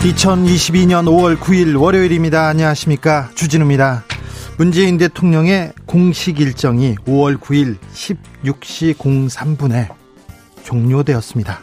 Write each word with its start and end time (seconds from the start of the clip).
2022년 0.00 1.06
5월 1.06 1.36
9일 1.36 1.80
월요일입니다. 1.80 2.46
안녕하십니까. 2.48 3.30
주진우입니다. 3.34 4.04
문재인 4.56 4.98
대통령의 4.98 5.72
공식 5.86 6.38
일정이 6.38 6.94
5월 7.06 7.38
9일 7.38 7.78
16시 8.44 8.94
03분에 8.94 9.88
종료되었습니다. 10.62 11.60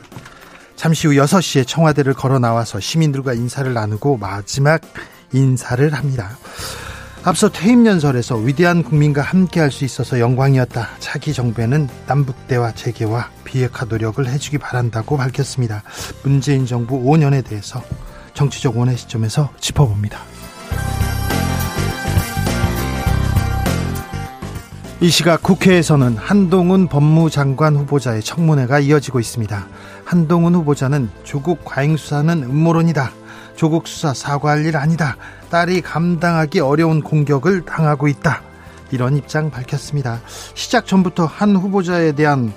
잠시 0.76 1.08
후 1.08 1.14
6시에 1.14 1.66
청와대를 1.66 2.14
걸어 2.14 2.40
나와서 2.40 2.80
시민들과 2.80 3.34
인사를 3.34 3.72
나누고 3.72 4.18
마지막 4.18 4.82
인사를 5.32 5.94
합니다. 5.94 6.38
앞서 7.24 7.50
퇴임 7.50 7.86
연설에서 7.86 8.36
위대한 8.36 8.84
국민과 8.84 9.22
함께할 9.22 9.72
수 9.72 9.86
있어서 9.86 10.20
영광이었다. 10.20 10.90
차기 11.00 11.32
정부에는 11.34 11.88
남북 12.06 12.48
대화 12.48 12.74
재개와 12.74 13.30
비핵화 13.46 13.86
노력을 13.86 14.28
해주기 14.28 14.58
바란다고 14.58 15.16
밝혔습니다. 15.16 15.84
문재인 16.24 16.66
정부 16.66 17.00
5년에 17.02 17.46
대해서 17.46 17.82
정치적 18.34 18.78
원의 18.78 18.98
시점에서 18.98 19.50
짚어봅니다. 19.60 20.20
이 25.02 25.10
시각 25.10 25.44
국회에서는 25.44 26.16
한동훈 26.16 26.88
법무장관 26.88 27.76
후보자의 27.76 28.24
청문회가 28.24 28.80
이어지고 28.80 29.20
있습니다. 29.20 29.68
한동훈 30.06 30.56
후보자는 30.56 31.10
조국 31.24 31.66
과잉 31.66 31.98
수사는 31.98 32.42
음모론이다. 32.42 33.12
조국 33.58 33.88
수사 33.88 34.14
사과할 34.14 34.66
일 34.66 34.78
아니다. 34.78 35.18
딸이 35.50 35.82
감당하기 35.82 36.62
어려운 36.62 37.02
공격을 37.02 37.66
당하고 37.66 38.08
있다. 38.08 38.44
이런 38.92 39.18
입장 39.18 39.52
밝혔습니다. 39.52 40.22
시작 40.54 40.86
전부터 40.86 41.26
한 41.26 41.56
후보자에 41.56 42.14
대한 42.14 42.54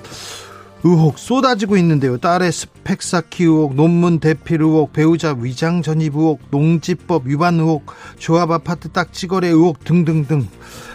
의혹 0.83 1.17
쏟아지고 1.17 1.77
있는데요. 1.77 2.17
딸의 2.17 2.51
스펙 2.51 3.01
쌓기 3.01 3.43
의혹, 3.43 3.75
논문 3.75 4.19
대필 4.19 4.61
의혹, 4.61 4.93
배우자 4.93 5.35
위장 5.37 5.81
전입 5.81 6.15
의혹, 6.15 6.39
농지법 6.51 7.25
위반 7.25 7.59
의혹, 7.59 7.85
조합 8.19 8.51
아파트 8.51 8.89
딱지거래 8.89 9.47
의혹 9.47 9.83
등등등. 9.83 10.47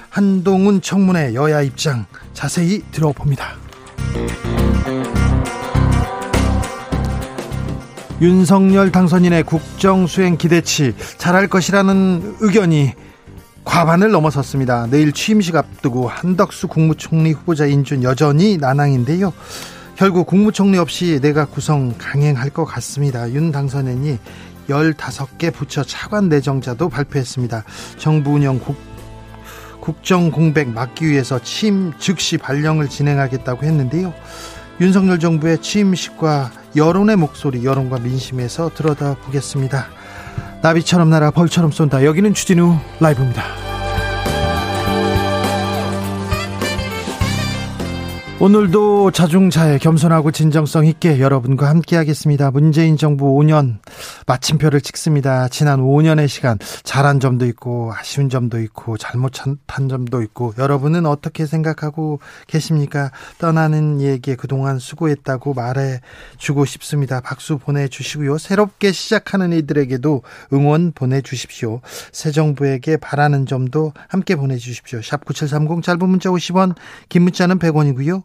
한동훈 0.09 0.81
청문회 0.81 1.35
여야 1.35 1.63
입장 1.63 2.07
자세히 2.35 2.83
들어봅니다. 2.91 3.57
윤석열 8.21 8.93
당선인의 8.93 9.43
국정 9.43 10.07
수행 10.07 10.37
기대치 10.37 10.95
잘할 11.19 11.49
것이라는 11.49 12.37
의견이 12.41 12.93
과반을 13.65 14.11
넘어섰습니다. 14.11 14.87
내일 14.91 15.13
취임식 15.13 15.57
앞두고 15.57 16.09
한덕수 16.09 16.69
국무총리 16.69 17.33
후보자 17.33 17.67
인준 17.67 18.03
여전히 18.03 18.59
난항인데요. 18.59 19.33
결국 19.97 20.27
국무총리 20.27 20.79
없이 20.79 21.21
내가 21.21 21.45
구성 21.45 21.95
강행할 21.99 22.51
것 22.51 22.65
같습니다. 22.65 23.31
윤 23.33 23.53
당선인이 23.53 24.19
15개 24.69 25.53
부처 25.53 25.83
차관 25.85 26.29
내정자도 26.29 26.89
발표했습니다. 26.89 27.65
정부 27.99 28.33
운영 28.33 28.59
국, 28.59 28.77
국정 29.81 30.31
공백 30.31 30.69
막기 30.69 31.07
위해서 31.09 31.39
취임 31.41 31.93
즉시 31.99 32.39
발령을 32.39 32.89
진행하겠다고 32.89 33.65
했는데요. 33.65 34.15
윤석열 34.81 35.19
정부의 35.19 35.59
취임식과 35.61 36.51
여론의 36.75 37.17
목소리, 37.17 37.65
여론과 37.65 37.99
민심에서 37.99 38.71
들여다 38.75 39.17
보겠습니다. 39.17 39.87
나비처럼 40.63 41.11
날아 41.11 41.33
벌처럼 41.33 41.71
쏜다. 41.71 42.05
여기는 42.05 42.33
추진우 42.35 42.79
라이브입니다. 43.01 43.72
오늘도 48.43 49.13
자중차에 49.13 49.79
겸손하고 49.79 50.33
진정성 50.33 50.85
있게 50.87 51.21
여러분과 51.21 51.69
함께하겠습니다. 51.69 52.51
문재인 52.51 52.97
정부 52.97 53.27
5년 53.39 53.79
마침표를 54.27 54.81
찍습니다. 54.81 55.47
지난 55.47 55.81
5년의 55.81 56.27
시간 56.27 56.59
잘한 56.83 57.21
점도 57.21 57.47
있고 57.47 57.93
아쉬운 57.97 58.29
점도 58.29 58.61
있고 58.61 58.97
잘못한 58.97 59.59
점도 59.89 60.23
있고 60.23 60.55
여러분은 60.59 61.07
어떻게 61.07 61.47
생각하고 61.47 62.19
계십니까? 62.49 63.13
떠나는 63.39 64.01
얘기 64.01 64.35
그동안 64.35 64.81
수고했다고 64.81 65.55
말해주고 65.55 66.65
싶습니다. 66.65 67.21
박수 67.21 67.59
보내주시고요. 67.59 68.39
새롭게 68.39 68.91
시작하는 68.91 69.53
이들에게도 69.53 70.23
응원 70.53 70.91
보내주십시오. 70.97 71.81
새 72.11 72.33
정부에게 72.33 72.97
바라는 72.97 73.47
점도 73.47 73.93
함께 74.09 74.35
보내주십시오. 74.35 75.01
샵 75.01 75.25
9730 75.25 75.85
짧은 75.85 76.09
문자 76.09 76.29
50원 76.31 76.75
긴 77.09 77.23
문자는 77.23 77.61
100원이고요. 77.61 78.25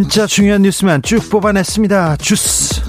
진짜 0.00 0.26
중요한 0.28 0.62
뉴스만 0.62 1.02
쭉 1.02 1.28
뽑아냈습니다. 1.28 2.18
주스. 2.18 2.80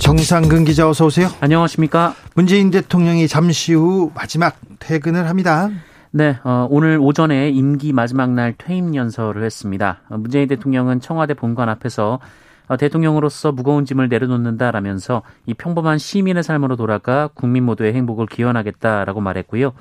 정상근 0.00 0.64
기자 0.64 0.88
어서 0.88 1.06
오세요. 1.06 1.28
안녕하십니까. 1.38 2.16
문재인 2.34 2.72
대통령이 2.72 3.28
잠시 3.28 3.74
후 3.74 4.10
마지막 4.12 4.56
퇴근을 4.80 5.28
합니다. 5.28 5.70
네, 6.10 6.36
어, 6.42 6.66
오늘 6.68 6.98
오전에 7.00 7.50
임기 7.50 7.92
마지막 7.92 8.32
날 8.32 8.56
퇴임 8.58 8.96
연설을 8.96 9.44
했습니다. 9.44 10.00
어, 10.08 10.16
문재인 10.16 10.48
대통령은 10.48 11.00
청와대 11.00 11.34
본관 11.34 11.68
앞에서 11.68 12.18
어, 12.66 12.76
대통령으로서 12.76 13.52
무거운 13.52 13.84
짐을 13.84 14.08
내려놓는다라면서 14.08 15.22
이 15.46 15.54
평범한 15.54 15.98
시민의 15.98 16.42
삶으로 16.42 16.74
돌아가 16.74 17.28
국민 17.34 17.62
모두의 17.62 17.94
행복을 17.94 18.26
기원하겠다라고 18.26 19.20
말했고요. 19.20 19.74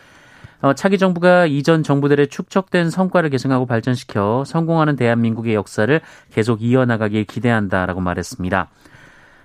어, 0.61 0.73
차기 0.73 0.97
정부가 0.97 1.45
이전 1.45 1.83
정부들의 1.83 2.27
축적된 2.27 2.89
성과를 2.89 3.29
계승하고 3.29 3.65
발전시켜 3.65 4.43
성공하는 4.45 4.95
대한민국의 4.95 5.53
역사를 5.53 6.01
계속 6.31 6.61
이어나가길 6.61 7.25
기대한다라고 7.25 8.01
말했습니다. 8.01 8.69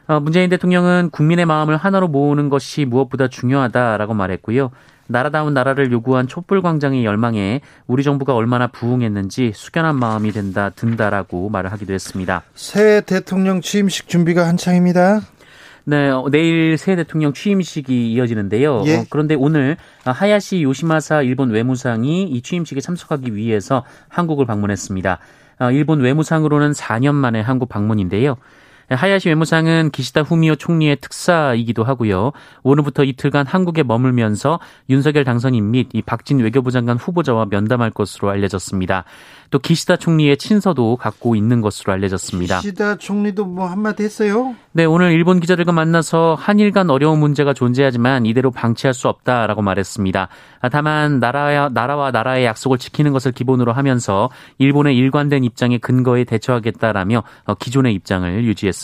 어, 0.08 0.20
문재인 0.20 0.50
대통령은 0.50 1.11
국민의 1.11 1.46
마음을 1.46 1.76
하나로 1.76 2.08
모으는 2.08 2.49
것이 2.49 2.84
무엇보다 2.84 3.29
중요하다라고 3.29 4.14
말했고요. 4.14 4.70
나라다운 5.11 5.55
나라를 5.55 5.93
요구한 5.93 6.29
촛불광장의 6.29 7.05
열망에 7.05 7.61
우리 7.87 8.02
정부가 8.02 8.34
얼마나 8.34 8.69
부응했는지 8.69 9.52
숙연한 9.55 9.96
마음이 9.96 10.31
된다 10.31 10.70
든다라고 10.70 11.49
말을 11.49 11.73
하기도 11.73 11.93
했습니다. 11.93 12.43
새 12.55 13.02
대통령 13.02 13.61
취임식 13.61 14.08
준비가 14.08 14.46
한창입니다. 14.46 15.20
네, 15.90 16.08
어, 16.08 16.25
내일 16.31 16.78
새 16.78 16.94
대통령 16.94 17.32
취임식이 17.32 18.12
이어지는데요. 18.12 18.84
예. 18.87 18.98
어, 18.98 19.04
그런데 19.10 19.34
오늘 19.34 19.76
하야시 20.04 20.62
요시마사 20.62 21.22
일본 21.22 21.50
외무상이 21.50 22.22
이 22.22 22.42
취임식에 22.42 22.81
참석하기 22.81 23.34
위해서 23.34 23.84
한국을 24.08 24.46
방문했습니다. 24.46 25.19
어, 25.58 25.70
일본 25.72 26.00
외무상으로는 26.00 26.70
4년 26.70 27.16
만에 27.16 27.40
한국 27.40 27.69
방문인데요. 27.69 28.37
하야시 28.90 29.28
외무상은 29.28 29.90
기시다 29.90 30.22
후미오 30.22 30.56
총리의 30.56 30.96
특사이기도 30.96 31.84
하고요. 31.84 32.32
오늘부터 32.64 33.04
이틀간 33.04 33.46
한국에 33.46 33.84
머물면서 33.84 34.58
윤석열 34.88 35.25
당선인 35.25 35.70
및 35.70 35.90
이 35.92 36.02
박진 36.02 36.40
외교부 36.40 36.72
장관 36.72 36.96
후보자와 36.96 37.46
면담할 37.50 37.90
것으로 37.90 38.31
알려졌습니다. 38.31 39.04
또 39.50 39.58
기시다 39.58 39.96
총리의 39.96 40.37
친서도 40.37 40.96
갖고 40.96 41.37
있는 41.37 41.60
것으로 41.60 41.92
알려졌습니다. 41.92 42.60
기시다 42.60 42.96
총리도 42.96 43.46
뭐 43.46 43.66
한마디 43.66 44.02
했어요? 44.02 44.54
네, 44.72 44.84
오늘 44.84 45.12
일본 45.12 45.40
기자들과 45.40 45.72
만나서 45.72 46.36
한일 46.38 46.70
간 46.72 46.90
어려운 46.90 47.19
문제가 47.19 47.52
존재하지만 47.52 48.26
이대로 48.26 48.50
방치할 48.50 48.94
수 48.94 49.08
없다라고 49.08 49.62
말했습니다. 49.62 50.28
다만 50.70 51.20
나라와 51.20 51.69
나라와 51.69 52.10
나라의 52.10 52.44
약속을 52.44 52.78
지키는 52.78 53.12
것을 53.12 53.32
기본으로 53.32 53.72
하면서 53.72 54.31
일본의 54.58 54.96
일관된 54.96 55.43
입장에 55.44 55.78
근거에 55.78 56.25
대처하겠다라며 56.25 57.22
기존의 57.58 57.94
입장을 57.94 58.44
유지했습니다. 58.44 58.80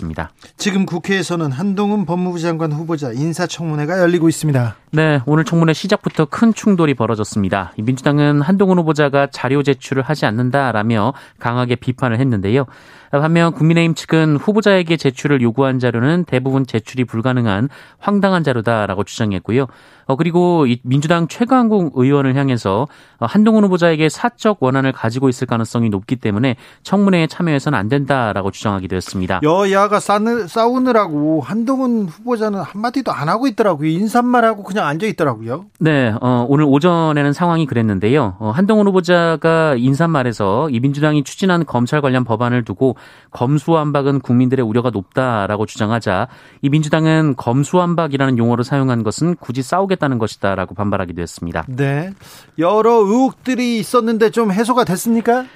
지금 0.56 0.86
국회에서는 0.86 1.52
한동훈 1.52 2.04
법무부 2.06 2.38
장관 2.38 2.72
후보자 2.72 3.12
인사청문회가 3.12 4.00
열리고 4.00 4.28
있습니다. 4.28 4.76
네, 4.92 5.20
오늘 5.26 5.44
청문회 5.44 5.72
시작부터 5.72 6.24
큰 6.24 6.54
충돌이 6.54 6.94
벌어졌습니다. 6.94 7.72
민주당은 7.78 8.40
한동훈 8.40 8.78
후보자가 8.78 9.28
자료 9.30 9.62
제출을 9.62 10.02
하지 10.02 10.26
않는다라며 10.26 11.12
강하게 11.38 11.76
비판을 11.76 12.18
했는데요. 12.18 12.66
반면 13.10 13.52
국민의힘 13.52 13.94
측은 13.94 14.36
후보자에게 14.36 14.96
제출을 14.96 15.40
요구한 15.40 15.78
자료는 15.78 16.24
대부분 16.24 16.66
제출이 16.66 17.04
불가능한 17.04 17.68
황당한 17.98 18.42
자료다라고 18.42 19.04
주장했고요. 19.04 19.66
어, 20.06 20.16
그리고 20.16 20.66
이 20.66 20.78
민주당 20.82 21.28
최강국 21.28 21.92
의원을 21.96 22.36
향해서 22.36 22.86
어, 23.18 23.26
한동훈 23.26 23.64
후보자에게 23.64 24.08
사적 24.08 24.58
원한을 24.60 24.92
가지고 24.92 25.28
있을 25.28 25.46
가능성이 25.46 25.88
높기 25.88 26.16
때문에 26.16 26.56
청문회에 26.82 27.26
참여해서는 27.26 27.78
안 27.78 27.88
된다라고 27.88 28.50
주장하기도 28.50 28.94
했습니다. 28.96 29.40
여야가 29.42 30.00
싸느, 30.00 30.46
싸우느라고 30.46 31.40
한동훈 31.40 32.06
후보자는 32.06 32.60
한마디도 32.60 33.12
안 33.12 33.28
하고 33.28 33.46
있더라고요. 33.48 33.88
인사말 33.88 34.44
하고 34.44 34.62
그냥 34.62 34.86
앉아 34.86 35.06
있더라고요. 35.06 35.66
네, 35.80 36.14
어, 36.20 36.46
오늘 36.48 36.64
오전에는 36.66 37.32
상황이 37.32 37.66
그랬는데요. 37.66 38.36
어, 38.38 38.50
한동훈 38.50 38.86
후보자가 38.86 39.74
인사말에서 39.76 40.70
이 40.70 40.80
민주당이 40.80 41.24
추진한 41.24 41.64
검찰 41.66 42.00
관련 42.00 42.24
법안을 42.24 42.64
두고 42.64 42.96
검수완박은 43.30 44.20
국민들의 44.20 44.64
우려가 44.64 44.90
높다라고 44.90 45.66
주장하자 45.66 46.28
이 46.62 46.68
민주당은 46.68 47.34
검수완박이라는 47.36 48.38
용어를 48.38 48.62
사용한 48.62 49.02
것은 49.02 49.36
굳이 49.36 49.62
싸우 49.62 49.86
겠다는 49.96 50.18
것이다라고 50.18 50.74
반발하기도 50.74 51.20
했습니다. 51.22 51.64
네. 51.68 52.12
여러 52.58 52.92
의혹들이 52.92 53.78
있었는데 53.78 54.30
좀 54.30 54.52
해소가 54.52 54.84
됐습니까? 54.84 55.46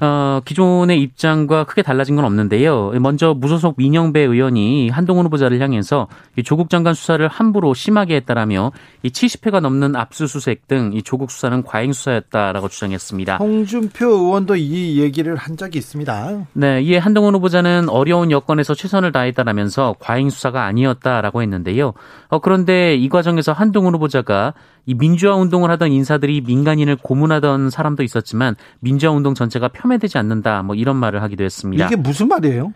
어, 0.00 0.40
기존의 0.44 1.00
입장과 1.00 1.64
크게 1.64 1.82
달라진 1.82 2.16
건 2.16 2.24
없는데요. 2.24 2.92
먼저 3.00 3.34
무소속 3.34 3.74
민영배 3.78 4.20
의원이 4.20 4.90
한동훈 4.90 5.26
후보자를 5.26 5.60
향해서 5.60 6.08
조국 6.44 6.68
장관 6.70 6.94
수사를 6.94 7.26
함부로 7.26 7.74
심하게 7.74 8.16
했다라며 8.16 8.72
이 9.02 9.08
70회가 9.08 9.60
넘는 9.60 9.96
압수수색 9.96 10.68
등 10.68 10.90
이 10.92 11.02
조국 11.02 11.30
수사는 11.30 11.62
과잉 11.62 11.92
수사였다라고 11.92 12.68
주장했습니다. 12.68 13.36
홍준표 13.36 14.06
의원도 14.06 14.56
이 14.56 15.00
얘기를 15.00 15.36
한 15.36 15.56
적이 15.56 15.78
있습니다. 15.78 16.46
네, 16.54 16.82
이에 16.82 16.98
한동훈 16.98 17.34
후보자는 17.34 17.88
어려운 17.88 18.30
여건에서 18.30 18.74
최선을 18.74 19.12
다했다라면서 19.12 19.96
과잉 19.98 20.30
수사가 20.30 20.64
아니었다라고 20.64 21.42
했는데요. 21.42 21.92
어, 22.28 22.38
그런데 22.38 22.94
이 22.94 23.08
과정에서 23.08 23.52
한동훈 23.52 23.94
후보자가 23.94 24.54
이 24.86 24.94
민주화 24.94 25.36
운동을 25.36 25.70
하던 25.72 25.92
인사들이 25.92 26.42
민간인을 26.42 26.96
고문하던 26.96 27.70
사람도 27.70 28.02
있었지만 28.02 28.56
민주화 28.80 29.12
운동 29.12 29.34
전체가 29.34 29.68
폄훼되지 29.68 30.18
않는다 30.18 30.62
뭐 30.62 30.74
이런 30.74 30.96
말을 30.96 31.22
하기도 31.22 31.44
했습니다. 31.44 31.86
이게 31.86 31.96
무슨 31.96 32.28
말이에요? 32.28 32.72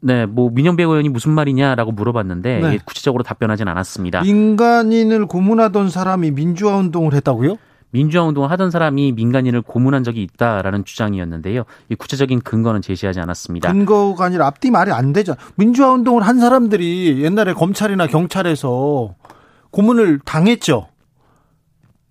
네, 0.00 0.26
뭐 0.26 0.50
민영배 0.50 0.82
의원이 0.84 1.08
무슨 1.08 1.32
말이냐라고 1.32 1.92
물어봤는데 1.92 2.60
네. 2.60 2.78
구체적으로 2.84 3.24
답변하진 3.24 3.66
않았습니다. 3.68 4.22
민간인을 4.22 5.26
고문하던 5.26 5.90
사람이 5.90 6.30
민주화 6.30 6.76
운동을 6.76 7.14
했다고요? 7.14 7.56
민주화 7.90 8.24
운동을 8.24 8.50
하던 8.50 8.70
사람이 8.70 9.12
민간인을 9.12 9.62
고문한 9.62 10.04
적이 10.04 10.22
있다라는 10.22 10.84
주장이었는데요. 10.84 11.64
이 11.88 11.94
구체적인 11.94 12.42
근거는 12.42 12.82
제시하지 12.82 13.18
않았습니다. 13.20 13.72
근거가 13.72 14.26
아니라 14.26 14.46
앞뒤 14.46 14.70
말이 14.70 14.92
안 14.92 15.12
되죠. 15.12 15.34
민주화 15.56 15.92
운동을 15.92 16.22
한 16.22 16.38
사람들이 16.38 17.22
옛날에 17.22 17.54
검찰이나 17.54 18.06
경찰에서 18.06 19.14
고문을 19.70 20.20
당했죠. 20.24 20.88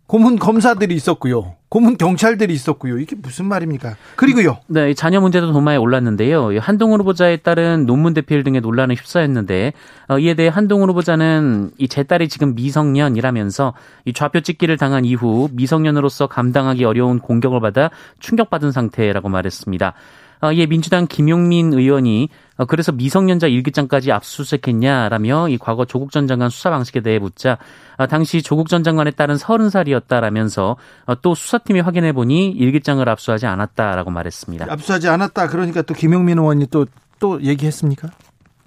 고문 0.08 0.40
검사들이 0.40 0.96
있었고요. 0.96 1.56
고문 1.68 1.98
경찰들이 1.98 2.54
있었고요. 2.54 2.98
이게 2.98 3.18
무슨 3.22 3.46
말입니까? 3.46 3.98
그리고요. 4.16 4.58
네, 4.68 4.94
자녀 4.94 5.20
문제도 5.20 5.52
도마에 5.52 5.76
올랐는데요. 5.76 6.58
한동훈 6.62 7.02
후보자에 7.02 7.38
따른 7.38 7.86
논문 7.86 8.14
대필 8.14 8.44
등의 8.46 8.62
논란에 8.62 8.94
휩싸였는데 8.94 9.74
어, 10.08 10.18
이에 10.18 10.34
대해 10.34 10.48
한동훈 10.48 10.90
후보자는 10.90 11.72
이 11.78 11.88
제 11.90 12.04
딸이 12.04 12.30
지금 12.30 12.56
미성년이라면서 12.56 13.74
이 14.06 14.14
좌표 14.14 14.42
찍기를 14.42 14.78
당한 14.78 15.04
이후 15.04 15.50
미성년으로서 15.52 16.28
감당하기 16.28 16.86
어려운 16.86 17.20
공격을 17.20 17.60
받아 17.60 17.90
충격받은 18.20 18.72
상태라고 18.72 19.28
말했습니다. 19.28 19.94
어, 20.42 20.52
이에 20.52 20.66
민주당 20.66 21.08
김용민 21.08 21.74
의원이 21.74 22.30
어, 22.58 22.66
그래서 22.66 22.92
미성년자 22.92 23.48
일기장까지 23.48 24.12
압수수색했냐라며 24.12 25.50
이 25.50 25.58
과거 25.58 25.86
조국 25.86 26.12
전 26.12 26.28
장관 26.28 26.50
수사 26.50 26.70
방식에 26.70 27.02
대해 27.02 27.20
묻자 27.20 27.58
어, 27.98 28.08
당시 28.08 28.42
조국 28.42 28.70
전 28.70 28.84
장관에 28.84 29.12
따른 29.12 29.36
30살이었다라면서 29.36 30.76
또 31.22 31.36
수사팀이 31.36 31.80
확인해 31.80 32.14
보니 32.14 32.50
일기장을 32.52 33.08
압수하지 33.08 33.46
않았다라고 33.46 34.12
말했습니다. 34.12 34.68
압수하지 34.70 35.08
않았다. 35.10 35.48
그러니까 35.48 35.82
또 35.82 35.94
김용민 35.94 36.38
의원이 36.38 36.68
또또 36.68 37.42
얘기했습니까? 37.42 38.10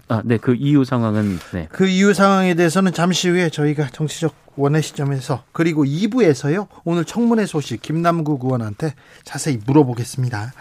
아, 0.09 0.23
네, 0.25 0.39
그 0.39 0.57
이유 0.57 0.85
상황은 0.85 1.39
네. 1.53 1.69
그 1.71 1.87
이유 1.87 2.13
상황에 2.13 2.55
대해서는 2.55 2.93
잠시 2.93 3.29
후에 3.29 3.49
저희가 3.49 3.91
정치적 3.93 4.35
원의 4.57 4.83
시점에서 4.83 5.45
그리고 5.53 5.85
2부에서요. 5.85 6.67
오늘 6.85 7.05
청문회 7.05 7.47
소식 7.47 7.81
김남국 7.81 8.45
의원한테 8.45 8.95
자세히 9.23 9.61
물어보겠습니다. 9.65 10.53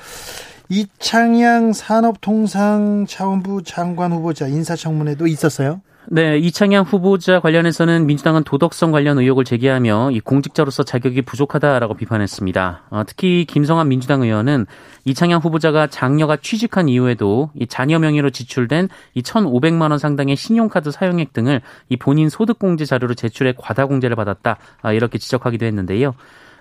이창양 0.70 1.74
산업통상자원부 1.74 3.64
장관 3.64 4.12
후보자 4.12 4.48
인사청문회도 4.48 5.26
있었어요. 5.26 5.82
네, 6.12 6.38
이창양 6.40 6.86
후보자 6.86 7.40
관련해서는 7.40 8.06
민주당은 8.08 8.44
도덕성 8.44 8.92
관련 8.92 9.20
의혹을 9.20 9.46
제기하며 9.46 10.12
이 10.12 10.20
공직자로서 10.20 10.84
자격이 10.84 11.24
부족하다라고 11.24 11.96
비판했습니다. 11.96 12.84
어, 12.90 13.04
특히 13.06 13.46
김성환 13.46 13.90
민주당 13.90 14.22
의원은 14.22 14.66
이창양 15.06 15.42
후보자가 15.42 15.88
장녀가 15.88 16.38
취직한 16.38 16.88
이후에도 16.88 17.52
이 17.56 17.68
자녀 17.68 18.00
명의로 18.00 18.30
지출된 18.30 18.90
이 19.14 19.22
1,500만 19.22 19.90
원 19.90 20.00
상당의 20.00 20.36
신용카드 20.36 20.92
사용액 20.92 21.34
등을 21.34 21.62
이 21.90 21.98
본인 21.98 22.30
소득공제 22.30 22.86
자료로 22.86 23.14
제출해 23.14 23.54
과다 23.58 23.86
공제를 23.86 24.16
받았다 24.16 24.58
아, 24.82 24.94
이렇게 24.94 25.18
지적하기도 25.18 25.66
했는데요. 25.66 26.16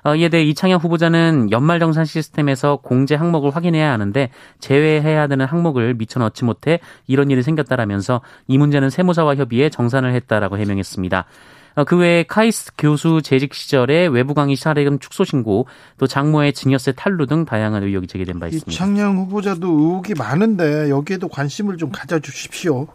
어, 0.09 0.17
이에 0.17 0.29
대해 0.29 0.43
이창양 0.45 0.81
후보자는 0.81 1.51
연말정산 1.51 2.07
시스템에서 2.07 2.77
공제 2.77 3.15
항목을 3.15 3.55
확인해야 3.55 3.93
하는데 3.93 4.31
제외해야 4.59 5.27
되는 5.27 5.45
항목을 5.45 5.95
미처 5.95 6.19
넣지 6.21 6.45
못해 6.45 6.81
이런 7.07 7.31
일이 7.31 7.43
생겼다라면서 7.43 8.23
이 8.47 8.57
문제는 8.57 8.89
세무사와 8.89 9.37
협의해 9.37 9.69
정산을 9.69 10.15
했다라고 10.15 10.57
해명했습니다. 10.57 11.27
어, 11.75 11.85
그 11.85 11.97
외에 11.97 12.25
카이스트 12.25 12.73
교수 12.79 13.21
재직 13.23 13.55
시절에 13.55 14.07
외부 14.07 14.35
강의 14.35 14.57
사례금 14.57 14.99
축소 14.99 15.25
신고, 15.25 15.67
또 15.97 16.09
장모의 16.09 16.53
증여세 16.53 16.93
탈루 16.93 17.27
등 17.27 17.45
다양한 17.45 17.85
의혹이 17.85 18.09
제기된 18.09 18.41
바 18.41 18.47
있습니다. 18.47 18.73
이창양 18.73 19.17
후보자도 19.19 19.69
의혹이 19.69 20.15
많은데 20.15 20.91
여기에도 20.91 21.29
관심을 21.29 21.77
좀 21.77 21.91
가져주십시오. 21.93 22.89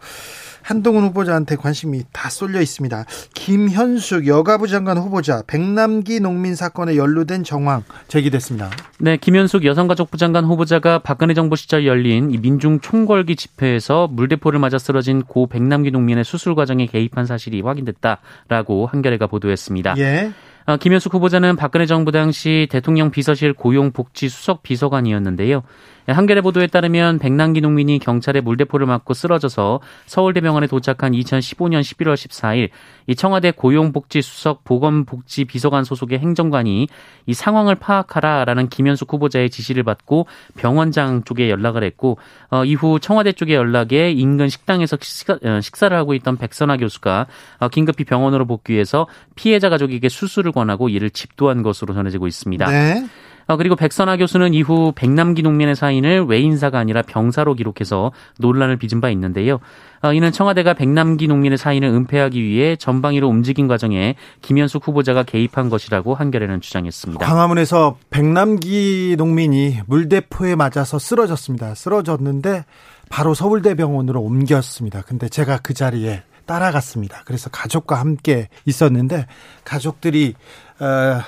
한동훈 0.64 1.04
후보자한테 1.04 1.56
관심이 1.56 2.04
다 2.10 2.30
쏠려 2.30 2.62
있습니다. 2.62 3.04
김현숙 3.34 4.26
여가부 4.26 4.66
장관 4.66 4.96
후보자 4.96 5.42
백남기 5.46 6.20
농민 6.20 6.54
사건에 6.54 6.96
연루된 6.96 7.44
정황 7.44 7.84
제기됐습니다. 8.08 8.70
네, 8.98 9.18
김현숙 9.18 9.66
여성가족부 9.66 10.16
장관 10.16 10.46
후보자가 10.46 11.00
박근혜 11.00 11.34
정부 11.34 11.54
시절 11.54 11.86
열린 11.86 12.28
민중 12.40 12.80
총궐기 12.80 13.36
집회에서 13.36 14.08
물대포를 14.10 14.58
맞아 14.58 14.78
쓰러진 14.78 15.22
고 15.22 15.46
백남기 15.46 15.90
농민의 15.90 16.24
수술 16.24 16.54
과정에 16.54 16.86
개입한 16.86 17.26
사실이 17.26 17.60
확인됐다라고 17.60 18.86
한겨레가 18.86 19.26
보도했습니다. 19.26 19.96
예. 19.98 20.32
어, 20.66 20.78
김현숙 20.78 21.12
후보자는 21.12 21.56
박근혜 21.56 21.84
정부 21.84 22.10
당시 22.10 22.66
대통령 22.70 23.10
비서실 23.10 23.52
고용복지수석 23.52 24.62
비서관이었는데요. 24.62 25.62
한겨레 26.06 26.42
보도에 26.42 26.66
따르면 26.66 27.18
백남기 27.18 27.60
농민이 27.60 27.98
경찰의 27.98 28.42
물대포를 28.42 28.86
맞고 28.86 29.14
쓰러져서 29.14 29.80
서울대병원에 30.06 30.66
도착한 30.66 31.12
2015년 31.12 31.80
11월 31.80 32.14
14일 32.14 32.68
이 33.06 33.14
청와대 33.14 33.50
고용복지수석 33.50 34.64
보건복지비서관 34.64 35.84
소속의 35.84 36.18
행정관이 36.18 36.88
이 37.26 37.34
상황을 37.34 37.74
파악하라라는 37.74 38.68
김현숙 38.68 39.12
후보자의 39.12 39.50
지시를 39.50 39.82
받고 39.82 40.26
병원장 40.56 41.24
쪽에 41.24 41.48
연락을 41.48 41.84
했고 41.84 42.18
어, 42.50 42.64
이후 42.64 42.98
청와대 43.00 43.32
쪽에 43.32 43.54
연락에 43.54 44.10
인근 44.10 44.48
식당에서 44.48 44.98
식사, 45.00 45.38
어, 45.42 45.60
식사 45.60 45.88
를 45.88 45.96
하고 45.96 46.14
있던 46.14 46.36
백선아 46.36 46.76
교수가 46.76 47.26
어, 47.58 47.68
긴급히 47.68 48.04
병원으로 48.04 48.46
복귀해서 48.46 49.06
피해자 49.34 49.68
가족에게 49.68 50.08
수술을 50.08 50.52
권하고 50.52 50.88
이를 50.88 51.10
집도한 51.10 51.62
것으로 51.62 51.94
전해지고 51.94 52.26
있습니다. 52.26 52.70
네. 52.70 53.06
어, 53.46 53.56
그리고 53.56 53.76
백선아 53.76 54.16
교수는 54.16 54.54
이후 54.54 54.92
백남기 54.94 55.42
농민의 55.42 55.76
사인을 55.76 56.24
외인사가 56.24 56.78
아니라 56.78 57.02
병사로 57.02 57.54
기록해서 57.54 58.12
논란을 58.38 58.76
빚은 58.76 59.00
바 59.00 59.10
있는데요. 59.10 59.60
어, 60.02 60.12
이는 60.12 60.32
청와대가 60.32 60.74
백남기 60.74 61.28
농민의 61.28 61.58
사인을 61.58 61.88
은폐하기 61.88 62.42
위해 62.42 62.76
전방위로 62.76 63.28
움직인 63.28 63.68
과정에 63.68 64.16
김현숙 64.42 64.86
후보자가 64.86 65.22
개입한 65.22 65.70
것이라고 65.70 66.14
한겨레는 66.14 66.60
주장했습니다. 66.60 67.24
광화문에서 67.24 67.96
백남기 68.10 69.14
농민이 69.16 69.80
물대포에 69.86 70.56
맞아서 70.56 70.98
쓰러졌습니다. 70.98 71.74
쓰러졌는데 71.74 72.64
바로 73.08 73.34
서울대병원으로 73.34 74.20
옮겼습니다. 74.20 75.02
근데 75.02 75.28
제가 75.28 75.58
그 75.62 75.74
자리에 75.74 76.22
따라갔습니다. 76.46 77.22
그래서 77.24 77.48
가족과 77.50 77.96
함께 77.96 78.48
있었는데 78.66 79.26
가족들이 79.64 80.34
어, 80.80 81.20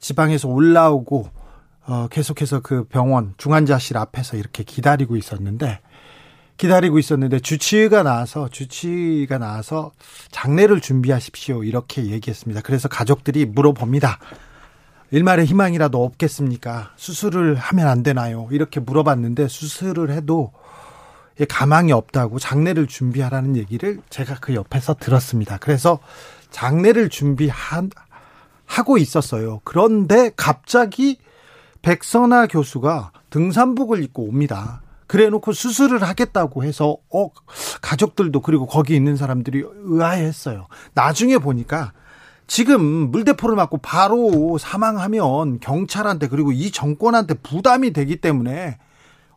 지방에서 0.00 0.48
올라오고 0.48 1.28
어, 1.86 2.08
계속해서 2.08 2.60
그 2.60 2.84
병원 2.84 3.34
중환자실 3.36 3.96
앞에서 3.96 4.36
이렇게 4.36 4.62
기다리고 4.62 5.16
있었는데 5.16 5.80
기다리고 6.56 6.98
있었는데 6.98 7.40
주치의가 7.40 8.02
나와서 8.02 8.48
주치의가 8.48 9.38
나와서 9.38 9.92
장례를 10.30 10.80
준비하십시오 10.80 11.64
이렇게 11.64 12.06
얘기했습니다. 12.06 12.62
그래서 12.62 12.88
가족들이 12.88 13.44
물어봅니다. 13.44 14.18
일말의 15.10 15.46
희망이라도 15.46 16.02
없겠습니까? 16.02 16.92
수술을 16.96 17.56
하면 17.56 17.88
안 17.88 18.02
되나요? 18.02 18.48
이렇게 18.50 18.80
물어봤는데 18.80 19.48
수술을 19.48 20.10
해도 20.10 20.52
가망이 21.48 21.92
없다고 21.92 22.38
장례를 22.38 22.86
준비하라는 22.86 23.56
얘기를 23.56 24.00
제가 24.08 24.36
그 24.40 24.54
옆에서 24.54 24.94
들었습니다. 24.94 25.58
그래서 25.58 25.98
장례를 26.50 27.08
준비한 27.08 27.90
하고 28.64 28.96
있었어요. 28.96 29.60
그런데 29.64 30.30
갑자기 30.36 31.18
백선아 31.84 32.46
교수가 32.46 33.12
등산복을 33.30 34.02
입고 34.02 34.24
옵니다. 34.24 34.80
그래 35.06 35.28
놓고 35.28 35.52
수술을 35.52 36.02
하겠다고 36.02 36.64
해서 36.64 36.96
어 37.12 37.30
가족들도 37.82 38.40
그리고 38.40 38.66
거기 38.66 38.96
있는 38.96 39.16
사람들이 39.16 39.62
의아해했어요. 39.84 40.66
나중에 40.94 41.38
보니까 41.38 41.92
지금 42.46 42.82
물대포를 43.10 43.54
맞고 43.54 43.78
바로 43.78 44.56
사망하면 44.58 45.60
경찰한테 45.60 46.28
그리고 46.28 46.52
이 46.52 46.70
정권한테 46.70 47.34
부담이 47.34 47.92
되기 47.92 48.16
때문에 48.16 48.78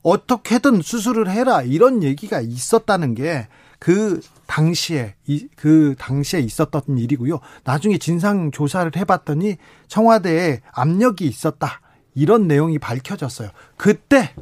어떻게든 0.01 0.81
수술을 0.81 1.29
해라 1.29 1.61
이런 1.61 2.01
얘기가 2.01 2.39
있었다는 2.39 3.13
게 3.13 3.47
그 3.79 4.21
당시에 4.47 5.15
그 5.55 5.95
당시에 5.97 6.39
있었던 6.39 6.97
일이고요. 6.97 7.39
나중에 7.63 7.97
진상 7.97 8.51
조사를 8.51 8.91
해봤더니 8.95 9.57
청와대에 9.87 10.61
압력이 10.71 11.25
있었다 11.25 11.81
이런 12.17 12.47
내용이 12.47 12.79
밝혀졌어요. 12.79 13.49
그때 13.77 14.33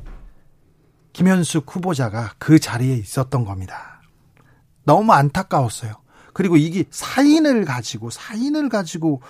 김현숙 1.12 1.76
후보자가 1.76 2.34
그 2.38 2.58
자리에 2.58 2.96
있었던 2.96 3.44
겁니다. 3.44 4.02
너무 4.86 5.12
안타까웠어요. 5.12 5.92
그리고 6.34 6.56
이게 6.56 6.86
사인을 6.90 7.66
가지고 7.66 8.10
사인을 8.10 8.70
가지고 8.70 9.22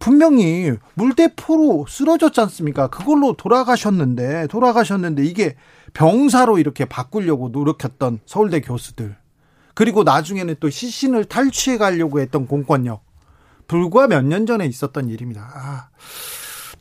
분명히 0.00 0.72
물대포로 0.94 1.86
쓰러졌지 1.88 2.40
않습니까? 2.40 2.88
그걸로 2.88 3.34
돌아가셨는데 3.36 4.48
돌아가셨는데 4.48 5.24
이게 5.24 5.54
병사로 5.92 6.58
이렇게 6.58 6.84
바꾸려고 6.84 7.48
노력했던 7.50 8.18
서울대 8.26 8.60
교수들 8.60 9.16
그리고 9.74 10.02
나중에는 10.02 10.56
또 10.58 10.68
시신을 10.68 11.26
탈취해 11.26 11.78
가려고 11.78 12.18
했던 12.20 12.46
공권력 12.48 13.04
불과 13.68 14.08
몇 14.08 14.22
년 14.24 14.46
전에 14.46 14.66
있었던 14.66 15.08
일입니다. 15.08 15.42
아, 15.54 15.88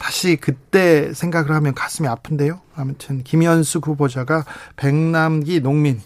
다시 0.04 0.36
그때 0.36 1.14
생각을 1.14 1.52
하면 1.52 1.74
가슴이 1.74 2.10
아픈데요. 2.10 2.60
아무튼 2.76 3.24
김현숙 3.24 3.88
후보자가 3.88 4.44
백남기 4.76 5.62
농민 5.62 6.02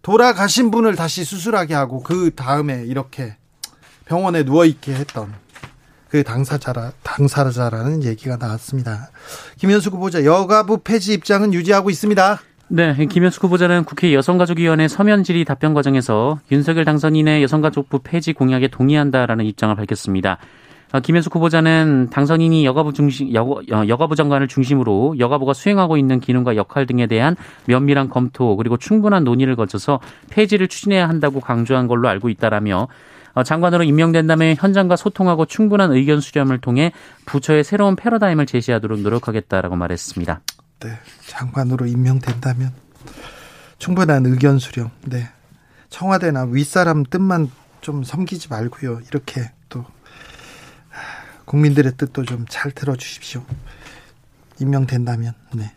돌아가신 0.00 0.70
분을 0.70 0.96
다시 0.96 1.22
수술하게 1.22 1.74
하고 1.74 2.02
그 2.02 2.30
다음에 2.34 2.84
이렇게 2.86 3.36
병원에 4.06 4.42
누워 4.42 4.64
있게 4.64 4.94
했던 4.94 5.34
그 6.08 6.22
당사자라 6.22 6.92
당사자라는 7.02 8.04
얘기가 8.04 8.38
나왔습니다. 8.38 9.10
김현숙 9.58 9.92
후보자 9.92 10.24
여가부 10.24 10.78
폐지 10.78 11.12
입장은 11.12 11.52
유지하고 11.52 11.90
있습니다. 11.90 12.40
네, 12.68 12.94
김현숙 13.04 13.44
후보자는 13.44 13.84
국회 13.84 14.14
여성가족위원회 14.14 14.88
서면 14.88 15.24
질의 15.24 15.44
답변 15.44 15.74
과정에서 15.74 16.40
윤석열 16.50 16.86
당선인의 16.86 17.42
여성가족부 17.42 17.98
폐지 18.02 18.32
공약에 18.32 18.68
동의한다라는 18.68 19.44
입장을 19.44 19.76
밝혔습니다. 19.76 20.38
어, 20.92 21.00
김현숙 21.00 21.34
후보자는 21.34 22.08
당선인이 22.10 22.64
여가부 22.64 22.92
중심 22.92 23.32
여가, 23.34 23.60
어, 23.72 23.88
여가 23.88 24.06
부 24.06 24.14
장관을 24.14 24.48
중심으로 24.48 25.18
여가부가 25.18 25.52
수행하고 25.52 25.96
있는 25.96 26.20
기능과 26.20 26.56
역할 26.56 26.86
등에 26.86 27.06
대한 27.06 27.36
면밀한 27.66 28.08
검토 28.08 28.56
그리고 28.56 28.76
충분한 28.76 29.24
논의를 29.24 29.56
거쳐서 29.56 30.00
폐지를 30.30 30.68
추진해야 30.68 31.08
한다고 31.08 31.40
강조한 31.40 31.88
걸로 31.88 32.08
알고 32.08 32.28
있다라며 32.28 32.88
어, 33.34 33.42
장관으로 33.42 33.84
임명된다면 33.84 34.56
현장과 34.56 34.96
소통하고 34.96 35.44
충분한 35.44 35.92
의견 35.92 36.20
수렴을 36.20 36.58
통해 36.58 36.92
부처의 37.26 37.64
새로운 37.64 37.94
패러다임을 37.94 38.46
제시하도록 38.46 39.00
노력하겠다라고 39.00 39.76
말했습니다. 39.76 40.40
네, 40.80 40.90
장관으로 41.26 41.86
임명된다면 41.86 42.72
충분한 43.78 44.24
의견 44.24 44.58
수렴. 44.58 44.90
네, 45.04 45.28
청와대나 45.90 46.44
윗사람 46.44 47.04
뜻만 47.04 47.50
좀 47.82 48.04
섬기지 48.04 48.48
말고요. 48.48 49.00
이렇게 49.08 49.50
또 49.68 49.84
국민들의 51.46 51.92
뜻도 51.96 52.24
좀 52.24 52.44
잘 52.48 52.70
들어주십시오. 52.72 53.42
임명된다면. 54.60 55.32
네. 55.54 55.72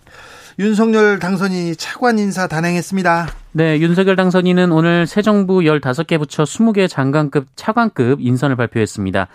윤석열 0.60 1.20
당선인이 1.20 1.76
차관 1.78 2.20
인사 2.20 2.48
단행했습니다. 2.48 3.30
네, 3.54 3.80
윤석열 3.80 4.16
당선인은 4.18 4.72
오늘 4.74 5.08
새 5.08 5.22
정부 5.22 5.60
15개 5.60 6.20
부처 6.20 6.44
20개 6.44 6.90
장관급 6.90 7.48
차관급 7.56 8.20
인선을 8.20 8.58
발표했습니다. 8.58 9.28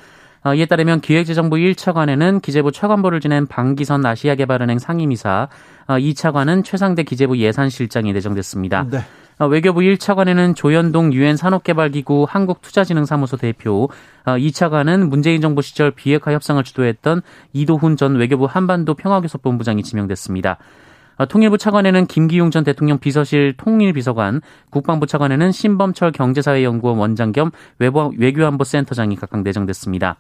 어, 0.45 0.55
이에 0.55 0.67
따르면 0.67 1.01
기획재정부 1.01 1.57
1차관에는 1.57 2.43
기재부 2.43 2.71
차관보를 2.73 3.21
지낸 3.21 3.47
방기선 3.47 4.05
아시아개발은행 4.05 4.79
상임이사, 4.79 5.49
2차관은 5.89 6.61
어, 6.61 6.63
최상대 6.63 7.03
기재부 7.03 7.39
예산실장이 7.39 8.13
내정됐습니다. 8.13 8.87
네. 8.91 8.99
어, 9.39 9.47
외교부 9.47 9.81
1차관에는 9.81 10.55
조현동 10.55 11.13
유엔 11.13 11.37
산업개발기구 11.37 12.27
한국투자진흥사무소 12.29 13.37
대표, 13.37 13.89
2차관은 14.25 15.09
문재인 15.09 15.41
정부 15.41 15.61
시절 15.61 15.91
비핵화 15.91 16.33
협상을 16.33 16.63
주도했던 16.63 17.23
이도훈 17.53 17.97
전 17.97 18.15
외교부 18.17 18.47
한반도 18.47 18.95
평화교섭본부장이 18.95 19.83
지명됐습니다. 19.83 20.59
어, 21.17 21.27
통일부 21.27 21.59
차관에는 21.59 22.07
김기용 22.07 22.51
전 22.51 22.65
대통령 22.65 22.99
비서실 22.99 23.55
통일비서관, 23.57 24.41
국방부 24.71 25.07
차관에는 25.07 25.53
신범철 25.53 26.13
경제사회연구원 26.13 26.99
원장 26.99 27.33
겸 27.33 27.51
외교안보센터장이 27.79 29.17
각각 29.17 29.43
내정됐습니다. 29.43 30.17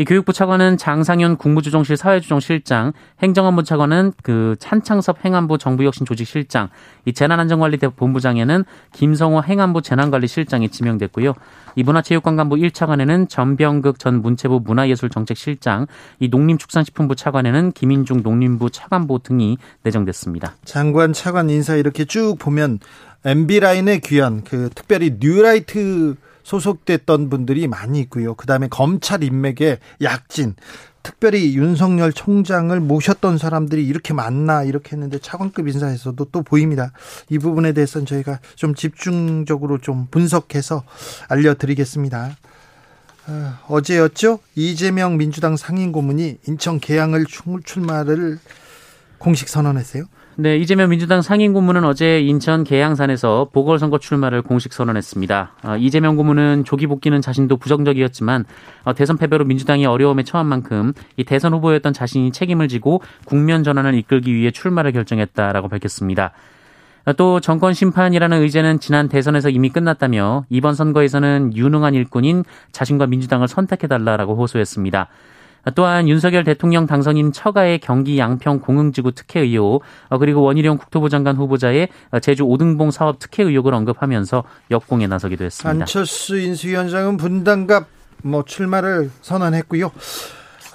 이 0.00 0.04
교육부 0.04 0.32
차관은 0.32 0.76
장상현 0.76 1.38
국무조정실 1.38 1.96
사회조정실장, 1.96 2.92
행정안보 3.20 3.64
차관은 3.64 4.12
그 4.22 4.54
찬창섭 4.60 5.24
행안부 5.24 5.58
정부혁신조직실장, 5.58 6.68
이 7.04 7.12
재난안전관리대 7.12 7.88
본부장에는 7.88 8.64
김성호 8.92 9.42
행안부 9.42 9.82
재난관리실장이 9.82 10.68
지명됐고요. 10.68 11.34
이 11.74 11.82
문화체육관광부 11.82 12.54
1차관에는 12.54 13.28
전병극 13.28 13.98
전 13.98 14.22
문체부 14.22 14.60
문화예술정책실장, 14.64 15.88
이 16.20 16.28
농림축산식품부 16.28 17.16
차관에는 17.16 17.72
김인중 17.72 18.22
농림부 18.22 18.70
차관보 18.70 19.18
등이 19.18 19.58
내정됐습니다. 19.82 20.54
장관 20.64 21.12
차관 21.12 21.50
인사 21.50 21.74
이렇게 21.74 22.04
쭉 22.04 22.36
보면 22.38 22.78
MB 23.24 23.58
라인의 23.58 24.00
귀환, 24.02 24.44
그 24.44 24.70
특별히 24.72 25.16
뉴라이트 25.18 26.14
소속됐던 26.48 27.28
분들이 27.28 27.68
많이 27.68 28.00
있고요. 28.00 28.32
그다음에 28.32 28.68
검찰 28.68 29.22
인맥의 29.22 29.80
약진, 30.00 30.54
특별히 31.02 31.54
윤석열 31.54 32.10
총장을 32.10 32.78
모셨던 32.80 33.36
사람들이 33.36 33.86
이렇게 33.86 34.14
많나 34.14 34.62
이렇게 34.64 34.92
했는데 34.92 35.18
차관급 35.18 35.68
인사에서도 35.68 36.24
또 36.32 36.42
보입니다. 36.42 36.92
이 37.28 37.38
부분에 37.38 37.72
대해서는 37.72 38.06
저희가 38.06 38.40
좀 38.56 38.74
집중적으로 38.74 39.76
좀 39.76 40.06
분석해서 40.10 40.84
알려드리겠습니다. 41.28 42.36
어, 43.26 43.58
어제였죠? 43.68 44.38
이재명 44.54 45.18
민주당 45.18 45.58
상임 45.58 45.92
고문이 45.92 46.38
인천 46.46 46.80
계양을 46.80 47.26
출마를 47.62 48.38
공식 49.18 49.50
선언했어요. 49.50 50.04
네, 50.40 50.56
이재명 50.56 50.90
민주당 50.90 51.20
상임 51.20 51.52
고문은 51.52 51.84
어제 51.84 52.20
인천 52.20 52.62
계양산에서 52.62 53.48
보궐선거 53.52 53.98
출마를 53.98 54.42
공식 54.42 54.72
선언했습니다. 54.72 55.52
어, 55.64 55.76
이재명 55.78 56.14
고문은 56.14 56.62
조기 56.64 56.86
복귀는 56.86 57.20
자신도 57.20 57.56
부정적이었지만 57.56 58.44
어, 58.84 58.94
대선 58.94 59.18
패배로 59.18 59.44
민주당이 59.44 59.84
어려움에 59.84 60.22
처한 60.22 60.46
만큼 60.46 60.92
이 61.16 61.24
대선 61.24 61.54
후보였던 61.54 61.92
자신이 61.92 62.30
책임을 62.30 62.68
지고 62.68 63.02
국면 63.24 63.64
전환을 63.64 63.94
이끌기 63.94 64.32
위해 64.32 64.52
출마를 64.52 64.92
결정했다라고 64.92 65.66
밝혔습니다. 65.66 66.30
어, 67.04 67.14
또 67.14 67.40
정권 67.40 67.74
심판이라는 67.74 68.40
의제는 68.40 68.78
지난 68.78 69.08
대선에서 69.08 69.50
이미 69.50 69.70
끝났다며 69.70 70.44
이번 70.50 70.76
선거에서는 70.76 71.56
유능한 71.56 71.94
일꾼인 71.94 72.44
자신과 72.70 73.08
민주당을 73.08 73.48
선택해달라라고 73.48 74.36
호소했습니다. 74.36 75.08
또한 75.74 76.08
윤석열 76.08 76.44
대통령 76.44 76.86
당선인 76.86 77.32
처가의 77.32 77.80
경기 77.80 78.18
양평 78.18 78.60
공흥지구 78.60 79.12
특혜 79.12 79.40
의혹 79.40 79.82
어, 80.08 80.18
그리고 80.18 80.42
원희룡 80.42 80.78
국토부 80.78 81.08
장관 81.08 81.36
후보자의 81.36 81.88
제주 82.22 82.44
오등봉 82.44 82.90
사업 82.90 83.18
특혜 83.18 83.42
의혹을 83.42 83.74
언급하면서 83.74 84.44
역공에 84.70 85.06
나서기도 85.06 85.44
했습니다. 85.44 85.82
안철수 85.82 86.38
인수위원장은 86.38 87.16
분당갑 87.16 87.86
뭐 88.22 88.44
출마를 88.44 89.10
선언했고요. 89.20 89.90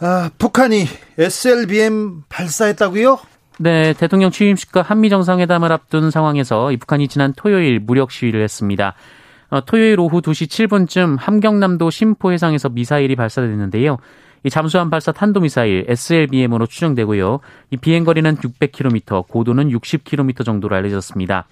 아, 0.01 0.29
북한이 0.37 0.85
SLBM 1.17 2.23
발사했다고요? 2.29 3.19
네, 3.59 3.93
대통령 3.93 4.31
취임식과 4.31 4.81
한미 4.81 5.09
정상회담을 5.09 5.71
앞둔 5.71 6.11
상황에서 6.11 6.71
이 6.71 6.77
북한이 6.77 7.07
지난 7.07 7.33
토요일 7.33 7.79
무력 7.79 8.11
시위를 8.11 8.43
했습니다. 8.43 8.95
어, 9.49 9.63
토요일 9.65 9.99
오후 9.99 10.21
2시 10.21 10.47
7분쯤 10.47 11.17
함경남도 11.19 11.89
심포 11.91 12.31
해상에서 12.31 12.69
미사일이 12.69 13.15
발사됐는데요. 13.15 13.97
이 14.43 14.49
잠수함 14.49 14.89
발사 14.89 15.11
탄도미사일 15.11 15.85
SLBM으로 15.87 16.65
추정되고요. 16.67 17.39
이 17.71 17.77
비행 17.77 18.03
거리는 18.03 18.35
600km, 18.35 19.27
고도는 19.27 19.69
60km 19.69 20.45
정도로 20.45 20.75
알려졌습니다. 20.75 21.45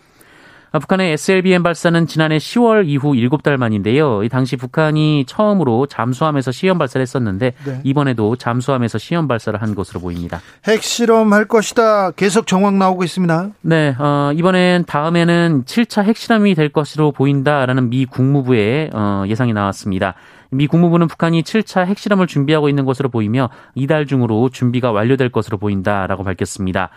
아, 0.74 0.79
북한의 0.79 1.12
SLBM 1.12 1.63
발사는 1.63 2.07
지난해 2.07 2.38
10월 2.38 2.88
이후 2.88 3.12
7달 3.12 3.57
만인데요. 3.57 4.24
이 4.24 4.29
당시 4.29 4.55
북한이 4.55 5.25
처음으로 5.27 5.86
잠수함에서 5.88 6.53
시험 6.53 6.77
발사를 6.77 7.01
했었는데 7.01 7.53
네. 7.65 7.81
이번에도 7.83 8.38
잠수함에서 8.38 8.98
시험 8.98 9.27
발사를 9.27 9.62
한 9.62 9.75
것으로 9.75 10.00
보입니다. 10.00 10.39
핵실험 10.65 11.33
할 11.33 11.45
것이다. 11.45 12.12
계속 12.12 12.48
정황 12.48 12.79
나오고 12.79 13.03
있습니다. 13.03 13.50
네, 13.63 13.95
어, 14.00 14.31
이번엔 14.33 14.86
다음에는 14.86 15.65
7차 15.65 16.03
핵실험이 16.03 16.55
될 16.55 16.69
것으로 16.69 17.12
보인다라는 17.12 17.89
미 17.89 18.05
국무부의 18.05 18.91
어, 18.93 19.25
예상이 19.27 19.51
나왔습니다. 19.51 20.15
미 20.51 20.67
국무부는 20.67 21.08
북한이 21.08 21.43
7차 21.43 21.86
핵실험을 21.86 22.27
준비하고 22.27 22.67
있는 22.67 22.84
것으로 22.84 23.10
보이며 23.10 23.50
이달 23.74 24.05
중으로 24.05 24.50
준비가 24.50 24.91
완료될 24.91 25.29
것으로 25.29 25.58
보인다라고 25.58 26.24
밝혔습니다. 26.24 26.89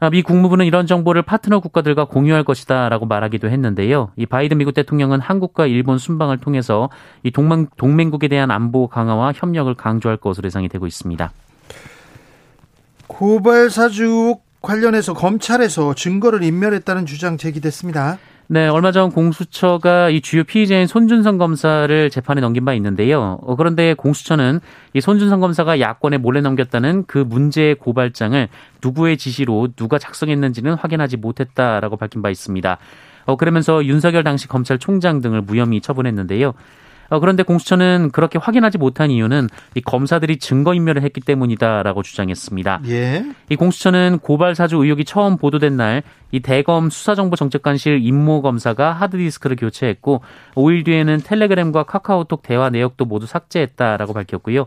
아, 0.00 0.10
미 0.10 0.22
국무부는 0.22 0.64
이런 0.64 0.86
정보를 0.86 1.22
파트너 1.22 1.60
국가들과 1.60 2.06
공유할 2.06 2.42
것이다라고 2.42 3.06
말하기도 3.06 3.48
했는데요. 3.48 4.10
이 4.16 4.26
바이든 4.26 4.58
미국 4.58 4.72
대통령은 4.72 5.20
한국과 5.20 5.66
일본 5.66 5.98
순방을 5.98 6.38
통해서 6.38 6.88
이 7.22 7.30
동맹, 7.30 7.68
동맹국에 7.76 8.26
대한 8.26 8.50
안보 8.50 8.88
강화와 8.88 9.34
협력을 9.36 9.72
강조할 9.74 10.16
것으로 10.16 10.46
예상이 10.46 10.68
되고 10.68 10.86
있습니다. 10.86 11.30
고발 13.06 13.70
사주 13.70 14.38
관련해서 14.62 15.14
검찰에서 15.14 15.94
증거를 15.94 16.42
인멸했다는 16.42 17.06
주장 17.06 17.36
제기됐습니다. 17.36 18.18
네, 18.52 18.66
얼마 18.66 18.90
전 18.90 19.12
공수처가 19.12 20.10
이 20.10 20.20
주요 20.20 20.42
피의자인 20.42 20.88
손준성 20.88 21.38
검사를 21.38 22.10
재판에 22.10 22.40
넘긴 22.40 22.64
바 22.64 22.74
있는데요. 22.74 23.38
어, 23.42 23.54
그런데 23.54 23.94
공수처는 23.94 24.58
이 24.92 25.00
손준성 25.00 25.38
검사가 25.38 25.78
야권에 25.78 26.18
몰래 26.18 26.40
넘겼다는 26.40 27.04
그 27.06 27.18
문제의 27.18 27.76
고발장을 27.76 28.48
누구의 28.82 29.18
지시로 29.18 29.68
누가 29.76 29.98
작성했는지는 29.98 30.74
확인하지 30.74 31.18
못했다라고 31.18 31.96
밝힌 31.96 32.22
바 32.22 32.30
있습니다. 32.30 32.78
어, 33.26 33.36
그러면서 33.36 33.84
윤석열 33.84 34.24
당시 34.24 34.48
검찰총장 34.48 35.20
등을 35.20 35.42
무혐의 35.42 35.80
처분했는데요. 35.80 36.52
어, 37.10 37.20
그런데 37.20 37.42
공수처는 37.42 38.10
그렇게 38.12 38.38
확인하지 38.38 38.78
못한 38.78 39.10
이유는 39.10 39.48
이 39.74 39.80
검사들이 39.82 40.38
증거인멸을 40.38 41.02
했기 41.02 41.20
때문이다라고 41.20 42.02
주장했습니다. 42.02 42.80
예. 42.88 43.24
이 43.50 43.56
공수처는 43.56 44.20
고발 44.22 44.54
사주 44.54 44.76
의혹이 44.76 45.04
처음 45.04 45.36
보도된 45.36 45.76
날 45.76 46.02
이 46.32 46.40
대검 46.40 46.90
수사정보정책관실 46.90 48.00
임모 48.02 48.42
검사가 48.42 48.92
하드디스크를 48.92 49.56
교체했고 49.56 50.22
5일 50.54 50.84
뒤에는 50.84 51.18
텔레그램과 51.18 51.84
카카오톡 51.84 52.42
대화 52.42 52.70
내역도 52.70 53.04
모두 53.04 53.26
삭제했다라고 53.26 54.12
밝혔고요. 54.12 54.66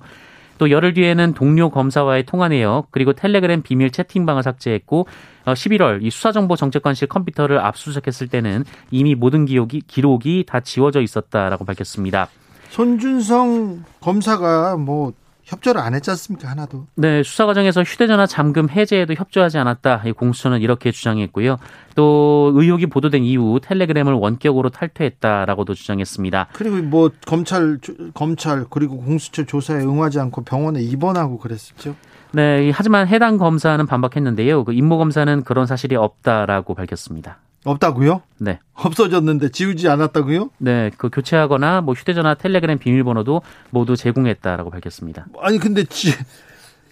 또 0.64 0.72
열흘 0.72 0.94
뒤에는 0.94 1.34
동료 1.34 1.70
검사와의 1.70 2.26
통화 2.26 2.48
내역 2.48 2.88
그리고 2.90 3.12
텔레그램 3.12 3.64
비밀 3.64 3.92
채팅방을 3.92 4.44
삭제했고 4.44 5.08
11월 5.44 5.96
어, 5.96 6.00
이 6.02 6.10
수사정보정책관실 6.10 7.10
컴퓨터를 7.10 7.60
압수수색했을 7.60 8.30
때는 8.30 8.64
이미 8.90 9.14
모든 9.14 9.44
기록이 9.44 9.82
기록이 9.86 10.46
다 10.48 10.62
지워져 10.62 11.02
있었다라고 11.02 11.66
밝혔습니다. 11.66 12.30
손준성 12.70 13.84
검사가 14.00 14.78
뭐 14.78 15.12
협조를 15.44 15.82
안 15.82 15.94
했지 15.94 16.10
않습니까? 16.10 16.50
하나도. 16.50 16.88
네, 16.96 17.22
수사 17.24 17.46
과정에서 17.46 17.84
휴대전화 17.84 18.26
잠금 18.26 18.70
해제에도 18.70 19.14
협조하지 19.14 19.58
않았다. 19.58 20.04
공수처는 20.16 20.62
이렇게 20.62 20.92
주장했고요. 20.92 21.58
또 21.96 22.52
의혹이 22.56 22.88
보도된 22.88 23.24
이후 23.24 23.60
텔레그램을 23.62 24.14
원격으로 24.14 24.70
탈퇴했다라고도 24.70 25.74
주장했습니다. 25.74 26.48
그리고 26.54 26.78
뭐 26.78 27.10
검찰 27.26 27.78
검찰 28.14 28.66
그리고 28.70 28.98
공수처 28.98 29.44
조사에 29.46 29.84
응하지 29.84 30.20
않고 30.20 30.44
병원에 30.44 30.82
입원하고 30.82 31.38
그랬었죠. 31.38 31.96
네, 32.32 32.72
하지만 32.74 33.08
해당 33.08 33.38
검사는 33.38 33.86
반박했는데요. 33.86 34.64
그 34.64 34.74
임모 34.74 34.98
검사는 34.98 35.44
그런 35.44 35.68
사실이 35.68 35.96
없다라고 35.96 36.74
밝혔습니다. 36.74 37.38
없다고요? 37.64 38.22
네. 38.40 38.60
없어졌는데 38.74 39.50
지우지 39.50 39.88
않았다고요? 39.88 40.50
네, 40.58 40.92
그 40.98 41.10
교체하거나 41.10 41.82
뭐 41.82 41.94
휴대전화, 41.94 42.36
텔레그램 42.36 42.78
비밀번호도 42.78 43.42
모두 43.70 43.96
제공했다라고 43.96 44.70
밝혔습니다. 44.70 45.28
아니 45.40 45.60
근데 45.60 45.84
지, 45.86 46.14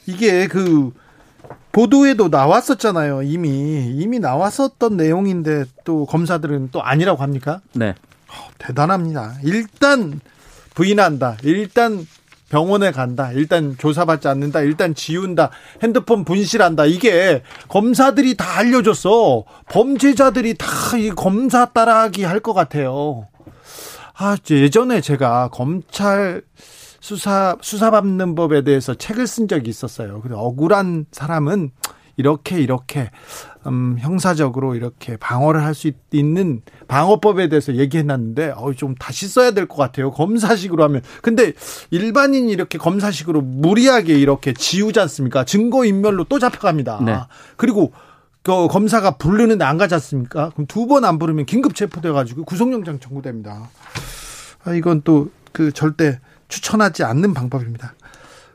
이게 0.05 0.47
그 0.47 0.91
보도에도 1.71 2.29
나왔었잖아요. 2.29 3.23
이미 3.23 3.91
이미 3.95 4.19
나왔었던 4.19 4.97
내용인데 4.97 5.65
또 5.83 6.05
검사들은 6.05 6.69
또 6.71 6.81
아니라고 6.83 7.21
합니까? 7.21 7.61
네. 7.73 7.89
어, 7.89 8.49
대단합니다. 8.57 9.35
일단 9.43 10.19
부인한다. 10.73 11.37
일단 11.43 12.05
병원에 12.51 12.91
간다. 12.91 13.31
일단 13.31 13.77
조사받지 13.77 14.27
않는다. 14.27 14.59
일단 14.59 14.93
지운다. 14.93 15.51
핸드폰 15.81 16.25
분실한다. 16.25 16.85
이게 16.85 17.43
검사들이 17.69 18.35
다 18.35 18.57
알려줬어. 18.59 19.45
범죄자들이 19.69 20.55
다 20.57 20.67
이 20.97 21.09
검사 21.11 21.65
따라하기 21.67 22.23
할 22.25 22.41
것 22.41 22.53
같아요. 22.53 23.27
아, 24.17 24.35
예전에 24.49 24.99
제가 24.99 25.47
검찰 25.49 26.41
수사, 26.99 27.55
수사받는 27.61 28.35
법에 28.35 28.63
대해서 28.63 28.93
책을 28.95 29.25
쓴 29.27 29.47
적이 29.47 29.69
있었어요. 29.69 30.19
근데 30.21 30.35
억울한 30.35 31.05
사람은 31.11 31.71
이렇게 32.17 32.59
이렇게 32.59 33.09
음, 33.67 33.95
형사적으로 33.99 34.75
이렇게 34.75 35.17
방어를 35.17 35.63
할 35.63 35.73
수 35.75 35.91
있는 36.11 36.61
방어법에 36.87 37.47
대해서 37.49 37.75
얘기해놨는데 37.75 38.53
어, 38.57 38.73
좀 38.73 38.95
다시 38.95 39.27
써야 39.27 39.51
될 39.51 39.67
것 39.67 39.77
같아요. 39.77 40.11
검사식으로 40.11 40.83
하면 40.85 41.01
근데 41.21 41.53
일반인이 41.91 42.51
이렇게 42.51 42.77
검사식으로 42.77 43.41
무리하게 43.41 44.19
이렇게 44.19 44.53
지우지 44.53 44.99
않습니까? 44.99 45.45
증거 45.45 45.85
인멸로 45.85 46.25
또 46.25 46.39
잡혀갑니다. 46.39 47.01
네. 47.05 47.19
그리고 47.57 47.93
그 48.43 48.67
검사가 48.67 49.17
부르는데 49.17 49.63
안 49.65 49.77
가지 49.77 49.93
않습니까? 49.93 50.49
그럼 50.49 50.65
두 50.65 50.87
번 50.87 51.05
안 51.05 51.19
부르면 51.19 51.45
긴급 51.45 51.75
체포돼 51.75 52.11
가지고 52.11 52.43
구속영장 52.43 52.99
청구됩니다. 52.99 53.69
아, 54.65 54.73
이건 54.73 55.01
또 55.03 55.29
그 55.53 55.73
절대 55.73 56.17
추천하지 56.47 57.03
않는 57.03 57.33
방법입니다. 57.33 57.93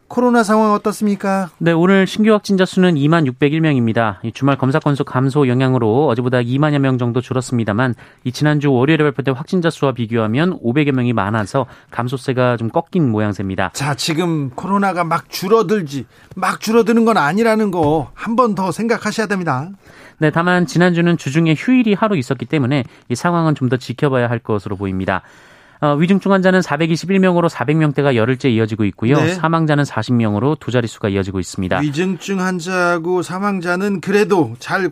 코로나 0.09 0.45
상황 0.45 0.73
어떻습니까? 0.73 1.51
네, 1.59 1.73
오늘 1.73 2.07
신규 2.07 2.33
확진자 2.33 2.65
수는 2.65 2.95
2만 2.95 3.29
601명입니다. 3.29 4.19
주말 4.35 4.57
검사 4.57 4.79
건수 4.79 5.05
감소 5.05 5.49
영향으로 5.49 6.07
어제보다 6.07 6.39
2만여 6.39 6.79
명 6.79 6.97
정도 6.97 7.21
줄었습니다만 7.21 7.95
이 8.23 8.31
지난주 8.31 8.73
월요일에 8.73 9.03
발표된 9.03 9.35
확진자 9.35 9.69
수와 9.69 9.93
비교하면 9.93 10.61
500여 10.61 10.93
명이 10.93 11.13
많아서 11.13 11.67
감소세가 11.91 12.57
좀 12.57 12.71
꺾인 12.71 13.11
모양새입니다. 13.11 13.71
자, 13.75 13.95
지금 13.95 14.51
코로나가 14.51 15.03
막 15.03 15.29
줄어들지 15.29 16.07
막 16.37 16.61
줄어드는 16.61 17.05
건 17.05 17.17
아니라는 17.17 17.71
거 17.73 18.11
한 18.15 18.37
번 18.37 18.55
더 18.55 18.71
생각하셔야 18.71 19.27
됩니다. 19.27 19.71
네, 20.19 20.31
다만 20.31 20.67
지난주는 20.67 21.17
주중에 21.19 21.55
휴일이 21.59 21.95
하루 21.95 22.17
있었기 22.17 22.45
때문에 22.47 22.85
이 23.09 23.15
상황은 23.17 23.55
좀 23.55 23.67
더 23.69 23.77
지켜봐야 23.77 24.31
할 24.31 24.39
것으로 24.39 24.77
보입니다. 24.77 25.23
어, 25.81 25.95
위중증 25.95 26.33
환자는 26.33 26.61
421명으로 26.61 27.49
400명대가 27.49 28.15
열흘째 28.15 28.51
이어지고 28.51 28.85
있고요. 28.87 29.17
네. 29.17 29.35
사망자는 29.35 29.85
40명으로 29.85 30.59
두 30.59 30.71
자릿수가 30.71 31.09
이어지고 31.11 31.41
있습니다. 31.41 31.79
위중증 31.81 32.41
환자하고 32.41 33.23
사망자는 33.23 34.01
그래도 34.01 34.55
잘 34.59 34.91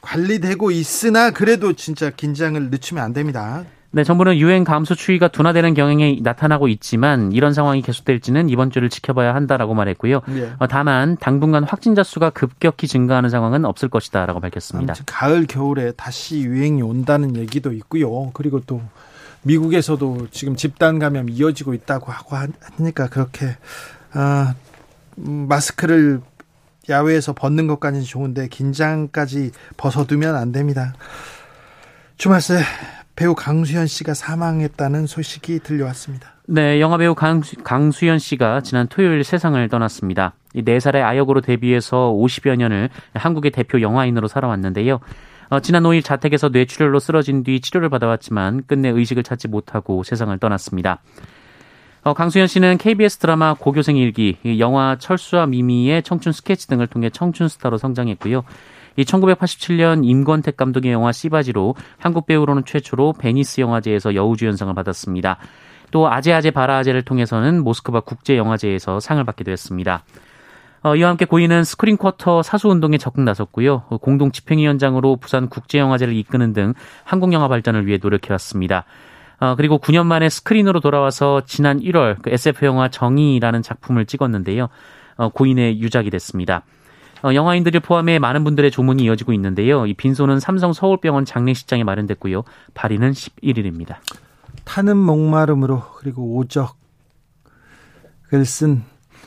관리되고 0.00 0.70
있으나 0.70 1.30
그래도 1.30 1.72
진짜 1.72 2.10
긴장을 2.10 2.70
늦추면 2.70 3.02
안 3.02 3.12
됩니다. 3.12 3.64
네, 3.92 4.04
정부는 4.04 4.36
유행 4.36 4.64
감소 4.64 4.94
추이가 4.94 5.28
둔화되는 5.28 5.72
경향이 5.72 6.20
나타나고 6.22 6.68
있지만 6.68 7.32
이런 7.32 7.54
상황이 7.54 7.80
계속될지는 7.80 8.50
이번 8.50 8.70
주를 8.70 8.90
지켜봐야 8.90 9.34
한다라고 9.34 9.72
말했고요. 9.72 10.20
네. 10.28 10.52
어, 10.58 10.66
다만 10.66 11.16
당분간 11.18 11.64
확진자 11.64 12.02
수가 12.02 12.30
급격히 12.30 12.88
증가하는 12.88 13.30
상황은 13.30 13.64
없을 13.64 13.88
것이다라고 13.88 14.40
밝혔습니다. 14.40 14.94
가을 15.06 15.46
겨울에 15.46 15.92
다시 15.92 16.40
유행이 16.40 16.82
온다는 16.82 17.36
얘기도 17.36 17.72
있고요. 17.72 18.32
그리고 18.32 18.60
또 18.66 18.82
미국에서도 19.46 20.28
지금 20.30 20.56
집단 20.56 20.98
감염 20.98 21.30
이어지고 21.30 21.72
있다고 21.72 22.10
하고 22.10 22.36
하니까 22.36 23.08
그렇게 23.08 23.56
아, 24.12 24.54
음, 25.18 25.46
마스크를 25.48 26.20
야외에서 26.88 27.32
벗는 27.32 27.66
것까지는 27.66 28.04
좋은데 28.04 28.48
긴장까지 28.48 29.52
벗어두면 29.76 30.34
안 30.34 30.52
됩니다. 30.52 30.94
주말 32.16 32.40
새 32.40 32.60
배우 33.14 33.34
강수현 33.34 33.86
씨가 33.86 34.14
사망했다는 34.14 35.06
소식이 35.06 35.60
들려왔습니다. 35.60 36.34
네, 36.48 36.80
영화 36.80 36.96
배우 36.96 37.14
강수, 37.14 37.56
강수현 37.56 38.18
씨가 38.18 38.60
지난 38.60 38.86
토요일 38.88 39.24
세상을 39.24 39.68
떠났습니다. 39.68 40.34
4살의 40.54 41.02
아역으로 41.02 41.40
데뷔해서 41.40 42.12
50여 42.16 42.56
년을 42.56 42.90
한국의 43.14 43.50
대표 43.50 43.80
영화인으로 43.80 44.28
살아왔는데요. 44.28 45.00
어, 45.48 45.60
지난 45.60 45.84
5일 45.84 46.02
자택에서 46.02 46.48
뇌출혈로 46.48 46.98
쓰러진 46.98 47.42
뒤 47.42 47.60
치료를 47.60 47.88
받아왔지만 47.88 48.64
끝내 48.66 48.88
의식을 48.88 49.22
찾지 49.22 49.48
못하고 49.48 50.02
세상을 50.02 50.36
떠났습니다. 50.38 51.00
어, 52.02 52.14
강수연 52.14 52.46
씨는 52.46 52.78
KBS 52.78 53.18
드라마 53.18 53.54
고교생 53.54 53.96
일기, 53.96 54.36
영화 54.58 54.96
철수와 54.96 55.46
미미의 55.46 56.02
청춘 56.02 56.32
스케치 56.32 56.68
등을 56.68 56.86
통해 56.86 57.10
청춘 57.10 57.48
스타로 57.48 57.78
성장했고요. 57.78 58.44
이 58.96 59.04
1987년 59.04 60.04
임권택 60.04 60.56
감독의 60.56 60.92
영화 60.92 61.12
씨받이로 61.12 61.74
한국 61.98 62.26
배우로는 62.26 62.64
최초로 62.64 63.14
베니스 63.18 63.60
영화제에서 63.60 64.14
여우주연상을 64.14 64.72
받았습니다. 64.74 65.38
또 65.90 66.10
아재 66.10 66.32
아재 66.32 66.50
바라 66.50 66.78
아재를 66.78 67.02
통해서는 67.02 67.62
모스크바 67.62 68.00
국제영화제에서 68.00 69.00
상을 69.00 69.22
받기도 69.22 69.50
했습니다. 69.52 70.04
어, 70.86 70.94
이와 70.94 71.08
함께 71.08 71.24
고인은 71.24 71.64
스크린 71.64 71.96
쿼터 71.96 72.44
사수 72.44 72.68
운동에 72.68 72.96
적극 72.96 73.22
나섰고요. 73.22 73.86
공동 74.00 74.30
집행위원장으로 74.30 75.16
부산 75.16 75.48
국제영화제를 75.48 76.14
이끄는 76.14 76.52
등 76.52 76.74
한국 77.02 77.32
영화 77.32 77.48
발전을 77.48 77.88
위해 77.88 77.98
노력해왔습니다. 78.00 78.84
어, 79.40 79.56
그리고 79.56 79.80
9년 79.80 80.06
만에 80.06 80.28
스크린으로 80.28 80.78
돌아와서 80.78 81.42
지난 81.44 81.80
1월 81.80 82.22
그 82.22 82.30
SF 82.30 82.64
영화 82.66 82.88
정이라는 82.88 83.62
작품을 83.62 84.06
찍었는데요. 84.06 84.68
어, 85.16 85.28
고인의 85.30 85.80
유작이 85.80 86.08
됐습니다. 86.10 86.62
어, 87.24 87.34
영화인들을 87.34 87.80
포함해 87.80 88.20
많은 88.20 88.44
분들의 88.44 88.70
조문이 88.70 89.02
이어지고 89.02 89.32
있는데요. 89.32 89.86
이 89.86 89.94
빈소는 89.94 90.38
삼성 90.38 90.72
서울병원 90.72 91.24
장례식장에 91.24 91.82
마련됐고요. 91.82 92.44
발인은 92.74 93.10
11일입니다. 93.10 93.96
타는 94.62 94.96
목마름으로 94.96 95.82
그리고 95.96 96.36
오적을 96.36 96.76
쓴 98.44 98.84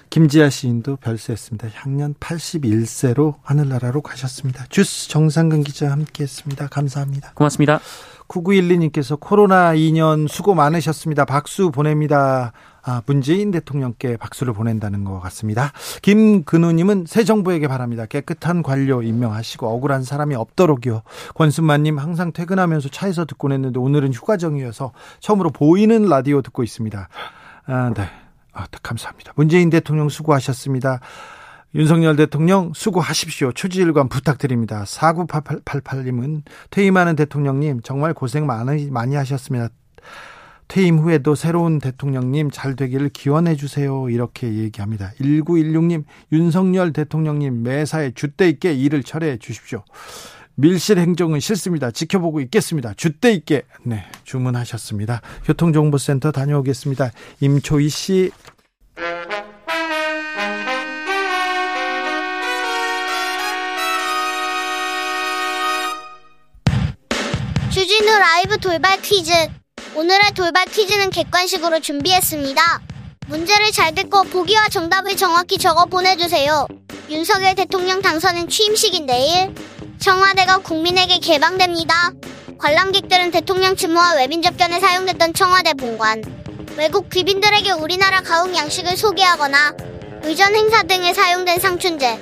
김지아 0.09 0.49
시인도 0.49 0.95
별세했습니다. 0.95 1.69
향년 1.75 2.15
81세로 2.15 3.35
하늘나라로 3.43 4.01
가셨습니다. 4.01 4.65
주스 4.69 5.07
정상근 5.09 5.63
기자 5.63 5.91
함께했습니다. 5.91 6.67
감사합니다. 6.67 7.31
고맙습니다. 7.35 7.79
9912님께서 8.27 9.19
코로나 9.19 9.73
2년 9.73 10.27
수고 10.27 10.55
많으셨습니다. 10.55 11.25
박수 11.25 11.71
보냅니다. 11.71 12.53
아, 12.81 13.01
문재인 13.05 13.51
대통령께 13.51 14.17
박수를 14.17 14.53
보낸다는 14.53 15.03
것 15.03 15.19
같습니다. 15.19 15.73
김근우님은 16.01 17.05
새 17.07 17.23
정부에게 17.23 17.67
바랍니다. 17.67 18.05
깨끗한 18.05 18.63
관료 18.63 19.01
임명하시고 19.03 19.67
억울한 19.67 20.03
사람이 20.03 20.35
없도록요. 20.35 21.01
권순만님 21.35 21.99
항상 21.99 22.31
퇴근하면서 22.31 22.89
차에서 22.89 23.25
듣곤 23.25 23.51
했는데 23.51 23.79
오늘은 23.79 24.13
휴가정이어서 24.13 24.91
처음으로 25.19 25.49
보이는 25.51 26.03
라디오 26.05 26.41
듣고 26.41 26.63
있습니다. 26.63 27.09
아, 27.65 27.93
네. 27.95 28.09
아, 28.53 28.65
감사합니다. 28.81 29.33
문재인 29.35 29.69
대통령 29.69 30.09
수고하셨습니다. 30.09 30.99
윤석열 31.75 32.15
대통령 32.15 32.71
수고하십시오. 32.73 33.51
초지일관 33.51 34.09
부탁드립니다. 34.09 34.83
4988님은 34.85 36.41
퇴임하는 36.71 37.15
대통령님 37.15 37.81
정말 37.83 38.13
고생 38.13 38.47
많이, 38.47 38.89
많이 38.89 39.15
하셨습니다. 39.15 39.69
퇴임 40.67 40.99
후에도 40.99 41.33
새로운 41.33 41.79
대통령님 41.79 42.51
잘 42.51 42.75
되기를 42.75 43.09
기원해 43.09 43.55
주세요. 43.55 44.07
이렇게 44.09 44.53
얘기합니다. 44.53 45.12
1916님, 45.19 46.03
윤석열 46.31 46.93
대통령님 46.93 47.63
매사에 47.63 48.12
주대 48.12 48.47
있게 48.49 48.73
일을 48.73 49.03
철회해 49.03 49.38
주십시오. 49.38 49.83
밀실 50.59 50.99
행정은 50.99 51.39
싫습니다. 51.39 51.89
지켜보고 51.89 52.41
있겠습니다. 52.41 52.93
주대 52.95 53.31
있게 53.31 53.63
네 53.83 54.05
주문하셨습니다. 54.25 55.21
교통정보센터 55.45 56.33
다녀오겠습니다. 56.33 57.11
임초희 57.39 57.87
씨. 57.87 58.31
주진우 67.71 68.09
라이브 68.19 68.57
돌발 68.57 69.01
퀴즈. 69.01 69.31
오늘의 69.95 70.33
돌발 70.35 70.65
퀴즈는 70.65 71.09
객관식으로 71.09 71.79
준비했습니다. 71.79 72.61
문제를 73.27 73.71
잘 73.71 73.95
듣고 73.95 74.23
보기와 74.23 74.67
정답을 74.67 75.15
정확히 75.15 75.57
적어 75.57 75.85
보내주세요. 75.85 76.67
윤석열 77.09 77.55
대통령 77.55 78.01
당선은 78.01 78.49
취임식인 78.49 79.05
내일. 79.05 79.53
청와대가 79.99 80.59
국민에게 80.59 81.19
개방됩니다. 81.19 82.12
관람객들은 82.57 83.31
대통령 83.31 83.75
직무와 83.75 84.15
외빈 84.15 84.41
접견에 84.41 84.79
사용됐던 84.79 85.33
청와대 85.33 85.73
본관, 85.73 86.23
외국 86.77 87.09
귀빈들에게 87.09 87.71
우리나라 87.71 88.21
가흥 88.21 88.55
양식을 88.55 88.95
소개하거나 88.95 89.75
의전 90.23 90.55
행사 90.55 90.83
등에 90.83 91.13
사용된 91.13 91.59
상춘제, 91.59 92.17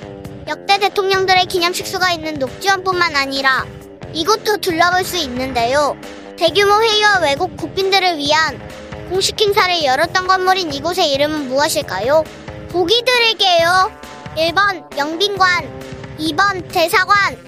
역대 0.48 0.78
대통령들의 0.78 1.46
기념식수가 1.46 2.12
있는 2.12 2.34
녹지원뿐만 2.40 3.14
아니라 3.14 3.64
이곳도 4.12 4.56
둘러볼 4.56 5.04
수 5.04 5.16
있는데요. 5.16 5.96
대규모 6.36 6.82
회의와 6.82 7.20
외국 7.20 7.56
국빈들을 7.56 8.16
위한 8.16 8.60
공식 9.08 9.40
행사를 9.40 9.84
열었던 9.84 10.26
건물인 10.26 10.72
이곳의 10.72 11.12
이름은 11.12 11.48
무엇일까요? 11.48 12.24
보기 12.70 13.04
드릴게요. 13.04 13.92
1번 14.36 14.98
영빈관, 14.98 16.16
2번 16.18 16.70
대사관, 16.72 17.47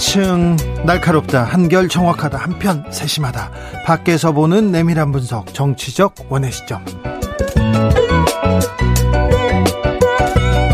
한층 0.00 0.56
날카롭다 0.86 1.44
한결 1.44 1.86
정확하다 1.86 2.38
한편 2.38 2.82
세심하다 2.90 3.50
밖에서 3.84 4.32
보는 4.32 4.72
내밀한 4.72 5.12
분석 5.12 5.52
정치적 5.52 6.14
원의 6.30 6.50
시점 6.52 6.82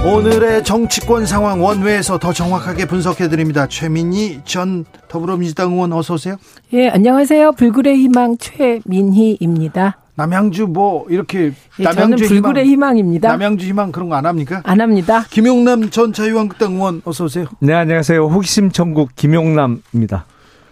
오늘의 0.07 0.63
정치권 0.63 1.27
상황 1.27 1.61
원회에서 1.61 2.21
더 2.21 2.33
정확하게 2.33 2.87
분석해 2.87 3.29
드립니다. 3.29 3.67
최민희 3.67 4.43
전 4.45 4.85
더불어민주당 5.09 5.73
의원 5.73 5.93
어서 5.93 6.15
오세요. 6.15 6.37
예, 6.73 6.89
안녕하세요. 6.89 7.51
불굴의 7.53 7.97
희망 7.97 8.37
최민희입니다. 8.39 10.06
남양주 10.17 10.67
뭐 10.69 11.07
이렇게 11.09 11.53
예, 11.79 11.83
남양주 11.83 12.27
불굴의 12.29 12.65
희망, 12.67 12.97
입니다 12.97 13.29
남양주 13.29 13.67
희망 13.67 13.93
그런 13.93 14.09
거 14.09 14.17
안 14.17 14.25
합니까? 14.25 14.63
안 14.65 14.81
합니다. 14.81 15.25
김용남 15.31 15.91
전 15.91 16.13
자유한국당 16.15 16.73
의원 16.73 17.03
어서 17.05 17.25
오세요. 17.25 17.47
네, 17.61 17.75
안녕하세요. 17.75 18.25
호기심 18.27 18.71
천국 18.71 19.11
김용남입니다. 19.15 20.25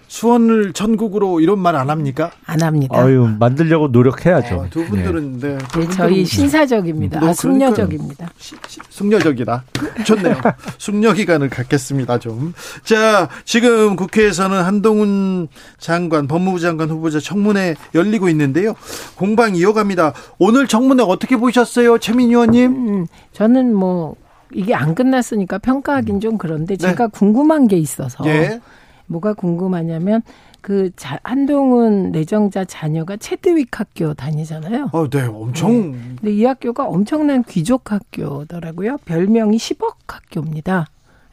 수원을 0.08 0.72
전국으로 0.72 1.40
이런 1.40 1.58
말 1.58 1.74
안 1.74 1.90
합니까? 1.90 2.30
안 2.46 2.62
합니다. 2.62 2.96
아유, 2.96 3.28
만들려고 3.38 3.88
노력해야죠. 3.88 4.54
어, 4.54 4.66
두 4.70 4.84
분들은 4.86 5.40
네. 5.40 5.48
네, 5.48 5.58
두 5.58 5.80
분들은 5.80 5.90
저희 5.96 6.24
신사적입니다. 6.24 7.20
아, 7.20 7.32
숙녀적입니다. 7.32 8.30
시, 8.38 8.54
시, 8.68 8.80
숙녀적이다. 8.90 9.64
좋네요. 10.06 10.36
숙녀 10.78 11.12
기간을 11.12 11.48
갖겠습니다, 11.50 12.18
좀. 12.20 12.54
자, 12.84 13.28
지금 13.44 13.96
국회에서는 13.96 14.62
한동훈 14.62 15.48
장관, 15.78 16.28
법무부 16.28 16.60
장관 16.60 16.90
후보자 16.90 17.18
청문회 17.18 17.74
열리고 17.94 18.28
있는데요. 18.28 18.74
공방 19.16 19.56
이어갑니다. 19.56 20.12
오늘 20.38 20.68
청문회 20.68 21.02
어떻게 21.04 21.36
보셨어요, 21.36 21.98
최민 21.98 22.28
의원님? 22.28 22.70
음, 22.72 23.06
저는 23.32 23.74
뭐 23.74 24.14
이게 24.52 24.74
안 24.74 24.94
끝났으니까 24.94 25.58
평가하긴 25.58 26.20
좀 26.20 26.38
그런데 26.38 26.76
네. 26.76 26.88
제가 26.88 27.08
궁금한 27.08 27.66
게 27.66 27.76
있어서 27.76 28.24
예. 28.26 28.60
뭐가 29.06 29.34
궁금하냐면 29.34 30.22
그 30.60 30.90
자, 30.96 31.18
한동훈 31.24 32.10
내정자 32.10 32.64
자녀가 32.64 33.16
체드윅 33.16 33.68
학교 33.78 34.14
다니잖아요. 34.14 34.88
어, 34.92 35.08
네, 35.10 35.22
엄청. 35.22 35.92
네. 35.92 35.98
근데 36.20 36.32
이 36.32 36.44
학교가 36.44 36.86
엄청난 36.86 37.42
귀족 37.44 37.92
학교더라고요. 37.92 38.96
별명이 39.04 39.56
10억 39.58 39.94
학교입니다. 40.08 40.86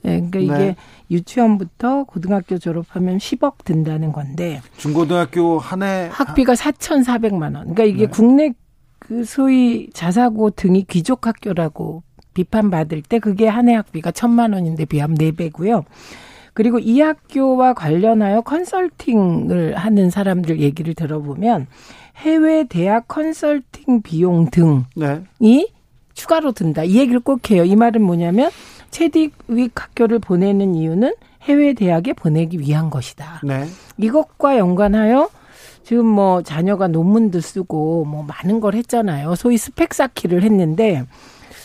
네, 0.04 0.20
그러니까 0.30 0.58
네. 0.58 0.64
이게 0.64 0.76
유치원부터 1.12 2.06
고등학교 2.06 2.58
졸업하면 2.58 3.20
10억 3.20 3.64
든다는 3.64 4.12
건데. 4.12 4.62
중고등학교 4.78 5.60
한 5.60 5.84
해 5.84 6.10
학비가 6.12 6.54
4,400만 6.54 7.42
원. 7.56 7.74
그러니까 7.74 7.84
이게 7.84 8.06
네. 8.08 8.12
국내 8.12 8.54
그 9.00 9.24
소위 9.24 9.90
자사고 9.94 10.50
등이 10.52 10.86
귀족 10.90 11.26
학교라고 11.28 12.04
비판받을 12.34 13.02
때 13.04 13.20
그게 13.20 13.48
한 13.48 13.70
해 13.70 13.76
학비가 13.76 14.12
천만 14.12 14.54
원인데 14.54 14.86
비하면 14.86 15.18
4배고요. 15.18 15.84
그리고 16.54 16.80
이 16.80 17.02
학교와 17.02 17.74
관련하여 17.74 18.42
컨설팅을 18.42 19.76
하는 19.78 20.10
사람들 20.10 20.60
얘기를 20.60 20.94
들어보면 20.94 21.68
해외 22.18 22.66
대학 22.66 23.08
컨설팅 23.08 24.02
비용 24.02 24.50
등이 24.50 24.84
네. 24.96 25.68
추가로 26.14 26.52
든다. 26.52 26.84
이 26.84 26.98
얘기를 26.98 27.20
꼭 27.20 27.50
해요. 27.50 27.64
이 27.64 27.76
말은 27.76 28.02
뭐냐면 28.02 28.52
체디윅 28.92 29.72
학교를 29.76 30.20
보내는 30.20 30.76
이유는 30.76 31.14
해외 31.44 31.74
대학에 31.74 32.14
보내기 32.14 32.60
위한 32.60 32.90
것이다. 32.90 33.42
네. 33.44 33.66
이것과 33.98 34.58
연관하여 34.58 35.30
지금 35.84 36.06
뭐 36.06 36.44
자녀가 36.44 36.88
논문도 36.88 37.40
쓰고 37.40 38.06
뭐 38.06 38.24
많은 38.24 38.60
걸 38.60 38.76
했잖아요. 38.76 39.36
소위 39.36 39.58
스펙 39.58 39.94
쌓기를 39.94 40.44
했는데 40.44 41.04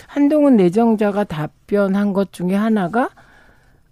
한동훈 0.07 0.57
내정자가 0.57 1.25
답변한 1.25 2.13
것 2.13 2.33
중에 2.33 2.55
하나가 2.55 3.11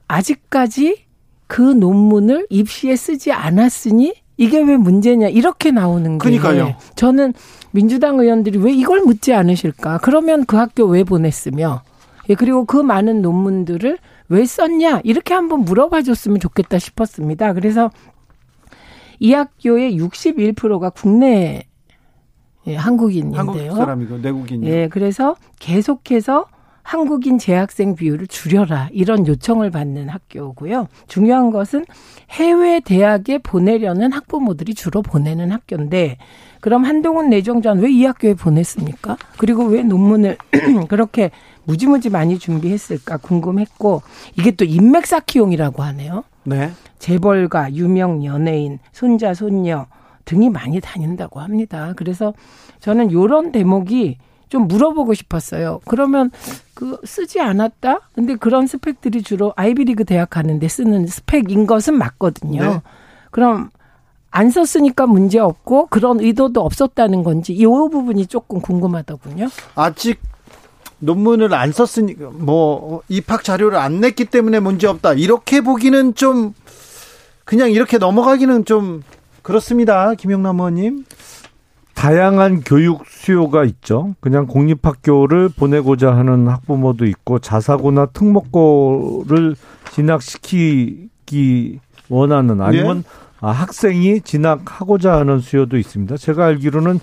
아직까지 0.09 1.05
그 1.47 1.61
논문을 1.61 2.47
입시에 2.51 2.97
쓰지 2.97 3.33
않았으니 3.33 4.14
이게 4.37 4.61
왜 4.61 4.77
문제냐 4.77 5.29
이렇게 5.29 5.71
나오는 5.71 6.19
거예요. 6.19 6.40
그러니까요. 6.40 6.75
저는 6.97 7.35
민주당 7.71 8.19
의원들이 8.19 8.59
왜 8.59 8.73
이걸 8.73 9.01
묻지 9.03 9.33
않으실까? 9.33 9.99
그러면 9.99 10.45
그 10.45 10.57
학교 10.57 10.85
왜 10.85 11.05
보냈으며 11.05 11.83
예, 12.29 12.35
그리고 12.35 12.64
그 12.64 12.77
많은 12.77 13.23
논문들을 13.23 13.99
왜 14.29 14.45
썼냐 14.45 15.03
이렇게 15.05 15.35
한번 15.35 15.61
물어봐 15.61 16.03
줬으면 16.03 16.40
좋겠다 16.40 16.79
싶었습니다. 16.79 17.53
그래서 17.53 17.90
이 19.21 19.33
학교의 19.33 19.99
61%가 19.99 20.90
국내 20.90 21.67
예, 22.67 22.77
한국인인데요. 22.77 23.40
한국 23.40 23.77
사람이고 23.77 24.19
내국인이요. 24.19 24.73
예, 24.73 24.88
그래서 24.88 25.37
계속해서 25.61 26.47
한국인 26.85 27.38
재학생 27.38 27.97
비율을 27.97 28.27
줄여라 28.29 28.90
이런 28.92 29.27
요청을 29.27 29.70
받는 29.70 30.11
학교고요. 30.11 30.87
중요한 31.09 31.51
것은 31.51 31.85
해외 32.31 32.79
대학에 32.79 33.38
보내려는 33.38 34.12
학부모들이 34.12 34.75
주로 34.75 35.01
보내는 35.03 35.51
학교인데 35.51 36.18
그럼 36.61 36.85
한동훈 36.85 37.31
내정자는 37.31 37.83
왜 37.83 37.90
이 37.90 38.05
학교에 38.05 38.35
보냈습니까? 38.35 39.16
그리고 39.38 39.64
왜 39.64 39.83
논문을 39.83 40.37
그렇게 40.88 41.31
무지무지 41.64 42.11
많이 42.11 42.38
준비했을까 42.38 43.16
궁금했고 43.16 44.03
이게 44.38 44.51
또 44.51 44.64
인맥 44.64 45.07
쌓기용이라고 45.07 45.83
하네요. 45.83 46.25
네. 46.44 46.70
재벌가, 46.99 47.73
유명 47.75 48.25
연예인, 48.25 48.79
손자, 48.92 49.33
손녀 49.33 49.87
등이 50.27 50.51
많이 50.51 50.81
다닌다고 50.81 51.40
합니다. 51.40 51.94
그래서 51.97 52.35
저는 52.81 53.11
요런 53.12 53.53
대목이 53.53 54.18
좀 54.55 54.69
물어보고 54.69 55.14
싶었어요. 55.14 55.81
그러면 55.85 56.31
그 56.75 56.97
쓰지 57.05 57.40
않았다? 57.40 57.99
근데 58.14 58.37
그런 58.37 58.69
스펙들이 58.69 59.25
주로 59.25 59.53
아이비리그 59.57 60.05
대학 60.05 60.31
가는데 60.31 60.69
쓰는 60.69 61.09
스펙인 61.09 61.67
것은 61.67 61.99
맞거든요. 61.99 62.62
네. 62.62 62.83
그럼 63.33 63.71
안 64.31 64.51
썼으니까 64.51 65.07
문제 65.07 65.40
없고 65.40 65.87
그런 65.87 66.21
의도도 66.21 66.61
없었다는 66.61 67.25
건지 67.25 67.53
이 67.53 67.67
부분이 67.67 68.27
조금 68.27 68.61
궁금하더군요. 68.61 69.49
아직 69.75 70.21
논문을 71.01 71.53
안 71.53 71.73
썼으니까 71.73 72.31
뭐 72.33 73.03
입학 73.09 73.43
자료를 73.43 73.77
안 73.77 73.99
냈기 74.01 74.27
때문에 74.27 74.61
문제 74.61 74.87
없다. 74.87 75.14
이렇게 75.14 75.62
보기는 75.62 76.14
좀 76.14 76.55
그냥 77.45 77.73
이렇게 77.73 77.99
넘어가기는 77.99 78.67
좀 78.67 79.03
그렇습니다. 79.43 80.14
김영남 80.14 80.61
의원님. 80.61 81.05
다양한 81.94 82.62
교육 82.62 83.07
수요가 83.07 83.64
있죠. 83.64 84.14
그냥 84.20 84.46
공립학교를 84.46 85.48
보내고자 85.48 86.14
하는 86.14 86.48
학부모도 86.48 87.07
있고 87.07 87.38
자사고나 87.38 88.07
특목고를 88.07 89.57
진학시키기 89.92 91.80
원하는 92.09 92.61
아니면 92.61 93.04
네. 93.04 93.09
학생이 93.40 94.20
진학하고자 94.22 95.14
하는 95.14 95.38
수요도 95.38 95.76
있습니다. 95.76 96.16
제가 96.16 96.46
알기로는 96.46 96.98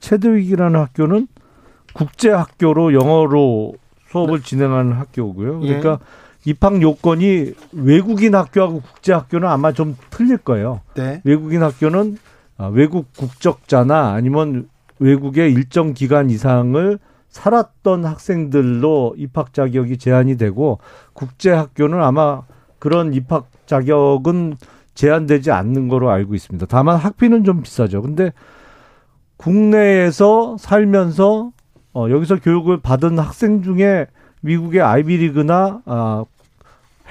체드윅이라는 0.00 0.78
학교는 0.78 1.26
국제 1.94 2.30
학교로 2.30 2.94
영어로 2.94 3.74
수업을 4.10 4.40
네. 4.40 4.44
진행하는 4.44 4.92
학교고요. 4.92 5.60
예. 5.62 5.66
그러니까 5.66 5.98
예. 6.46 6.50
입학 6.50 6.80
요건이 6.82 7.52
외국인 7.72 8.34
학교하고 8.34 8.80
국제 8.80 9.12
학교는 9.12 9.48
아마 9.48 9.72
좀 9.72 9.96
틀릴 10.10 10.36
거예요. 10.38 10.80
네. 10.94 11.22
외국인 11.24 11.62
학교는 11.62 12.18
아, 12.18 12.33
외국 12.72 13.12
국적자나 13.14 14.12
아니면 14.12 14.68
외국에 14.98 15.48
일정 15.48 15.92
기간 15.92 16.30
이상을 16.30 16.98
살았던 17.28 18.04
학생들로 18.04 19.14
입학 19.18 19.52
자격이 19.52 19.98
제한이 19.98 20.36
되고 20.36 20.78
국제 21.12 21.50
학교는 21.50 22.00
아마 22.00 22.42
그런 22.78 23.12
입학 23.12 23.48
자격은 23.66 24.56
제한되지 24.94 25.50
않는 25.50 25.88
거로 25.88 26.10
알고 26.10 26.34
있습니다. 26.34 26.66
다만 26.66 26.96
학비는 26.96 27.42
좀 27.42 27.62
비싸죠. 27.62 28.02
근데 28.02 28.32
국내에서 29.36 30.56
살면서 30.58 31.50
어, 31.92 32.06
여기서 32.10 32.36
교육을 32.40 32.80
받은 32.80 33.18
학생 33.18 33.62
중에 33.62 34.06
미국의 34.42 34.80
아이비리그나 34.80 35.82
아, 35.86 36.24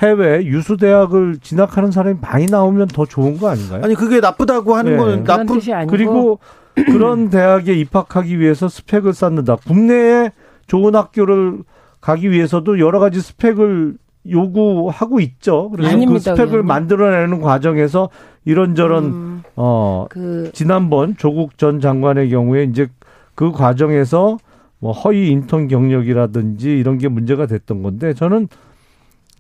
해외 0.03 0.43
유수 0.45 0.75
대학을 0.77 1.37
진학하는 1.41 1.91
사람이 1.91 2.17
많이 2.21 2.45
나오면 2.45 2.87
더 2.89 3.05
좋은 3.05 3.37
거 3.37 3.47
아닌가요? 3.49 3.81
아니 3.83 3.95
그게 3.95 4.19
나쁘다고 4.19 4.75
하는 4.75 4.91
네. 4.91 4.97
거는 4.97 5.23
나쁜 5.23 5.59
그리고 5.87 6.39
그런 6.75 7.29
대학에 7.31 7.73
입학하기 7.73 8.39
위해서 8.39 8.67
스펙을 8.67 9.13
쌓는다. 9.13 9.55
국내에 9.55 10.31
좋은 10.67 10.95
학교를 10.95 11.59
가기 12.01 12.31
위해서도 12.31 12.79
여러 12.79 12.99
가지 12.99 13.21
스펙을 13.21 13.95
요구하고 14.29 15.19
있죠. 15.21 15.69
그래서 15.71 15.89
그 15.89 15.93
아닙니다, 15.95 16.31
그 16.31 16.35
스펙을 16.37 16.51
그냥. 16.51 16.65
만들어내는 16.67 17.41
과정에서 17.41 18.09
이런저런 18.45 19.03
음, 19.05 19.43
어 19.55 20.07
그 20.09 20.49
지난번 20.53 21.15
조국 21.17 21.57
전 21.57 21.79
장관의 21.79 22.29
경우에 22.29 22.63
이제 22.63 22.87
그 23.35 23.51
과정에서 23.51 24.37
뭐 24.79 24.91
허위 24.91 25.29
인턴 25.29 25.67
경력이라든지 25.69 26.77
이런 26.77 26.97
게 26.97 27.07
문제가 27.07 27.45
됐던 27.45 27.83
건데 27.83 28.13
저는 28.13 28.47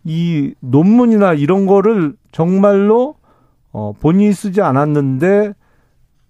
이 0.03 0.53
논문이나 0.59 1.33
이런 1.33 1.65
거를 1.65 2.15
정말로 2.31 3.15
어 3.71 3.93
본인이 3.99 4.33
쓰지 4.33 4.61
않았는데 4.61 5.53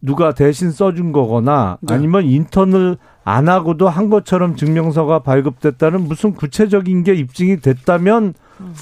누가 0.02 0.34
대신 0.34 0.72
써준 0.72 1.12
거거나 1.12 1.78
네. 1.82 1.94
아니면 1.94 2.26
인턴을 2.26 2.98
안 3.24 3.48
하고도 3.50 3.88
한 3.88 4.10
것처럼 4.10 4.56
증명서가 4.56 5.20
발급됐다는 5.20 6.08
무슨 6.08 6.34
구체적인 6.34 7.04
게 7.04 7.14
입증이 7.16 7.62
됐다면 7.62 8.34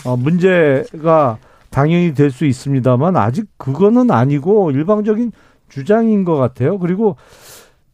어 0.06 0.18
문제가 0.18 1.38
당연히 1.70 2.14
될 2.14 2.32
수 2.32 2.46
있습니다만 2.46 3.16
아직 3.16 3.46
그거는 3.58 4.12
아니고 4.12 4.72
일방적인 4.72 5.32
주장인 5.70 6.26
것 6.26 6.36
같아요. 6.36 6.80
그리고 6.80 7.16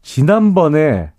지난번에 0.02 1.12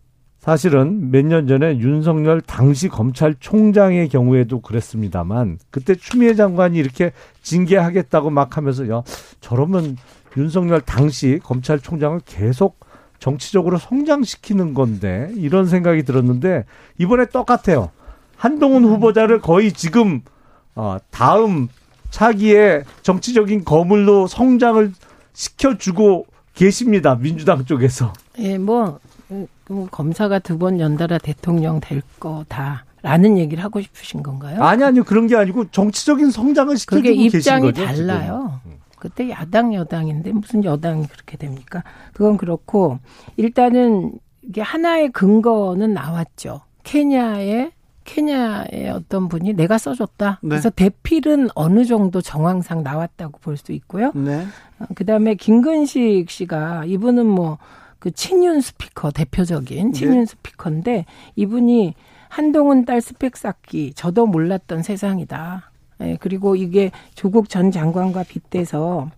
사실은 0.49 1.11
몇 1.11 1.27
년 1.27 1.47
전에 1.47 1.77
윤석열 1.77 2.41
당시 2.41 2.89
검찰총장의 2.89 4.09
경우에도 4.09 4.63
그랬습니다만 4.63 5.59
그때 5.71 5.95
추미애 5.95 6.33
장관이 6.35 6.79
이렇게 6.79 7.13
징계하겠다고 7.43 8.31
막 8.31 8.57
하면서 8.57 8.89
야 8.89 9.03
저러면 9.43 9.99
윤석열 10.39 10.81
당시 10.81 11.39
검찰총장을 11.43 12.19
계속 12.25 12.81
정치적으로 13.19 13.77
성장시키는 13.77 14.73
건데 14.73 15.31
이런 15.37 15.67
생각이 15.67 16.05
들었는데 16.05 16.65
이번에 16.97 17.27
똑같아요. 17.27 17.91
한동훈 18.35 18.85
후보자를 18.87 19.43
거의 19.43 19.71
지금 19.71 20.23
어 20.75 20.97
다음 21.11 21.69
차기에 22.09 22.85
정치적인 23.03 23.67
거물로 23.67 24.27
성장을 24.27 24.95
시켜주고 25.35 26.25
계십니다. 26.55 27.17
민주당 27.17 27.67
쪽에서. 27.67 28.15
예, 28.39 28.57
뭐뭐 28.57 28.99
검사가 29.91 30.39
두 30.41 30.59
번 30.59 30.81
연달아 30.81 31.19
대통령 31.19 31.81
될 31.81 32.03
거다 32.21 32.85
라는 33.03 33.39
얘기를 33.39 33.63
하고 33.63 33.81
싶으신 33.81 34.23
건가요? 34.23 34.63
아니 34.63 34.83
아니요 34.83 35.05
그런 35.05 35.27
게 35.29 35.37
아니고 35.37 35.71
정치적인 35.71 36.31
성장을 36.31 36.77
시켜주고 36.77 37.03
그게 37.03 37.15
입장이 37.15 37.73
달라요. 37.73 38.61
지금. 38.65 38.79
그때 38.99 39.31
야당 39.31 39.73
여당인데 39.75 40.33
무슨 40.33 40.65
여당이 40.65 41.07
그렇게 41.07 41.37
됩니까? 41.37 41.85
그건 42.13 42.37
그렇고 42.37 42.99
일단은 43.37 44.13
이게 44.43 44.61
하나의 44.61 45.11
근거는 45.13 45.95
나왔죠. 45.95 46.63
케냐의 46.83 47.71
케냐의 48.05 48.91
어떤 48.93 49.29
분이 49.29 49.53
내가 49.53 49.77
써줬다. 49.79 50.41
네. 50.43 50.49
그래서 50.49 50.71
대필은 50.71 51.51
어느 51.55 51.85
정도 51.85 52.21
정황상 52.23 52.83
나왔다고 52.83 53.39
볼 53.41 53.57
수 53.59 53.71
있고요. 53.73 54.11
네. 54.15 54.47
어, 54.81 54.87
그다음에 54.95 55.35
김근식 55.35 56.29
씨가 56.31 56.85
이분은 56.87 57.27
뭐 57.27 57.59
그 57.99 58.11
친윤 58.11 58.61
스피커 58.61 59.11
대표적인 59.11 59.93
네. 59.93 59.99
친윤 59.99 60.19
네. 60.21 60.27
스피커인데 60.27 61.05
이분이 61.37 61.95
한동훈 62.29 62.85
딸 62.85 63.01
스펙 63.01 63.37
쌓기 63.37 63.95
저도 63.95 64.27
몰랐던 64.27 64.83
세상이다. 64.83 65.71
예, 66.01 66.17
그리고 66.21 66.55
이게 66.55 66.91
조국 67.15 67.49
전 67.49 67.71
장관과 67.71 68.25
빗대서 68.25 69.11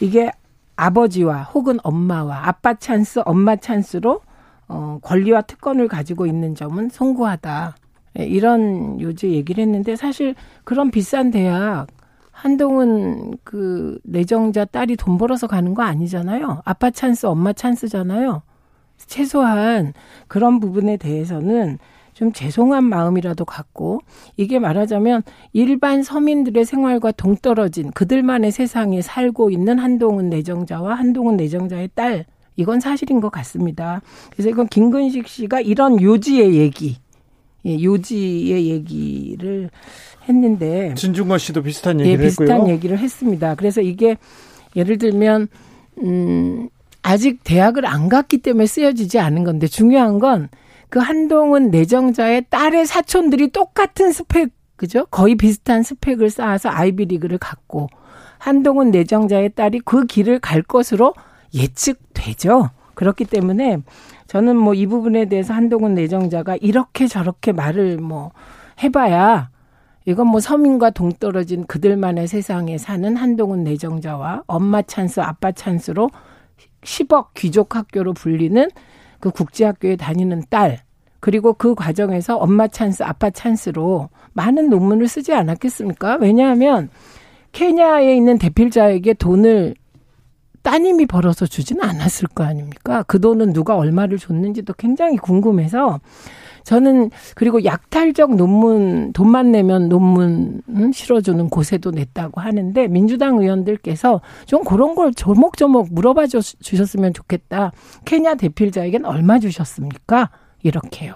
이게 0.00 0.30
아버지와 0.76 1.42
혹은 1.42 1.78
엄마와 1.82 2.46
아빠 2.46 2.74
찬스, 2.74 3.22
엄마 3.24 3.56
찬스로 3.56 4.20
어, 4.68 4.98
권리와 5.02 5.42
특권을 5.42 5.88
가지고 5.88 6.26
있는 6.26 6.54
점은 6.54 6.90
송구하다. 6.90 7.76
예, 8.20 8.24
이런 8.24 9.00
요지 9.00 9.32
얘기를 9.32 9.62
했는데 9.62 9.96
사실 9.96 10.34
그런 10.64 10.90
비싼 10.90 11.30
대학 11.30 11.88
한동훈 12.38 13.36
그 13.42 13.98
내정자 14.04 14.64
딸이 14.64 14.94
돈 14.94 15.18
벌어서 15.18 15.48
가는 15.48 15.74
거 15.74 15.82
아니잖아요. 15.82 16.62
아빠 16.64 16.88
찬스, 16.88 17.26
엄마 17.26 17.52
찬스잖아요. 17.52 18.42
최소한 18.96 19.92
그런 20.28 20.60
부분에 20.60 20.98
대해서는 20.98 21.78
좀 22.14 22.32
죄송한 22.32 22.84
마음이라도 22.84 23.44
갖고 23.44 24.00
이게 24.36 24.60
말하자면 24.60 25.22
일반 25.52 26.04
서민들의 26.04 26.64
생활과 26.64 27.10
동떨어진 27.10 27.90
그들만의 27.90 28.52
세상에 28.52 29.02
살고 29.02 29.50
있는 29.50 29.80
한동훈 29.80 30.28
내정자와 30.30 30.94
한동훈 30.94 31.36
내정자의 31.36 31.90
딸 31.96 32.24
이건 32.54 32.78
사실인 32.78 33.20
것 33.20 33.30
같습니다. 33.30 34.00
그래서 34.30 34.48
이건 34.48 34.68
김근식 34.68 35.26
씨가 35.26 35.60
이런 35.60 36.00
요지의 36.00 36.54
얘기, 36.54 36.98
예, 37.66 37.82
요지의 37.82 38.68
얘기를 38.68 39.70
했는데 40.28 40.94
진중권 40.94 41.38
씨도 41.38 41.62
비슷한 41.62 42.00
얘기를 42.00 42.20
예, 42.24 42.28
비슷한 42.28 42.48
했고요. 42.58 42.72
얘기를 42.72 42.98
했습니다. 42.98 43.54
그래서 43.54 43.80
이게 43.80 44.16
예를 44.76 44.98
들면 44.98 45.48
음 46.02 46.68
아직 47.02 47.40
대학을 47.44 47.86
안 47.86 48.08
갔기 48.08 48.38
때문에 48.38 48.66
쓰여지지 48.66 49.18
않은 49.18 49.44
건데 49.44 49.66
중요한 49.66 50.18
건 50.18 50.48
그 50.90 51.00
한동훈 51.00 51.70
내정자의 51.70 52.46
딸의 52.48 52.86
사촌들이 52.86 53.48
똑같은 53.50 54.10
스펙 54.10 54.50
그죠? 54.76 55.04
거의 55.10 55.34
비슷한 55.34 55.82
스펙을 55.82 56.30
쌓아서 56.30 56.70
아이비리그를 56.70 57.36
갖고 57.36 57.88
한동훈 58.38 58.90
내정자의 58.90 59.50
딸이 59.50 59.80
그 59.84 60.06
길을 60.06 60.38
갈 60.38 60.62
것으로 60.62 61.12
예측되죠. 61.54 62.70
그렇기 62.94 63.24
때문에 63.26 63.78
저는 64.28 64.56
뭐 64.56 64.74
이 64.74 64.86
부분에 64.86 65.26
대해서 65.26 65.52
한동훈 65.52 65.94
내정자가 65.94 66.56
이렇게 66.60 67.06
저렇게 67.06 67.52
말을 67.52 67.98
뭐 67.98 68.30
해봐야 68.82 69.50
이건 70.08 70.28
뭐 70.28 70.40
서민과 70.40 70.88
동떨어진 70.88 71.66
그들만의 71.66 72.28
세상에 72.28 72.78
사는 72.78 73.14
한동훈 73.14 73.62
내정자와 73.62 74.44
엄마 74.46 74.80
찬스, 74.80 75.20
아빠 75.20 75.52
찬스로 75.52 76.08
10억 76.80 77.34
귀족 77.34 77.76
학교로 77.76 78.14
불리는 78.14 78.70
그 79.20 79.30
국제학교에 79.30 79.96
다니는 79.96 80.44
딸 80.48 80.80
그리고 81.20 81.52
그 81.52 81.74
과정에서 81.74 82.38
엄마 82.38 82.68
찬스, 82.68 83.02
아빠 83.02 83.28
찬스로 83.28 84.08
많은 84.32 84.70
논문을 84.70 85.08
쓰지 85.08 85.34
않았겠습니까? 85.34 86.16
왜냐하면 86.22 86.88
케냐에 87.52 88.16
있는 88.16 88.38
대필자에게 88.38 89.12
돈을 89.12 89.74
따님이 90.62 91.04
벌어서 91.04 91.44
주지는 91.44 91.84
않았을 91.84 92.28
거 92.28 92.44
아닙니까? 92.44 93.02
그 93.02 93.20
돈은 93.20 93.52
누가 93.52 93.76
얼마를 93.76 94.16
줬는지도 94.16 94.72
굉장히 94.72 95.18
궁금해서 95.18 96.00
저는 96.68 97.10
그리고 97.34 97.64
약탈적 97.64 98.36
논문 98.36 99.14
돈만 99.14 99.52
내면 99.52 99.88
논문 99.88 100.60
실어주는 100.92 101.48
곳에도 101.48 101.90
냈다고 101.90 102.42
하는데 102.42 102.88
민주당 102.88 103.38
의원들께서 103.38 104.20
좀 104.44 104.64
그런 104.64 104.94
걸 104.94 105.14
조목조목 105.14 105.94
물어봐 105.94 106.26
주셨으면 106.26 107.14
좋겠다. 107.14 107.72
케냐 108.04 108.34
대필자에겐 108.34 109.06
얼마 109.06 109.38
주셨습니까? 109.38 110.28
이렇게요. 110.62 111.14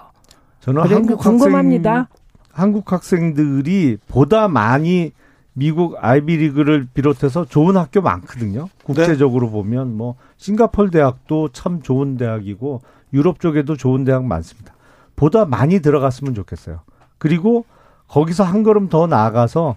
저는 0.61 0.81
한국 0.81 1.19
궁금합니다. 1.19 1.91
학생, 1.91 2.07
한국 2.51 2.91
학생들이 2.91 3.97
보다 4.07 4.47
많이 4.47 5.11
미국 5.53 5.97
아이비리그를 5.99 6.87
비롯해서 6.95 7.45
좋은 7.45 7.77
학교 7.77 8.01
많거든요. 8.01 8.69
국제적으로 8.83 9.45
네. 9.45 9.51
보면 9.51 9.95
뭐 9.95 10.15
싱가폴 10.37 10.89
대학도 10.89 11.49
참 11.49 11.83
좋은 11.83 12.17
대학이고 12.17 12.81
유럽 13.13 13.39
쪽에도 13.39 13.77
좋은 13.77 14.03
대학 14.03 14.25
많습니다. 14.25 14.72
보다 15.15 15.45
많이 15.45 15.79
들어갔으면 15.79 16.33
좋겠어요. 16.35 16.81
그리고 17.17 17.65
거기서 18.07 18.43
한 18.43 18.63
걸음 18.63 18.89
더 18.89 19.07
나아가서 19.07 19.75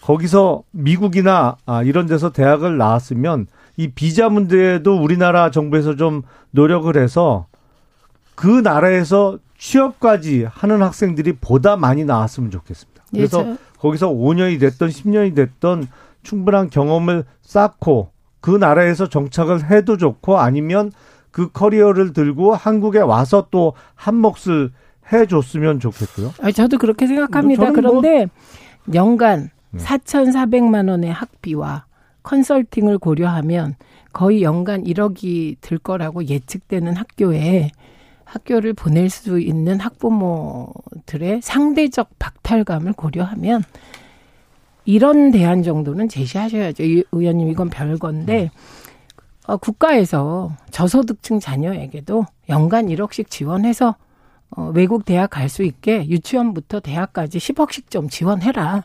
거기서 0.00 0.62
미국이나 0.70 1.56
아, 1.66 1.82
이런 1.82 2.06
데서 2.06 2.32
대학을 2.32 2.76
나왔으면 2.76 3.46
이 3.76 3.88
비자 3.88 4.28
문제도 4.28 5.00
우리나라 5.00 5.50
정부에서 5.50 5.96
좀 5.96 6.22
노력을 6.50 6.94
해서 6.96 7.46
그 8.34 8.46
나라에서 8.46 9.38
취업까지 9.58 10.46
하는 10.48 10.82
학생들이 10.82 11.34
보다 11.40 11.76
많이 11.76 12.04
나왔으면 12.04 12.50
좋겠습니다. 12.50 13.02
그래서 13.10 13.46
예, 13.46 13.56
거기서 13.78 14.08
5년이 14.10 14.60
됐던 14.60 14.88
10년이 14.88 15.34
됐던 15.34 15.88
충분한 16.22 16.70
경험을 16.70 17.24
쌓고 17.42 18.10
그 18.40 18.50
나라에서 18.50 19.08
정착을 19.08 19.70
해도 19.70 19.96
좋고 19.96 20.38
아니면 20.38 20.92
그 21.30 21.50
커리어를 21.50 22.12
들고 22.12 22.54
한국에 22.54 23.00
와서 23.00 23.48
또 23.50 23.74
한 23.94 24.14
몫을 24.16 24.70
해줬으면 25.12 25.80
좋겠고요. 25.80 26.32
아니, 26.40 26.52
저도 26.52 26.78
그렇게 26.78 27.06
생각합니다. 27.06 27.64
뭐 27.64 27.72
그런데 27.72 28.26
뭐... 28.84 28.94
연간 28.94 29.50
네. 29.70 29.82
4,400만 29.82 30.88
원의 30.88 31.12
학비와 31.12 31.84
컨설팅을 32.22 32.98
고려하면 32.98 33.74
거의 34.12 34.42
연간 34.42 34.84
1억이 34.84 35.56
들 35.60 35.78
거라고 35.78 36.26
예측되는 36.26 36.96
학교에 36.96 37.70
학교를 38.24 38.74
보낼 38.74 39.08
수 39.10 39.40
있는 39.40 39.80
학부모들의 39.80 41.40
상대적 41.42 42.18
박탈감을 42.18 42.92
고려하면 42.92 43.62
이런 44.84 45.30
대안 45.30 45.62
정도는 45.62 46.08
제시하셔야죠. 46.08 46.82
의원님 47.12 47.48
이건 47.48 47.68
별건데 47.68 48.50
어, 49.48 49.56
국가에서 49.56 50.52
저소득층 50.70 51.40
자녀에게도 51.40 52.26
연간 52.50 52.86
1억씩 52.86 53.30
지원해서 53.30 53.96
어, 54.50 54.70
외국 54.74 55.04
대학 55.06 55.30
갈 55.30 55.48
수 55.48 55.62
있게 55.62 56.06
유치원부터 56.06 56.80
대학까지 56.80 57.38
10억씩 57.38 57.90
좀 57.90 58.08
지원해라. 58.10 58.84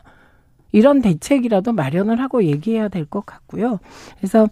이런 0.72 1.02
대책이라도 1.02 1.72
마련을 1.72 2.20
하고 2.20 2.42
얘기해야 2.44 2.88
될 2.88 3.04
것 3.04 3.26
같고요. 3.26 3.78
그래서 4.18 4.48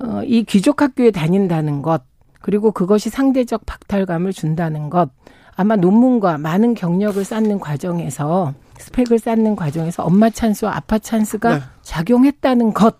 어, 0.00 0.22
이 0.24 0.42
귀족 0.42 0.82
학교에 0.82 1.12
다닌다는 1.12 1.80
것 1.80 2.02
그리고 2.40 2.72
그것이 2.72 3.08
상대적 3.08 3.64
박탈감을 3.66 4.32
준다는 4.32 4.90
것 4.90 5.10
아마 5.54 5.76
논문과 5.76 6.38
많은 6.38 6.74
경력을 6.74 7.22
쌓는 7.24 7.60
과정에서 7.60 8.54
스펙을 8.78 9.18
쌓는 9.20 9.54
과정에서 9.56 10.02
엄마 10.02 10.28
찬스와 10.30 10.74
아빠 10.74 10.98
찬스가 10.98 11.54
네. 11.58 11.62
작용했다는 11.82 12.72
것 12.72 12.96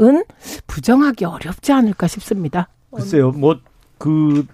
은 0.00 0.24
부정하기 0.66 1.24
어렵지 1.24 1.72
않을까 1.72 2.06
싶습니다. 2.06 2.68
글쎄요, 2.90 3.30
뭐 3.32 3.58
그 4.00 4.46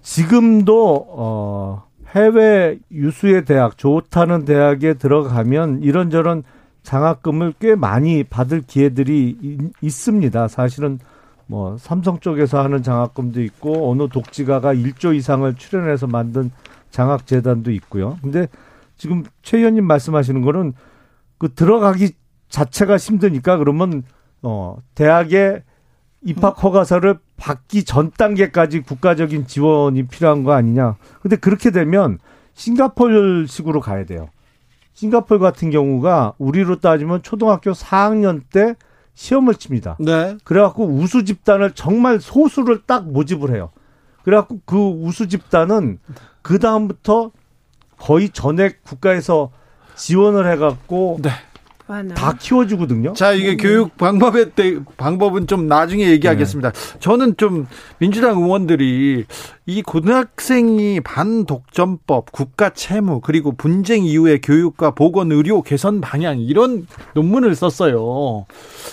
지금도 0.00 1.06
어 1.10 1.84
해외 2.14 2.78
유수의 2.90 3.44
대학 3.44 3.76
좋다는 3.76 4.46
대학에 4.46 4.94
들어가면 4.94 5.82
이런저런 5.82 6.44
장학금을 6.82 7.52
꽤 7.60 7.74
많이 7.74 8.24
받을 8.24 8.62
기회들이 8.62 9.70
있습니다. 9.82 10.48
사실은 10.48 10.98
뭐 11.46 11.76
삼성 11.78 12.18
쪽에서 12.20 12.62
하는 12.64 12.82
장학금도 12.82 13.42
있고 13.42 13.90
어느 13.90 14.08
독지가가 14.08 14.72
1조 14.74 15.14
이상을 15.14 15.54
출연해서 15.56 16.06
만든 16.06 16.50
장학 16.90 17.26
재단도 17.26 17.70
있고요. 17.72 18.16
근데 18.22 18.48
지금 18.96 19.24
최 19.42 19.58
의원님 19.58 19.84
말씀하시는 19.84 20.40
거는 20.40 20.72
그 21.36 21.52
들어가기 21.52 22.12
자체가 22.48 22.96
힘드니까 22.96 23.58
그러면 23.58 24.04
어 24.46 24.76
대학에 24.94 25.64
입학 26.22 26.62
허가서를 26.62 27.18
받기 27.36 27.84
전 27.84 28.12
단계까지 28.12 28.80
국가적인 28.82 29.48
지원이 29.48 30.04
필요한 30.04 30.44
거 30.44 30.52
아니냐. 30.52 30.96
근데 31.20 31.34
그렇게 31.34 31.72
되면 31.72 32.18
싱가폴식으로 32.54 33.80
가야 33.80 34.04
돼요. 34.04 34.28
싱가폴 34.94 35.40
같은 35.40 35.70
경우가 35.70 36.34
우리로 36.38 36.80
따지면 36.80 37.22
초등학교 37.22 37.72
4학년 37.72 38.42
때 38.50 38.76
시험을 39.14 39.56
칩니다. 39.56 39.96
네. 39.98 40.36
그래갖고 40.44 40.86
우수 40.86 41.24
집단을 41.24 41.72
정말 41.72 42.20
소수를 42.20 42.82
딱 42.86 43.10
모집을 43.10 43.52
해요. 43.54 43.70
그래갖고 44.22 44.60
그 44.64 44.76
우수 44.76 45.28
집단은 45.28 45.98
그 46.42 46.58
다음부터 46.58 47.32
거의 47.98 48.30
전액 48.30 48.84
국가에서 48.84 49.50
지원을 49.96 50.50
해갖고 50.52 51.18
네. 51.22 51.30
다 52.14 52.32
키워주거든요. 52.38 53.12
자, 53.12 53.32
이게 53.32 53.52
음. 53.52 53.56
교육 53.58 53.96
방법에 53.96 54.50
대, 54.50 54.78
방법은 54.96 55.46
좀 55.46 55.68
나중에 55.68 56.08
얘기하겠습니다. 56.10 56.72
네. 56.72 56.98
저는 56.98 57.36
좀 57.36 57.66
민주당 57.98 58.38
의원들이 58.42 59.24
이 59.66 59.82
고등학생이 59.82 61.00
반독점법, 61.00 62.32
국가 62.32 62.70
채무, 62.70 63.20
그리고 63.20 63.52
분쟁 63.52 64.04
이후의 64.04 64.40
교육과 64.40 64.92
보건 64.92 65.30
의료 65.30 65.62
개선 65.62 66.00
방향 66.00 66.40
이런 66.40 66.86
논문을 67.14 67.54
썼어요. 67.54 68.46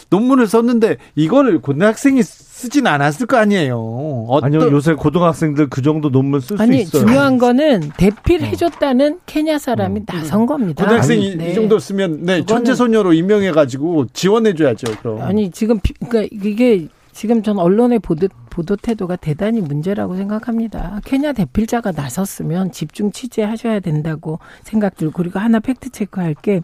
논문을 0.10 0.48
썼는데 0.48 0.98
이거를 1.16 1.62
고등학생이 1.62 2.22
쓰진 2.64 2.88
않았을 2.88 3.28
거 3.28 3.36
아니에요. 3.36 4.26
어떤... 4.30 4.48
아니요, 4.56 4.72
요새 4.72 4.94
고등학생들 4.94 5.68
그 5.68 5.82
정도 5.82 6.10
논문 6.10 6.40
쓸 6.40 6.58
수 6.58 6.74
있어요. 6.74 7.06
중요한 7.06 7.38
거는 7.38 7.92
대필해줬다는 7.98 9.14
어. 9.16 9.18
케냐 9.26 9.58
사람이 9.58 10.00
어. 10.00 10.04
나선 10.06 10.46
겁니다. 10.46 10.82
고등학생이 10.86 11.28
아니, 11.28 11.36
네. 11.36 11.52
이 11.52 11.54
정도 11.54 11.78
쓰면 11.78 12.24
네 12.24 12.46
천재 12.46 12.74
소녀로 12.74 13.12
임명해가지고 13.12 14.08
지원해줘야죠. 14.14 14.96
그럼. 15.02 15.22
아니 15.22 15.52
지금 15.52 15.80
그러니까 16.08 16.36
이게 16.42 16.88
지금 17.12 17.44
전 17.44 17.60
언론의 17.60 18.00
보도, 18.00 18.30
보도 18.50 18.78
태도가 18.78 19.18
대단히 19.18 19.60
문제라고 19.60 20.16
생각합니다. 20.16 21.02
케냐 21.04 21.34
대필자가 21.34 21.92
나섰으면 21.92 22.72
집중 22.72 23.12
취재하셔야 23.12 23.82
된다고 23.82 24.40
생각 24.64 24.96
들고 24.96 25.12
그리고 25.18 25.40
하나 25.40 25.60
팩트 25.60 25.90
체크할 25.90 26.34
게 26.36 26.62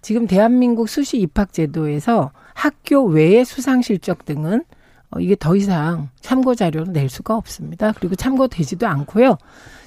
지금 0.00 0.26
대한민국 0.26 0.88
수시 0.88 1.18
입학 1.18 1.52
제도에서 1.52 2.30
학교 2.54 3.04
외의 3.04 3.44
수상 3.44 3.82
실적 3.82 4.24
등은 4.24 4.60
어, 4.60 4.75
이게 5.20 5.36
더 5.38 5.56
이상 5.56 6.08
참고 6.20 6.54
자료를 6.54 6.92
낼 6.92 7.08
수가 7.08 7.36
없습니다. 7.36 7.92
그리고 7.92 8.14
참고되지도 8.14 8.86
않고요. 8.86 9.38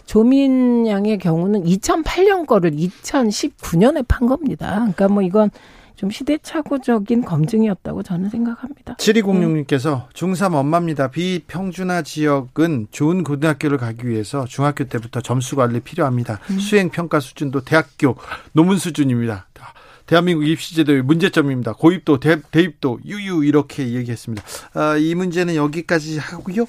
조민 0.06 0.88
양의 0.88 1.20
경우는 1.20 1.64
2008년 1.66 2.48
거를 2.48 2.72
2019년에 2.72 4.06
판 4.08 4.28
겁니다. 4.28 4.76
그러니까 4.76 5.08
뭐 5.08 5.22
이건 5.22 5.52
좀 6.00 6.10
시대착오적인 6.10 7.26
검증이었다고 7.26 8.04
저는 8.04 8.30
생각합니다. 8.30 8.96
7206님께서 8.96 10.10
중3 10.14 10.54
엄마입니다. 10.54 11.10
비평준화 11.12 12.04
지역은 12.04 12.88
좋은 12.90 13.26
고등학교를 13.26 13.78
가기 13.78 14.08
위해서 14.08 14.46
중학교 14.46 14.86
때부터 14.86 15.20
점수 15.20 15.58
관리 15.58 15.82
필요합니다. 15.82 16.40
음. 16.52 16.58
수행 16.60 16.90
평가 16.90 17.20
수준도 17.20 17.66
대학교 17.66 18.16
논문 18.54 18.78
수준입니다. 18.78 19.48
대한민국 20.10 20.44
입시제도의 20.48 21.04
문제점입니다. 21.04 21.74
고입도 21.74 22.20
대, 22.20 22.42
입도 22.56 22.98
유유 23.06 23.46
이렇게 23.46 23.90
얘기했습니다. 23.94 24.44
아, 24.74 24.98
이 24.98 25.14
문제는 25.14 25.54
여기까지 25.54 26.18
하고요. 26.18 26.66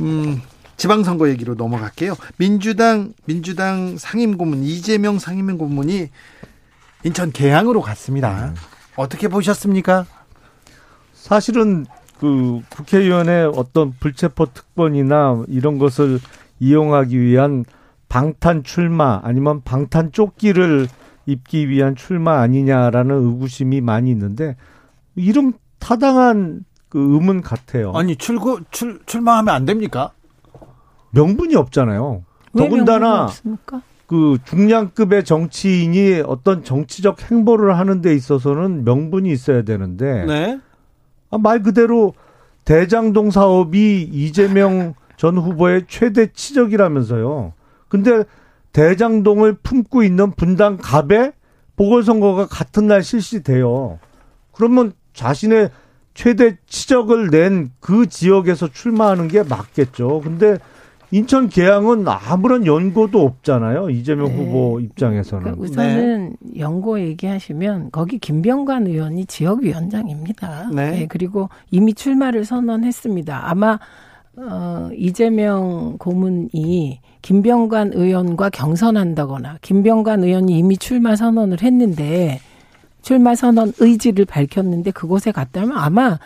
음, 0.00 0.42
지방선거 0.76 1.30
얘기로 1.30 1.54
넘어갈게요. 1.54 2.16
민주당 2.36 3.14
민주당 3.24 3.96
상임고문 3.96 4.62
이재명 4.62 5.18
상임고문이 5.18 6.10
인천 7.04 7.32
계양으로 7.32 7.80
갔습니다. 7.80 8.52
어떻게 8.94 9.28
보셨습니까? 9.28 10.04
사실은 11.14 11.86
그 12.18 12.60
국회의원의 12.68 13.52
어떤 13.56 13.94
불체포 13.98 14.52
특권이나 14.52 15.44
이런 15.48 15.78
것을 15.78 16.20
이용하기 16.58 17.18
위한 17.18 17.64
방탄 18.10 18.64
출마 18.64 19.18
아니면 19.24 19.62
방탄 19.62 20.12
조끼를 20.12 20.88
입기 21.30 21.68
위한 21.68 21.94
출마 21.94 22.40
아니냐라는 22.40 23.14
의구심이 23.14 23.80
많이 23.80 24.10
있는데 24.10 24.56
이름 25.14 25.52
타당한 25.78 26.64
그 26.88 26.98
의문 26.98 27.40
같아요. 27.40 27.92
아니 27.94 28.16
출구 28.16 28.60
출 28.70 29.00
출마하면 29.06 29.54
안 29.54 29.64
됩니까? 29.64 30.10
명분이 31.10 31.54
없잖아요. 31.56 32.24
더군다나 32.56 33.28
그 34.06 34.38
중량급의 34.44 35.24
정치인이 35.24 36.22
어떤 36.26 36.64
정치적 36.64 37.30
행보를 37.30 37.78
하는 37.78 38.00
데 38.00 38.12
있어서는 38.14 38.84
명분이 38.84 39.30
있어야 39.30 39.62
되는데 39.62 40.24
네. 40.26 40.60
아, 41.30 41.38
말 41.38 41.62
그대로 41.62 42.14
대장동 42.64 43.30
사업이 43.30 44.02
이재명 44.12 44.94
전 45.16 45.38
후보의 45.38 45.84
최대 45.86 46.32
치적이라면서요. 46.32 47.52
근데 47.88 48.24
대장동을 48.72 49.54
품고 49.62 50.02
있는 50.02 50.30
분당 50.32 50.76
갑에 50.76 51.32
보궐선거가 51.76 52.46
같은 52.46 52.86
날 52.86 53.02
실시돼요. 53.02 53.98
그러면 54.52 54.92
자신의 55.14 55.70
최대 56.14 56.56
치적을 56.66 57.28
낸 57.30 57.70
그 57.80 58.06
지역에서 58.06 58.68
출마하는 58.68 59.28
게 59.28 59.42
맞겠죠. 59.42 60.20
근데 60.22 60.58
인천 61.12 61.48
계양은 61.48 62.04
아무런 62.06 62.66
연고도 62.66 63.20
없잖아요. 63.22 63.90
이재명 63.90 64.26
네. 64.28 64.36
후보 64.36 64.78
입장에서는. 64.80 65.42
그러니까 65.42 65.64
우선은 65.64 66.36
네. 66.40 66.60
연고 66.60 67.00
얘기하시면 67.00 67.90
거기 67.90 68.18
김병관 68.18 68.86
의원이 68.86 69.26
지역위원장입니다. 69.26 70.70
네. 70.72 70.90
네. 70.90 71.06
그리고 71.08 71.48
이미 71.70 71.94
출마를 71.94 72.44
선언했습니다. 72.44 73.50
아마 73.50 73.78
어, 74.36 74.88
이재명 74.94 75.96
고문이 75.98 77.00
김병관 77.22 77.92
의원과 77.94 78.50
경선한다거나 78.50 79.58
김병관 79.60 80.24
의원이 80.24 80.56
이미 80.56 80.76
출마 80.76 81.16
선언을 81.16 81.62
했는데 81.62 82.40
출마 83.02 83.34
선언 83.34 83.72
의지를 83.78 84.24
밝혔는데 84.24 84.92
그곳에 84.92 85.32
갔다면 85.32 85.76
아마 85.76 86.18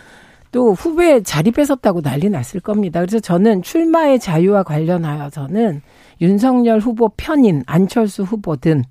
또 0.53 0.73
후배 0.73 1.23
자리 1.23 1.51
뺏었다고 1.51 2.03
난리 2.03 2.29
났을 2.29 2.61
겁니다. 2.61 3.01
그래서 3.01 3.19
저는 3.19 3.63
출마의 3.63 4.21
자유와 4.21 4.63
관련하여서는 4.63 5.83
윤석열 6.21 6.79
후보 6.79 7.09
편인 7.17 7.65
안철수 7.67 8.23
후보든 8.23 8.85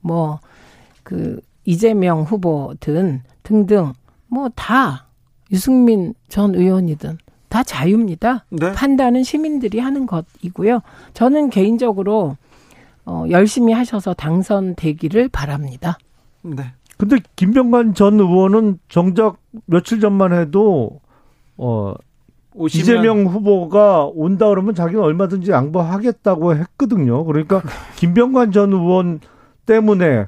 뭐 0.00 0.40
그 1.10 1.40
이재명 1.64 2.22
후보든 2.22 3.22
등등 3.42 3.92
뭐 4.28 4.48
다 4.54 5.08
유승민 5.50 6.14
전 6.28 6.54
의원이든 6.54 7.18
다 7.50 7.62
자유입니다. 7.64 8.46
네. 8.48 8.72
판단은 8.72 9.24
시민들이 9.24 9.80
하는 9.80 10.06
것이고요. 10.06 10.80
저는 11.12 11.50
개인적으로 11.50 12.36
어, 13.04 13.24
열심히 13.28 13.72
하셔서 13.72 14.14
당선되기를 14.14 15.28
바랍니다. 15.28 15.98
네. 16.42 16.72
근데 16.96 17.16
김병관 17.34 17.94
전 17.94 18.20
의원은 18.20 18.78
정작 18.88 19.38
며칠 19.66 20.00
전만 20.00 20.32
해도 20.32 21.00
어 21.56 21.94
오시면... 22.54 22.82
이재명 22.82 23.26
후보가 23.26 24.06
온다 24.14 24.48
그러면 24.48 24.74
자기는 24.74 25.02
얼마든지 25.02 25.50
양보하겠다고 25.50 26.54
했거든요. 26.56 27.24
그러니까 27.24 27.62
김병관 27.96 28.52
전 28.52 28.72
의원 28.72 29.20
때문에 29.66 30.26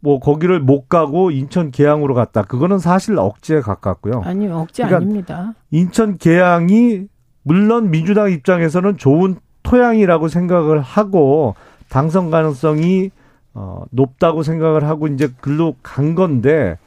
뭐 0.00 0.18
거기를 0.18 0.60
못 0.60 0.88
가고 0.88 1.30
인천 1.30 1.70
계양으로 1.70 2.14
갔다. 2.14 2.42
그거는 2.42 2.78
사실 2.78 3.18
억지에 3.18 3.60
가깝고요. 3.60 4.22
아니요, 4.24 4.56
억지 4.60 4.82
그러니까 4.82 4.96
아닙니다. 4.96 5.54
인천 5.70 6.16
계양이 6.18 7.06
물론 7.42 7.90
민주당 7.90 8.30
입장에서는 8.30 8.96
좋은 8.96 9.36
토양이라고 9.62 10.28
생각을 10.28 10.80
하고 10.80 11.54
당선 11.88 12.30
가능성이 12.30 13.10
어, 13.52 13.84
높다고 13.90 14.42
생각을 14.42 14.84
하고 14.84 15.06
이제 15.08 15.28
글로 15.40 15.74
간 15.82 16.14
건데 16.14 16.78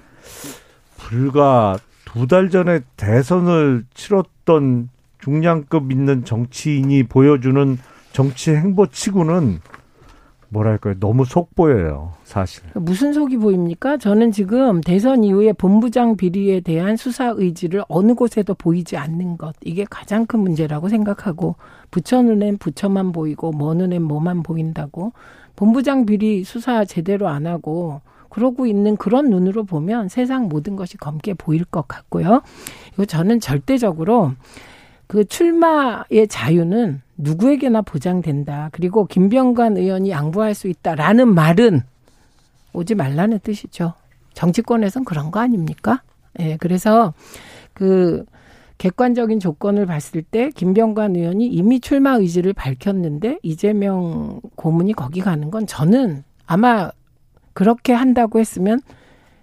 불과 0.98 1.78
두 2.06 2.28
달 2.28 2.50
전에 2.50 2.82
대선을 2.96 3.86
치렀던 3.96 4.90
중량급 5.20 5.92
있는 5.92 6.24
정치인이 6.26 7.04
보여주는 7.04 7.78
정치 8.12 8.52
행보치고는 8.52 9.60
뭐랄까요? 10.54 10.94
너무 11.00 11.26
속 11.26 11.56
보여요 11.56 12.14
사실. 12.24 12.64
무슨 12.76 13.12
속이 13.12 13.38
보입니까? 13.38 13.98
저는 13.98 14.32
지금 14.32 14.80
대선 14.82 15.24
이후에 15.24 15.52
본부장 15.54 16.16
비리에 16.16 16.62
대한 16.62 16.96
수사 16.96 17.34
의지를 17.36 17.84
어느 17.90 18.14
곳에도 18.14 18.54
보이지 18.54 18.96
않는 18.96 19.38
것. 19.38 19.56
이게 19.62 19.86
가장 19.90 20.26
큰 20.26 20.40
문제라고 20.40 20.88
생각하고 20.90 21.56
부처 21.92 22.22
눈엔 22.22 22.60
부처만 22.60 23.12
보이고 23.12 23.52
뭐 23.52 23.74
눈엔 23.74 24.04
뭐만 24.04 24.44
보인다고. 24.44 25.12
본부장 25.56 26.06
비리 26.06 26.44
수사 26.44 26.86
제대로 26.86 27.28
안 27.28 27.46
하고 27.46 28.02
그러고 28.30 28.66
있는 28.66 28.96
그런 28.98 29.30
눈으로 29.30 29.64
보면 29.64 30.10
세상 30.10 30.48
모든 30.50 30.76
것이 30.76 30.98
검게 30.98 31.36
보일 31.36 31.66
것 31.66 31.88
같고요. 31.88 32.42
이거 32.94 33.06
저는 33.06 33.40
절대적으로 33.40 34.34
그 35.08 35.26
출마의 35.26 36.28
자유는 36.30 37.02
누구에게나 37.18 37.82
보장된다. 37.82 38.70
그리고 38.72 39.06
김병관 39.06 39.78
의원이 39.78 40.10
양보할 40.10 40.54
수 40.56 40.68
있다라는 40.68 41.34
말은 41.34 41.82
오지 42.74 42.96
말라는 42.96 43.40
뜻이죠. 43.40 43.94
정치권에선 44.34 45.06
그런 45.06 45.32
거 45.32 45.40
아닙니까? 45.40 46.02
예, 46.40 46.44
네, 46.44 46.58
그래서 46.60 47.14
그 47.74 48.26
객관적인 48.80 49.40
조건을 49.40 49.86
봤을 49.86 50.24
때 50.24 50.50
김병관 50.50 51.16
의원이 51.16 51.48
이미 51.48 51.80
출마 51.80 52.16
의지를 52.16 52.54
밝혔는데 52.54 53.40
이재명 53.44 54.42
고문이 54.56 54.94
거기 54.94 55.22
가는 55.22 55.52
건 55.52 55.68
저는 55.68 56.24
아마 56.46 56.92
그렇게 57.54 57.94
한다고 57.94 58.40
했으면 58.40 58.82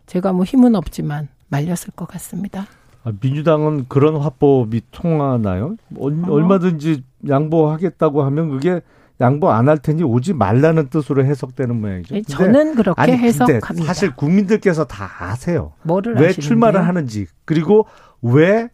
제가 0.06 0.32
뭐 0.32 0.44
힘은 0.44 0.74
없지만 0.74 1.28
말렸을 1.48 1.92
것 1.94 2.06
같습니다. 2.08 2.66
아, 3.05 3.12
민주당은 3.20 3.86
그런 3.88 4.16
화법이 4.16 4.82
통하나요? 4.90 5.76
어, 5.96 6.09
얼마든지 6.28 7.03
양보하겠다고 7.28 8.22
하면 8.24 8.51
그게 8.51 8.80
양보 9.20 9.51
안 9.51 9.68
할 9.68 9.78
테니 9.78 10.03
오지 10.03 10.32
말라는 10.32 10.88
뜻으로 10.88 11.24
해석되는 11.24 11.78
모양이죠. 11.80 12.14
네, 12.14 12.22
저는 12.22 12.74
그렇게 12.74 13.01
아니, 13.01 13.12
해석합니다. 13.12 13.84
사실 13.86 14.14
국민들께서 14.16 14.84
다 14.84 15.11
아세요. 15.18 15.72
뭐를 15.82 16.14
왜 16.14 16.28
아시는데요? 16.28 16.40
출마를 16.40 16.86
하는지 16.86 17.26
그리고 17.44 17.86
왜 18.22 18.70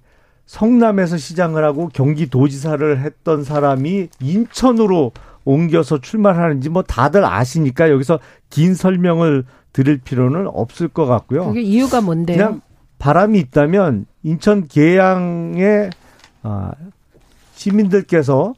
성남에서 0.46 1.16
시장을 1.16 1.64
하고 1.64 1.88
경기도지사를 1.92 3.00
했던 3.00 3.42
사람이 3.42 4.08
인천으로 4.20 5.10
옮겨서 5.44 6.00
출마하는지 6.00 6.68
뭐 6.68 6.82
다들 6.82 7.24
아시니까 7.24 7.90
여기서 7.90 8.20
긴 8.50 8.74
설명을 8.74 9.44
드릴 9.72 9.98
필요는 9.98 10.46
없을 10.48 10.86
것 10.88 11.06
같고요. 11.06 11.46
그게 11.48 11.60
이유가 11.62 12.00
뭔데요? 12.00 12.36
그냥 12.36 12.60
바람이 12.98 13.38
있다면 13.38 14.06
인천 14.22 14.66
계양의 14.68 15.90
아, 16.42 16.72
시민들께서 17.54 18.54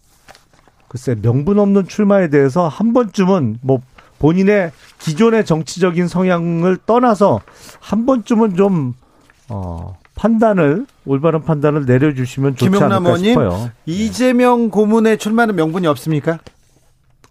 글쎄 0.89 1.15
명분 1.21 1.59
없는 1.59 1.87
출마에 1.87 2.29
대해서 2.29 2.67
한 2.69 2.93
번쯤은 2.93 3.59
뭐 3.63 3.81
본인의 4.19 4.73
기존의 4.99 5.45
정치적인 5.45 6.09
성향을 6.09 6.79
떠나서 6.87 7.41
한 7.81 8.07
번쯤은 8.07 8.57
좀 8.57 8.95
어, 9.49 9.97
판단을 10.15 10.87
올바른 11.07 11.43
판단을 11.43 11.85
내려주시면 11.87 12.57
좋지 12.57 12.83
않을까 12.83 13.17
싶어요. 13.19 13.71
이재명 13.87 14.71
고문의 14.71 15.19
출마는 15.19 15.55
명분이 15.55 15.87
없습니까? 15.87 16.39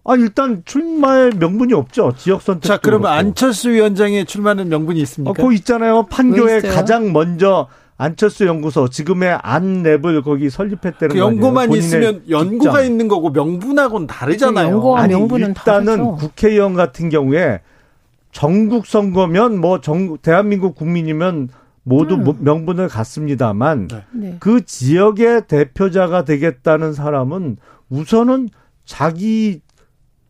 아 0.07 0.15
일단 0.15 0.63
출마의 0.63 1.31
명분이 1.37 1.73
없죠. 1.73 2.13
지역 2.17 2.41
선택. 2.41 2.69
자, 2.69 2.77
그러면 2.77 3.11
안철수 3.11 3.69
위원장의 3.69 4.25
출마는 4.25 4.69
명분이 4.69 5.01
있습니까? 5.01 5.31
어, 5.31 5.33
그 5.33 5.53
있잖아요. 5.55 6.03
판교에 6.03 6.61
가장 6.61 7.11
먼저 7.11 7.67
안철수 7.97 8.45
연구소 8.45 8.87
지금의 8.89 9.37
안랩을 9.39 10.23
거기 10.23 10.49
설립했다는 10.49 11.09
그 11.09 11.17
연구만 11.17 11.73
있으면 11.73 12.23
연구가 12.29 12.79
입장. 12.79 12.85
있는 12.85 13.09
거고 13.09 13.31
명분하고는 13.31 14.07
다르잖아요. 14.07 14.67
그 14.67 14.71
연구와 14.71 15.01
아니, 15.01 15.13
명분은 15.13 15.49
일단은 15.49 15.85
다르죠. 15.85 16.15
국회의원 16.15 16.73
같은 16.73 17.09
경우에 17.09 17.59
전국 18.31 18.85
선거면 18.85 19.59
뭐 19.59 19.81
전, 19.81 20.17
대한민국 20.19 20.75
국민이면 20.75 21.49
모두 21.83 22.15
음. 22.15 22.33
명분을 22.39 22.87
갖습니다만 22.87 23.89
네. 23.89 24.03
네. 24.13 24.35
그 24.39 24.63
지역의 24.63 25.47
대표자가 25.47 26.23
되겠다는 26.23 26.93
사람은 26.93 27.57
우선은 27.89 28.49
자기 28.85 29.61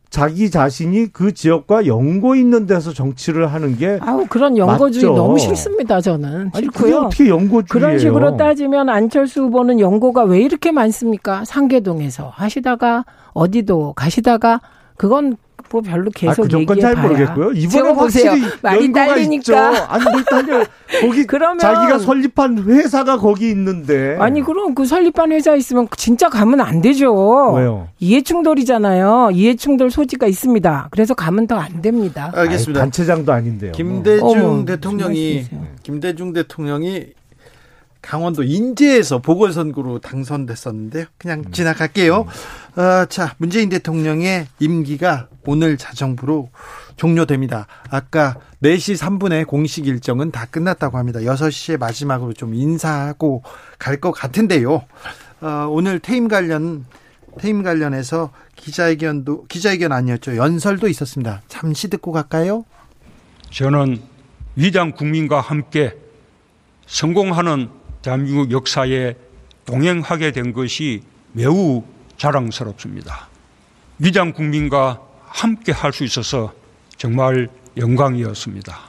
자기 0.09 0.49
자신이 0.49 1.07
그 1.07 1.33
지역과 1.33 1.85
연고 1.85 2.35
있는 2.35 2.65
데서 2.65 2.93
정치를 2.93 3.47
하는 3.47 3.77
게 3.77 3.99
아우 4.01 4.25
그런 4.27 4.57
연고주의 4.57 5.05
맞죠. 5.05 5.15
너무 5.15 5.37
싫습니다 5.37 5.99
저는. 6.01 6.51
아니 6.53 6.67
그게 6.67 6.93
어떻게 6.93 7.27
연고주의예요? 7.29 7.65
그런 7.67 7.99
식으로 7.99 8.37
따지면 8.37 8.89
안철수 8.89 9.43
후보는 9.43 9.79
연고가 9.79 10.23
왜 10.23 10.41
이렇게 10.41 10.71
많습니까? 10.71 11.43
상계동에서 11.45 12.31
하시다가 12.33 13.05
어디도 13.33 13.93
가시다가 13.95 14.61
그건 14.95 15.37
뭐 15.69 15.81
별로 15.81 16.09
계속 16.11 16.41
아, 16.41 16.43
그 16.43 16.47
정권 16.49 16.79
잘 16.79 16.95
모르겠고요. 16.95 17.51
이번에 17.51 17.93
보세요. 17.93 18.31
많이 18.61 18.91
딸리니까. 18.91 19.91
아니 19.93 20.03
뭐 20.05 20.23
딸려. 20.23 20.63
거기 21.01 21.25
그러면 21.25 21.59
자기가 21.59 21.99
설립한 21.99 22.59
회사가 22.63 23.17
거기 23.17 23.49
있는데. 23.49 24.15
아니 24.19 24.41
그럼 24.41 24.73
그 24.73 24.85
설립한 24.85 25.31
회사 25.33 25.55
있으면 25.55 25.87
진짜 25.97 26.29
가면 26.29 26.61
안 26.61 26.81
되죠. 26.81 27.51
왜요? 27.53 27.89
이해충돌이잖아요. 27.99 29.31
이해충돌 29.33 29.91
소지가 29.91 30.27
있습니다. 30.27 30.87
그래서 30.91 31.13
가면 31.13 31.47
더 31.47 31.57
안 31.57 31.81
됩니다. 31.81 32.31
알겠습니다. 32.35 32.81
아니, 32.81 32.91
단체장도 32.91 33.31
아닌데요. 33.31 33.71
김대중 33.73 34.61
어 34.61 34.65
대통령이 34.65 35.43
김대중 35.83 36.31
대통령이 36.31 37.07
강원도 38.01 38.43
인제에서 38.43 39.19
보궐선거로 39.19 39.99
당선됐었는데요. 39.99 41.05
그냥 41.17 41.43
음. 41.45 41.51
지나갈게요. 41.51 42.27
음. 42.77 42.79
어, 42.79 43.05
자, 43.05 43.33
문재인 43.37 43.69
대통령의 43.69 44.47
임기가 44.59 45.27
오늘 45.45 45.77
자정부로 45.77 46.49
종료됩니다. 46.95 47.67
아까 47.89 48.37
4시 48.63 48.97
3분에 48.97 49.45
공식 49.47 49.87
일정은 49.87 50.31
다 50.31 50.45
끝났다고 50.49 50.97
합니다. 50.97 51.19
6시에 51.19 51.77
마지막으로 51.77 52.33
좀 52.33 52.53
인사하고 52.53 53.43
갈 53.79 53.99
것 53.99 54.11
같은데요. 54.11 54.83
어, 55.41 55.47
오늘 55.69 55.99
퇴임 55.99 56.27
관련 56.27 56.85
퇴임 57.39 57.61
관련해서 57.61 58.31
기자회견도 58.55 59.45
기자회견 59.45 59.91
아니었죠. 59.91 60.35
연설도 60.37 60.87
있었습니다. 60.87 61.41
잠시 61.47 61.87
듣고 61.89 62.11
갈까요? 62.11 62.65
저는 63.51 64.01
위장 64.55 64.91
국민과 64.91 65.39
함께 65.39 65.95
성공하는 66.87 67.69
대한민국 68.07 68.51
역사에 68.51 69.15
동행하게 69.65 70.31
된 70.31 70.53
것이 70.53 71.03
매우 71.33 71.83
자랑스럽습니다. 72.15 73.27
위장 73.99 74.31
국민과 74.31 75.01
함께 75.25 75.73
할 75.73 75.91
수 75.91 76.05
있어서 76.05 76.53
정말 76.95 77.49
영광이었습니다. 77.75 78.79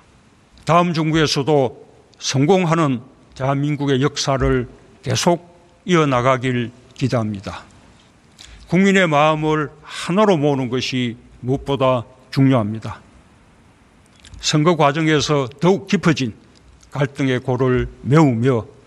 다음 0.64 0.92
정부에서도 0.92 1.88
성공하는 2.20 3.00
대한민국의 3.34 4.02
역사를 4.02 4.68
계속 5.02 5.52
이어나가길 5.84 6.70
기대합니다. 6.94 7.64
국민의 8.68 9.08
마음을 9.08 9.68
하나로 9.82 10.36
모으는 10.36 10.68
것이 10.68 11.16
무엇보다 11.40 12.04
중요합니다. 12.30 13.00
선거 14.38 14.76
과정에서 14.76 15.48
더욱 15.58 15.88
깊어진 15.88 16.34
갈등의 16.92 17.40
고를 17.40 17.88
메우며 18.02 18.77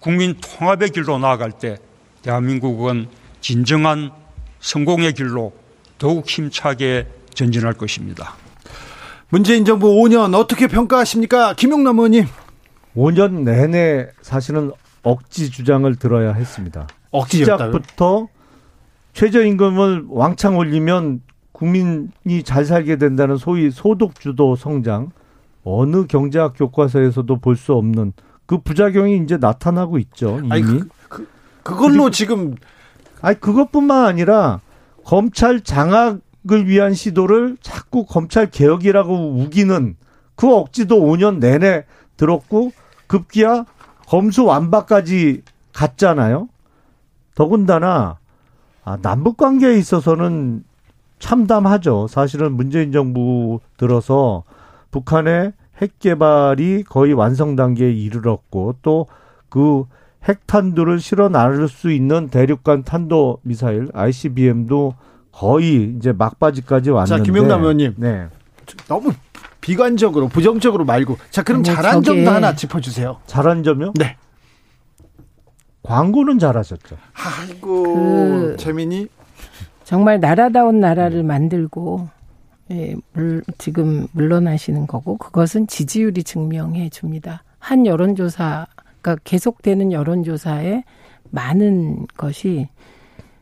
국민 0.00 0.34
통합의 0.40 0.90
길로 0.90 1.18
나아갈 1.18 1.52
때 1.52 1.76
대한민국은 2.22 3.08
진정한 3.40 4.10
성공의 4.60 5.14
길로 5.14 5.52
더욱 5.98 6.28
힘차게 6.28 7.06
전진할 7.34 7.74
것입니다. 7.74 8.34
문재인 9.28 9.64
정부 9.64 9.88
5년 9.88 10.34
어떻게 10.34 10.66
평가하십니까? 10.66 11.54
김용남 11.54 11.98
의원님. 11.98 12.26
5년 12.96 13.42
내내 13.42 14.08
사실은 14.22 14.72
억지 15.02 15.50
주장을 15.50 15.94
들어야 15.96 16.32
했습니다. 16.32 16.86
억지였다고요? 17.10 17.72
시작부터 17.82 18.28
최저임금을 19.12 20.06
왕창 20.08 20.56
올리면 20.56 21.22
국민이 21.52 22.42
잘 22.44 22.64
살게 22.64 22.96
된다는 22.96 23.36
소위 23.36 23.70
소득주도 23.70 24.54
성장 24.56 25.10
어느 25.64 26.06
경제학 26.06 26.54
교과서에서도 26.56 27.36
볼 27.40 27.56
수 27.56 27.74
없는 27.74 28.12
그 28.48 28.56
부작용이 28.56 29.18
이제 29.18 29.36
나타나고 29.36 29.98
있죠. 29.98 30.38
이미. 30.38 30.52
아니, 30.52 30.64
그, 30.64 30.88
그, 31.10 31.28
그걸로 31.62 32.08
지금 32.10 32.56
아니 33.20 33.38
그것뿐만 33.38 34.06
아니라 34.06 34.60
검찰 35.04 35.60
장악을 35.60 36.66
위한 36.66 36.94
시도를 36.94 37.58
자꾸 37.60 38.06
검찰 38.06 38.50
개혁이라고 38.50 39.34
우기는 39.34 39.96
그 40.34 40.50
억지도 40.50 40.96
5년 40.98 41.40
내내 41.40 41.84
들었고 42.16 42.72
급기야 43.06 43.66
검수 44.06 44.46
완박까지 44.46 45.42
갔잖아요. 45.74 46.48
더군다나 47.34 48.16
아, 48.82 48.96
남북 49.02 49.36
관계에 49.36 49.76
있어서는 49.76 50.64
참담하죠. 51.18 52.06
사실은 52.08 52.52
문재인 52.52 52.92
정부 52.92 53.60
들어서 53.76 54.44
북한의 54.90 55.52
핵 55.80 55.98
개발이 55.98 56.84
거의 56.84 57.12
완성 57.12 57.56
단계에 57.56 57.92
이르렀고 57.92 58.76
또그 58.82 59.84
핵탄두를 60.28 61.00
실어 61.00 61.28
나를 61.28 61.68
수 61.68 61.90
있는 61.90 62.28
대륙간 62.28 62.82
탄도 62.84 63.38
미사일 63.42 63.88
ICBM도 63.92 64.94
거의 65.30 65.94
이제 65.96 66.12
막바지까지 66.12 66.90
왔는데. 66.90 67.18
자, 67.18 67.22
김영남 67.22 67.60
의원님. 67.60 67.94
네. 67.96 68.26
너무 68.88 69.12
비관적으로 69.60 70.28
부정적으로 70.28 70.84
말고 70.84 71.18
자 71.30 71.42
그럼 71.42 71.58
아니, 71.58 71.64
잘한 71.64 72.02
저게... 72.02 72.22
점도 72.22 72.30
하나 72.30 72.54
짚어주세요. 72.54 73.18
잘한 73.26 73.62
점요? 73.62 73.92
네. 73.94 74.16
광고는 75.82 76.38
잘하셨죠. 76.38 76.96
아이고 77.14 77.82
그... 77.94 78.56
재민이 78.58 79.08
정말 79.84 80.20
나라다운 80.20 80.80
나라를 80.80 81.22
만들고 81.22 82.08
예, 82.70 82.94
물, 83.12 83.42
지금 83.56 84.06
물러나시는 84.12 84.86
거고 84.86 85.16
그것은 85.16 85.66
지지율이 85.66 86.22
증명해 86.22 86.90
줍니다. 86.90 87.42
한 87.58 87.86
여론조사, 87.86 88.66
그러니까 89.00 89.16
계속되는 89.24 89.92
여론조사에 89.92 90.84
많은 91.30 92.06
것이 92.16 92.68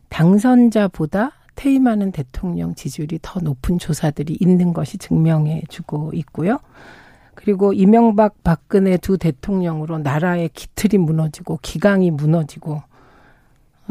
당선자보다 0.09 1.33
퇴임하는 1.57 2.13
대통령 2.13 2.75
지지율이 2.75 3.19
더 3.23 3.41
높은 3.41 3.79
조사들이 3.79 4.37
있는 4.41 4.73
것이 4.73 4.99
증명해 4.99 5.63
주고 5.69 6.11
있고요. 6.15 6.59
그리고 7.35 7.73
이명박 7.73 8.43
박근혜 8.43 8.97
두 8.97 9.19
대통령으로 9.19 9.99
나라의 9.99 10.51
기틀이 10.53 10.99
무너지고 11.03 11.59
기강이 11.63 12.11
무너지고 12.11 12.83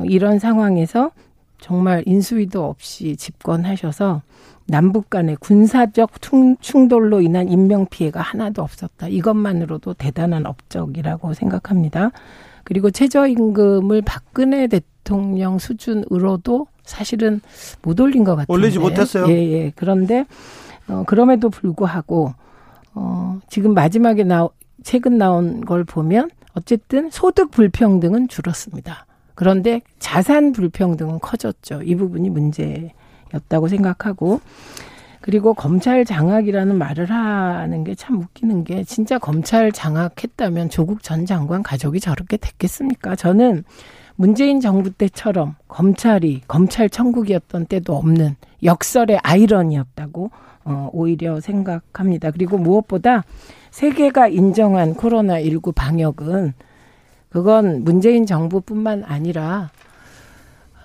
이런 0.03 0.39
상황에서 0.39 1.11
정말 1.65 2.03
인수위도 2.05 2.63
없이 2.63 3.15
집권하셔서 3.17 4.21
남북 4.67 5.09
간의 5.09 5.35
군사적 5.37 6.11
충돌로 6.61 7.21
인한 7.21 7.49
인명 7.49 7.87
피해가 7.87 8.21
하나도 8.21 8.61
없었다. 8.61 9.07
이것만으로도 9.07 9.95
대단한 9.95 10.45
업적이라고 10.45 11.33
생각합니다. 11.33 12.11
그리고 12.65 12.91
최저임금을 12.91 14.03
박근혜 14.03 14.67
대통령 14.67 15.57
수준으로도 15.57 16.67
사실은 16.83 17.41
못 17.81 17.99
올린 17.99 18.23
것 18.23 18.35
같아요. 18.35 18.53
올리지 18.55 18.77
못했어요. 18.77 19.27
예, 19.29 19.33
예. 19.33 19.73
그런데 19.75 20.27
어 20.87 21.03
그럼에도 21.07 21.49
불구하고 21.49 22.35
어 22.93 23.39
지금 23.49 23.73
마지막에 23.73 24.23
나 24.23 24.47
최근 24.83 25.17
나온 25.17 25.65
걸 25.65 25.83
보면 25.83 26.29
어쨌든 26.53 27.09
소득 27.09 27.49
불평등은 27.49 28.27
줄었습니다. 28.27 29.07
그런데 29.35 29.81
자산 29.99 30.51
불평등은 30.53 31.19
커졌죠. 31.19 31.81
이 31.83 31.95
부분이 31.95 32.29
문제 32.29 32.91
였다고 33.33 33.67
생각하고 33.67 34.39
그리고 35.21 35.53
검찰 35.55 36.05
장악이라는 36.05 36.77
말을 36.77 37.09
하는 37.09 37.83
게 37.83 37.95
참 37.95 38.19
웃기는 38.19 38.63
게 38.63 38.83
진짜 38.83 39.17
검찰 39.17 39.71
장악했다면 39.71 40.69
조국 40.69 41.01
전 41.01 41.25
장관 41.25 41.63
가족이 41.63 41.99
저렇게 41.99 42.37
됐겠습니까? 42.37 43.15
저는 43.15 43.63
문재인 44.15 44.61
정부 44.61 44.91
때처럼 44.91 45.55
검찰이 45.67 46.41
검찰 46.47 46.89
천국이었던 46.89 47.65
때도 47.65 47.95
없는 47.95 48.35
역설의 48.63 49.19
아이러니였다고 49.23 50.31
어, 50.65 50.89
오히려 50.93 51.39
생각합니다. 51.39 52.31
그리고 52.31 52.57
무엇보다 52.57 53.23
세계가 53.71 54.27
인정한 54.29 54.93
코로나19 54.93 55.73
방역은 55.75 56.53
그건 57.35 57.83
문재인 57.83 58.25
정부뿐만 58.25 59.03
아니라 59.03 59.69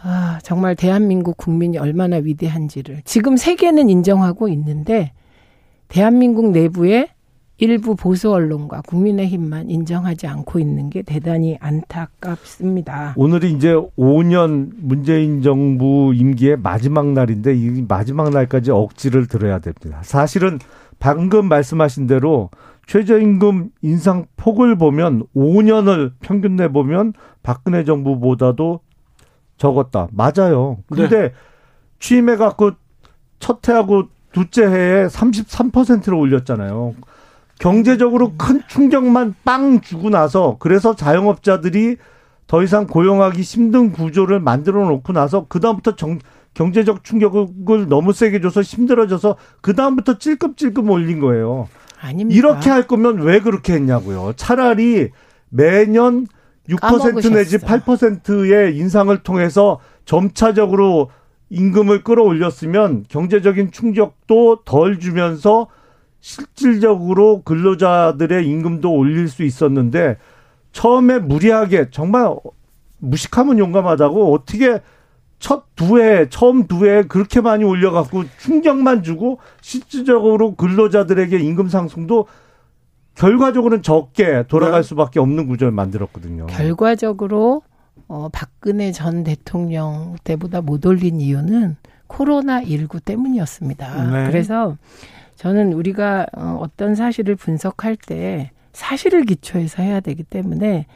아, 0.03 0.41
정말 0.43 0.75
대한민국 0.75 1.37
국민이 1.37 1.79
얼마나 1.79 2.17
위대한지를 2.17 3.03
지금 3.05 3.37
세계는 3.37 3.89
인정하고 3.89 4.49
있는데 4.49 5.13
대한민국 5.87 6.51
내부에 6.51 7.11
일부 7.59 7.95
보수 7.95 8.33
언론과 8.33 8.83
국민의힘만 8.89 9.71
인정하지 9.71 10.27
않고 10.27 10.59
있는 10.59 10.91
게 10.91 11.03
대단히 11.03 11.57
안타깝습니다. 11.61 13.15
오늘이 13.17 13.53
이제 13.53 13.75
5년 13.97 14.71
문재인 14.77 15.43
정부 15.43 16.13
임기의 16.13 16.57
마지막 16.57 17.07
날인데 17.13 17.55
이 17.55 17.85
마지막 17.87 18.31
날까지 18.31 18.73
억지를 18.73 19.29
들어야 19.29 19.61
됩니다. 19.61 20.01
사실은 20.03 20.59
방금 20.99 21.49
말씀하신 21.49 22.09
대로 22.09 22.51
최저임금 22.91 23.70
인상 23.82 24.26
폭을 24.36 24.76
보면 24.76 25.22
5년을 25.36 26.11
평균 26.18 26.57
내 26.57 26.66
보면 26.66 27.12
박근혜 27.41 27.84
정부보다도 27.84 28.80
적었다. 29.57 30.09
맞아요. 30.11 30.78
근데 30.88 31.09
네. 31.09 31.32
취임해 32.01 32.34
갖고 32.34 32.72
첫 33.38 33.68
해하고 33.68 34.09
둘째 34.32 34.66
해에 34.66 35.07
33%를 35.07 36.14
올렸잖아요. 36.14 36.97
경제적으로 37.61 38.32
큰 38.36 38.61
충격만 38.66 39.36
빵 39.45 39.80
주고 39.82 40.11
나서 40.11 40.57
그래서 40.59 40.97
자영업자들이 40.97 41.97
더 42.49 42.64
이상 42.64 42.88
고용하기 42.88 43.41
힘든 43.41 43.93
구조를 43.93 44.41
만들어 44.41 44.84
놓고 44.88 45.12
나서 45.12 45.47
그다음부터 45.47 45.95
정, 45.95 46.18
경제적 46.55 47.05
충격을 47.05 47.86
너무 47.88 48.12
세게 48.12 48.41
줘서 48.41 48.62
힘들어져서 48.62 49.36
그다음부터 49.61 50.18
찔끔찔끔 50.18 50.91
올린 50.91 51.20
거예요. 51.20 51.68
아닙니다. 52.01 52.39
이렇게 52.39 52.71
할 52.71 52.87
거면 52.87 53.21
왜 53.21 53.41
그렇게 53.41 53.75
했냐고요. 53.75 54.33
차라리 54.37 55.11
매년 55.49 56.27
6% 56.69 56.81
까먹으셨어. 56.81 57.35
내지 57.35 57.59
8%의 57.59 58.77
인상을 58.77 59.17
통해서 59.23 59.81
점차적으로 60.05 61.11
임금을 61.51 62.05
끌어올렸으면 62.05 63.05
경제적인 63.09 63.73
충격도 63.73 64.61
덜 64.65 64.99
주면서 64.99 65.67
실질적으로 66.21 67.43
근로자들의 67.43 68.47
임금도 68.47 68.93
올릴 68.93 69.29
수 69.29 69.43
있었는데 69.43 70.17
처음에 70.73 71.19
무리하게 71.19 71.91
정말 71.91 72.35
무식하면 72.99 73.59
용감하다고 73.59 74.33
어떻게 74.33 74.81
첫 75.41 75.64
두 75.74 75.99
해, 76.01 76.28
처음 76.28 76.66
두 76.66 76.84
해 76.86 77.03
그렇게 77.03 77.41
많이 77.41 77.64
올려갖고 77.64 78.24
충격만 78.38 79.03
주고 79.03 79.38
실질적으로 79.62 80.55
근로자들에게 80.55 81.38
임금 81.38 81.68
상승도 81.68 82.26
결과적으로는 83.14 83.82
적게 83.82 84.45
돌아갈 84.47 84.82
네. 84.82 84.88
수밖에 84.88 85.20
없는 85.20 85.47
구조를 85.47 85.72
만들었거든요. 85.72 86.47
결과적으로 86.47 87.62
어, 88.09 88.28
박근혜 88.32 88.93
전 88.93 89.24
대통령 89.24 90.16
때보다 90.24 90.61
못 90.61 90.84
올린 90.86 91.20
이유는 91.20 91.76
코로나 92.07 92.62
19 92.62 93.01
때문이었습니다. 93.01 94.11
네. 94.11 94.26
그래서 94.26 94.76
저는 95.36 95.72
우리가 95.72 96.26
어, 96.36 96.59
어떤 96.61 96.95
사실을 96.95 97.36
분석할 97.36 97.97
때 97.97 98.51
사실을 98.72 99.24
기초해서 99.24 99.82
해야 99.82 100.01
되기 100.01 100.22
때문에 100.22 100.86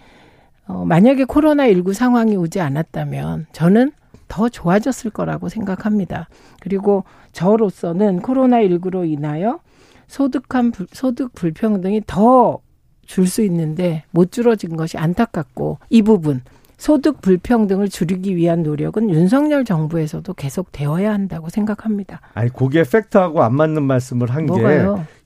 어, 0.67 0.85
만약에 0.85 1.25
코로나 1.25 1.67
19 1.67 1.93
상황이 1.95 2.37
오지 2.37 2.61
않았다면 2.61 3.47
저는 3.53 3.93
더 4.29 4.49
좋아졌을 4.49 5.11
거라고 5.11 5.49
생각합니다. 5.49 6.29
그리고 6.61 7.05
저로서는 7.33 8.21
코로나19로 8.23 9.09
인하여 9.09 9.61
소득한 10.07 10.73
소득 10.93 11.33
불평등이 11.35 12.03
더 12.07 12.61
줄 13.07 13.27
수 13.27 13.43
있는데 13.43 14.05
못 14.13 14.33
줄어진 14.33 14.77
것이 14.77 14.97
안타깝고 14.97 15.79
이 15.91 16.01
부분 16.01 16.41
소득 16.79 17.21
불평등을 17.21 17.91
줄이기 17.91 18.35
위한 18.35 18.63
노력은 18.63 19.11
윤석열 19.11 19.67
정부에서도 19.67 20.33
계속 20.33 20.73
되어야 20.73 21.13
한다고 21.13 21.51
생각합니다. 21.51 22.23
아니 22.33 22.51
그게 22.51 22.83
팩트하고 22.83 23.43
안 23.43 23.55
맞는 23.57 23.83
말씀을 23.83 24.31
한 24.31 24.47
게 24.47 24.53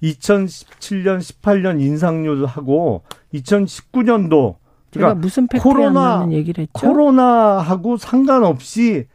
2017년 0.03 1.19
18년 1.21 1.81
인상률하고 1.81 3.03
2019년도 3.35 4.57
그러니까 4.93 5.15
무슨 5.21 5.47
코로나 5.47 6.27
얘기를 6.31 6.63
했죠? 6.63 6.73
코로나하고 6.87 7.97
상관없이 7.97 9.07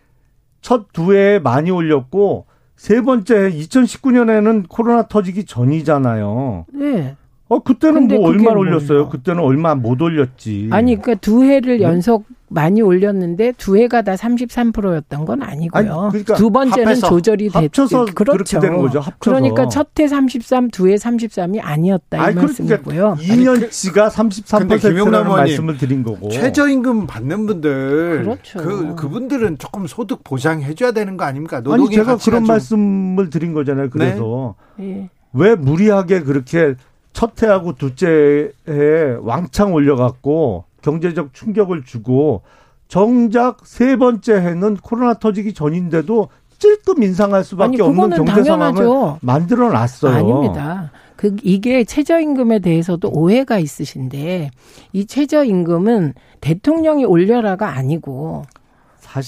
첫 0.62 0.88
두 0.94 1.14
해에 1.14 1.40
많이 1.40 1.72
올렸고 1.72 2.46
세 2.76 3.02
번째 3.02 3.52
2019년에는 3.52 4.66
코로나 4.70 5.08
터지기 5.08 5.46
전이잖아요. 5.46 6.66
네. 6.74 7.16
어 7.54 7.60
그때는 7.60 8.08
뭐 8.08 8.28
얼마 8.28 8.52
올렸어요? 8.52 9.10
그때는 9.10 9.44
얼마 9.44 9.76
못 9.76 10.02
올렸지. 10.02 10.70
아니 10.72 10.96
그러니까 11.00 11.22
두 11.22 11.44
해를 11.44 11.78
네? 11.78 11.84
연속 11.84 12.26
많이 12.50 12.82
올렸는데 12.82 13.54
두 13.58 13.78
해가 13.78 14.04
다 14.04 14.14
33%였던 14.14 15.26
건 15.26 15.42
아니고요. 15.42 16.02
아니, 16.02 16.10
그러니까 16.12 16.36
두 16.36 16.52
번째는 16.52 16.86
합해서, 16.86 17.10
조절이 17.10 17.50
됐죠. 17.50 17.88
그렇죠. 18.14 18.60
되는 18.60 18.78
거죠. 18.78 19.00
합쳐서. 19.00 19.20
그러니까 19.20 19.68
첫 19.68 19.90
해 20.00 20.08
33, 20.08 20.70
두 20.70 20.88
해 20.88 20.96
33이 20.96 21.60
아니었다 21.62 22.18
이 22.18 22.20
아니, 22.20 22.36
그러니까 22.36 22.42
말씀이고요. 22.42 23.18
그러니까 23.20 23.54
2년치가 23.54 24.10
33%라는 24.10 25.30
말씀을 25.30 25.78
드린 25.78 26.04
거고. 26.04 26.30
최저임금 26.30 27.08
받는 27.08 27.46
분들 27.46 28.24
그렇죠. 28.24 28.60
그 28.60 28.96
그분들은 28.96 29.58
조금 29.60 29.86
소득 29.88 30.24
보장해 30.24 30.74
줘야 30.76 30.92
되는 30.92 31.18
거 31.18 31.26
아닙니까? 31.26 31.62
아니 31.66 31.90
제가 31.90 32.18
그런 32.18 32.42
좀... 32.42 32.48
말씀을 32.48 33.30
드린 33.30 33.54
거잖아요. 33.54 33.90
그래서 33.90 34.56
네. 34.78 35.10
왜 35.34 35.56
무리하게 35.56 36.22
그렇게 36.22 36.76
첫 37.14 37.42
해하고 37.42 37.74
둘째 37.76 38.52
해에 38.68 39.18
왕창 39.22 39.74
올려갖고 39.74 40.66
경제적 40.82 41.34
충격을 41.34 41.86
주고 41.86 42.42
정작 42.88 43.60
세 43.66 43.96
번째 43.96 44.36
해는 44.36 44.78
코로나 44.78 45.14
터지기 45.14 45.54
전인데도 45.54 46.30
찔끔 46.60 47.04
인상할 47.04 47.44
수밖에 47.44 47.82
아니, 47.82 47.82
없는 47.82 48.10
경제 48.26 48.44
상황을 48.44 49.18
만들어 49.22 49.72
놨어요. 49.72 50.16
아닙니다. 50.16 50.92
그 51.16 51.36
이게 51.44 51.84
최저임금에 51.84 52.60
대해서도 52.60 53.10
오해가 53.10 53.60
있으신데 53.60 54.52
이 54.92 55.06
최저임금은 55.06 56.14
대통령이 56.42 57.06
올려라가 57.06 57.70
아니고 57.70 58.44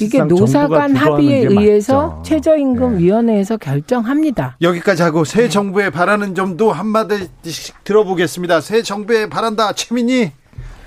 이게 0.02 0.24
노사간 0.24 0.96
합의에 0.96 1.46
의해서 1.46 2.22
최저임금위원회에서 2.24 3.58
네. 3.58 3.66
결정합니다. 3.66 4.58
여기까지 4.62 5.04
하고 5.04 5.26
새 5.26 5.44
네. 5.44 5.50
정부에 5.50 5.90
바라는 5.90 6.36
점도 6.36 6.72
한마디씩 6.72 7.84
들어보겠습니다. 7.84 8.62
새 8.62 8.82
정부에 8.82 9.30
바란다. 9.30 9.74
최민희 9.74 10.32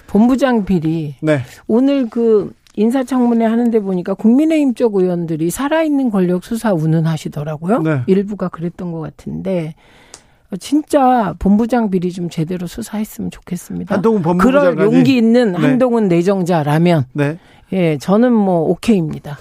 본부장 0.07 0.65
비리. 0.65 1.17
네. 1.21 1.43
오늘 1.67 2.09
그 2.09 2.53
인사청문회 2.75 3.45
하는데 3.45 3.81
보니까 3.81 4.15
국민의힘 4.15 4.75
쪽 4.75 4.97
의원들이 4.97 5.51
살아있는 5.51 6.11
권력 6.11 6.45
수사 6.45 6.73
운운하시더라고요. 6.73 7.83
네. 7.83 8.03
일부가 8.07 8.49
그랬던 8.49 8.93
것 8.93 9.01
같은데 9.01 9.75
진짜 10.61 11.35
본부장 11.39 11.91
비리 11.91 12.11
좀 12.11 12.31
제대로 12.31 12.67
수사했으면 12.67 13.31
좋겠습니다. 13.31 13.95
한동훈 13.95 14.23
법무부 14.23 14.45
그럴 14.45 14.79
용기 14.79 15.17
있는 15.17 15.53
네. 15.53 15.59
한동훈 15.59 16.09
내정자라면 16.09 17.05
네. 17.13 17.39
예, 17.73 17.99
저는 17.99 18.33
뭐 18.33 18.61
오케이입니다. 18.71 19.39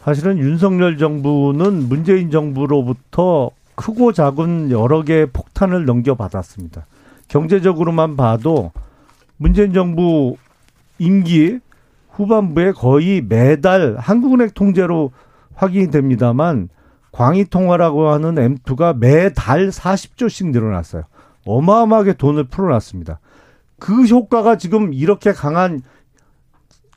사실은 0.00 0.38
윤석열 0.38 0.98
정부는 0.98 1.88
문재인 1.88 2.30
정부로부터 2.30 3.50
크고 3.74 4.12
작은 4.12 4.70
여러 4.70 5.02
개의 5.02 5.26
폭탄을 5.32 5.86
넘겨받았습니다. 5.86 6.86
경제적으로만 7.28 8.16
봐도 8.16 8.72
문재인 9.38 9.72
정부 9.72 10.36
임기 10.98 11.60
후반부에 12.10 12.72
거의 12.72 13.22
매달 13.22 13.96
한국은행 13.98 14.50
통제로 14.54 15.10
확인이 15.54 15.90
됩니다만 15.90 16.68
광의통화라고 17.12 18.08
하는 18.08 18.34
M2가 18.34 18.96
매달 18.98 19.70
40조씩 19.70 20.50
늘어났어요. 20.50 21.04
어마어마하게 21.46 22.14
돈을 22.14 22.44
풀어놨습니다. 22.44 23.18
그 23.78 24.04
효과가 24.04 24.56
지금 24.56 24.92
이렇게 24.92 25.32
강한 25.32 25.80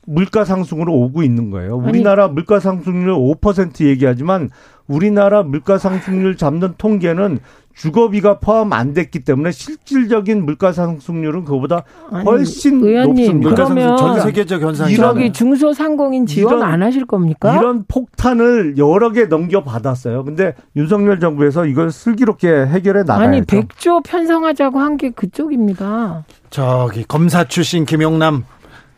물가 0.09 0.45
상승으로 0.45 0.93
오고 0.93 1.21
있는 1.21 1.51
거예요. 1.51 1.75
우리나라 1.75 2.25
아니, 2.25 2.33
물가 2.33 2.59
상승률 2.61 3.13
5% 3.13 3.85
얘기하지만 3.85 4.49
우리나라 4.87 5.43
물가 5.43 5.77
상승률 5.77 6.37
잡는 6.37 6.75
통계는 6.77 7.39
주거비가 7.75 8.39
포함 8.39 8.73
안 8.73 8.93
됐기 8.93 9.19
때문에 9.19 9.51
실질적인 9.51 10.45
물가 10.45 10.71
상승률은 10.71 11.43
그보다 11.43 11.83
훨씬 12.25 12.77
아니, 12.77 12.87
의원님, 12.87 13.41
높습니다. 13.41 13.49
그러면 13.53 13.97
전 13.97 14.19
세계적 14.21 14.61
현상이죠. 14.61 15.03
여기 15.03 15.31
중소상공인 15.31 16.25
지원 16.25 16.55
이런, 16.57 16.63
안 16.63 16.81
하실 16.81 17.05
겁니까? 17.05 17.55
이런 17.55 17.83
폭탄을 17.87 18.77
여러 18.79 19.11
개 19.11 19.25
넘겨 19.25 19.61
받았어요. 19.61 20.23
근데 20.23 20.55
윤석열 20.75 21.19
정부에서 21.19 21.65
이걸 21.67 21.91
슬기롭게 21.91 22.47
해결해 22.49 23.03
나가야죠. 23.03 23.27
아니 23.29 23.41
100조 23.41 24.03
편성하자고 24.05 24.79
한 24.79 24.97
게 24.97 25.11
그쪽입니다. 25.11 26.23
저기 26.49 27.03
검사 27.03 27.43
출신 27.43 27.85
김용남 27.85 28.45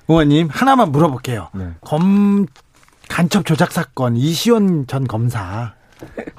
의원님 0.09 0.49
하나만 0.51 0.91
물어볼게요. 0.91 1.49
네. 1.53 1.69
검 1.81 2.47
간첩 3.07 3.45
조작 3.45 3.71
사건 3.71 4.17
이시원 4.17 4.87
전 4.87 5.07
검사 5.07 5.73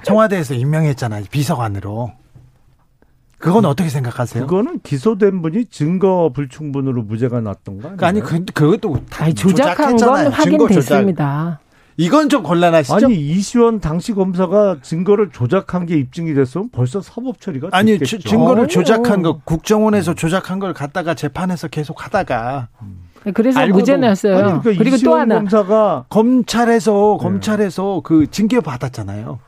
청와대에서 0.04 0.54
임명했잖아요 0.54 1.24
비서관으로. 1.30 2.12
그건 3.38 3.64
어떻게 3.64 3.88
생각하세요? 3.88 4.46
그거는 4.46 4.80
기소된 4.82 5.40
분이 5.40 5.66
증거 5.66 6.30
불충분으로 6.34 7.02
무죄가 7.04 7.40
났던가? 7.40 7.96
그러니까 7.96 8.06
아니 8.06 8.20
그 8.20 8.44
그것도 8.52 9.06
다 9.08 9.32
조작한 9.32 9.96
건 9.96 10.26
확인됐습니다. 10.26 11.60
이건 11.96 12.28
좀 12.28 12.42
곤란하시죠? 12.42 12.94
아니 12.94 13.14
이시원 13.14 13.80
당시 13.80 14.12
검사가 14.12 14.78
증거를 14.82 15.30
조작한 15.30 15.86
게 15.86 15.96
입증이 15.96 16.34
됐으면 16.34 16.70
벌써 16.70 17.00
사법 17.00 17.40
처리가 17.40 17.68
아니 17.72 17.92
됐겠죠. 17.98 18.28
증거를 18.28 18.68
조작한 18.68 19.22
거 19.22 19.38
국정원에서 19.44 20.14
조작한 20.14 20.58
걸 20.58 20.74
갖다가 20.74 21.14
재판에서 21.14 21.68
계속 21.68 22.04
하다가 22.04 22.68
네, 22.82 22.88
그래서 23.34 23.66
무죄 23.66 23.96
났어요. 23.96 24.36
아니, 24.36 24.60
그러니까 24.62 24.82
그리고 24.82 24.96
또 25.04 25.14
하나 25.14 25.36
검사가 25.36 26.06
검찰에서 26.08 27.18
네. 27.18 27.24
검찰에서 27.24 28.00
그 28.02 28.26
징계 28.30 28.60
받았잖아요. 28.60 29.38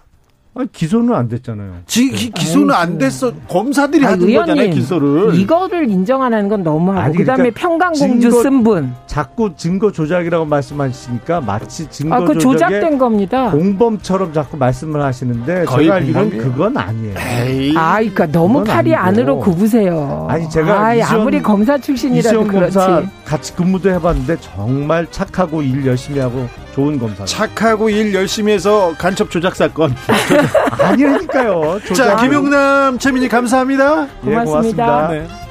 아니, 0.55 0.70
기소는 0.70 1.14
안 1.14 1.28
됐잖아요. 1.28 1.76
지, 1.86 2.11
기, 2.11 2.28
기소는 2.30 2.74
안 2.74 2.98
됐어. 2.98 3.32
검사들이 3.48 4.05
아니, 4.05 4.12
하는 4.12 4.28
의원님, 4.28 4.55
거잖아요, 4.55 4.74
기소를. 4.74 5.34
이거를 5.36 5.88
인정 5.88 6.22
안 6.22 6.34
하는 6.34 6.46
건 6.50 6.62
너무하고 6.62 7.00
아니, 7.00 7.16
그다음에 7.16 7.50
그러니까 7.50 7.61
평강공주 7.61 8.20
증거, 8.30 8.42
쓴 8.42 8.62
분. 8.62 8.92
자꾸 9.07 9.57
증거 9.57 9.90
조작이라고 9.90 10.44
말씀하시니까 10.44 11.40
마치 11.40 11.88
증거 11.88 12.14
아, 12.16 12.20
그 12.20 12.38
조작된 12.38 12.98
겁니다. 12.98 13.50
공범처럼 13.50 14.34
자꾸 14.34 14.59
말씀을 14.59 15.00
하시는데 15.03 15.64
제가 15.64 15.94
알기로는 15.94 16.36
그건 16.36 16.76
아니에요. 16.76 17.14
에이, 17.46 17.72
아, 17.74 17.94
그러니까 18.00 18.26
너무 18.26 18.62
팔이 18.62 18.94
아니고. 18.94 19.09
안으로 19.09 19.38
굽으세요. 19.38 20.26
아니 20.28 20.50
제가 20.50 20.78
아, 20.86 20.94
이시원, 20.94 21.20
아무리 21.22 21.40
검사 21.40 21.78
출신이라도 21.78 22.44
그렇지. 22.44 22.76
검사 22.76 23.03
같이 23.24 23.57
근무도 23.57 23.88
해봤는데 23.88 24.36
정말 24.40 25.07
착하고 25.11 25.62
일 25.62 25.86
열심히 25.86 26.20
하고 26.20 26.46
좋은 26.75 26.99
검사. 26.99 27.25
착하고 27.25 27.91
일 27.91 28.14
열심히 28.14 28.53
해서 28.53 28.95
간첩 28.99 29.31
조작 29.31 29.55
사건. 29.57 29.95
아니라니까요. 30.79 31.81
자, 31.95 32.16
김용남, 32.16 32.99
최민희 32.99 33.29
감사합니다. 33.29 34.07
고맙습니다. 34.23 34.31
예, 34.31 34.45
고맙습니다. 34.45 35.09
네. 35.09 35.41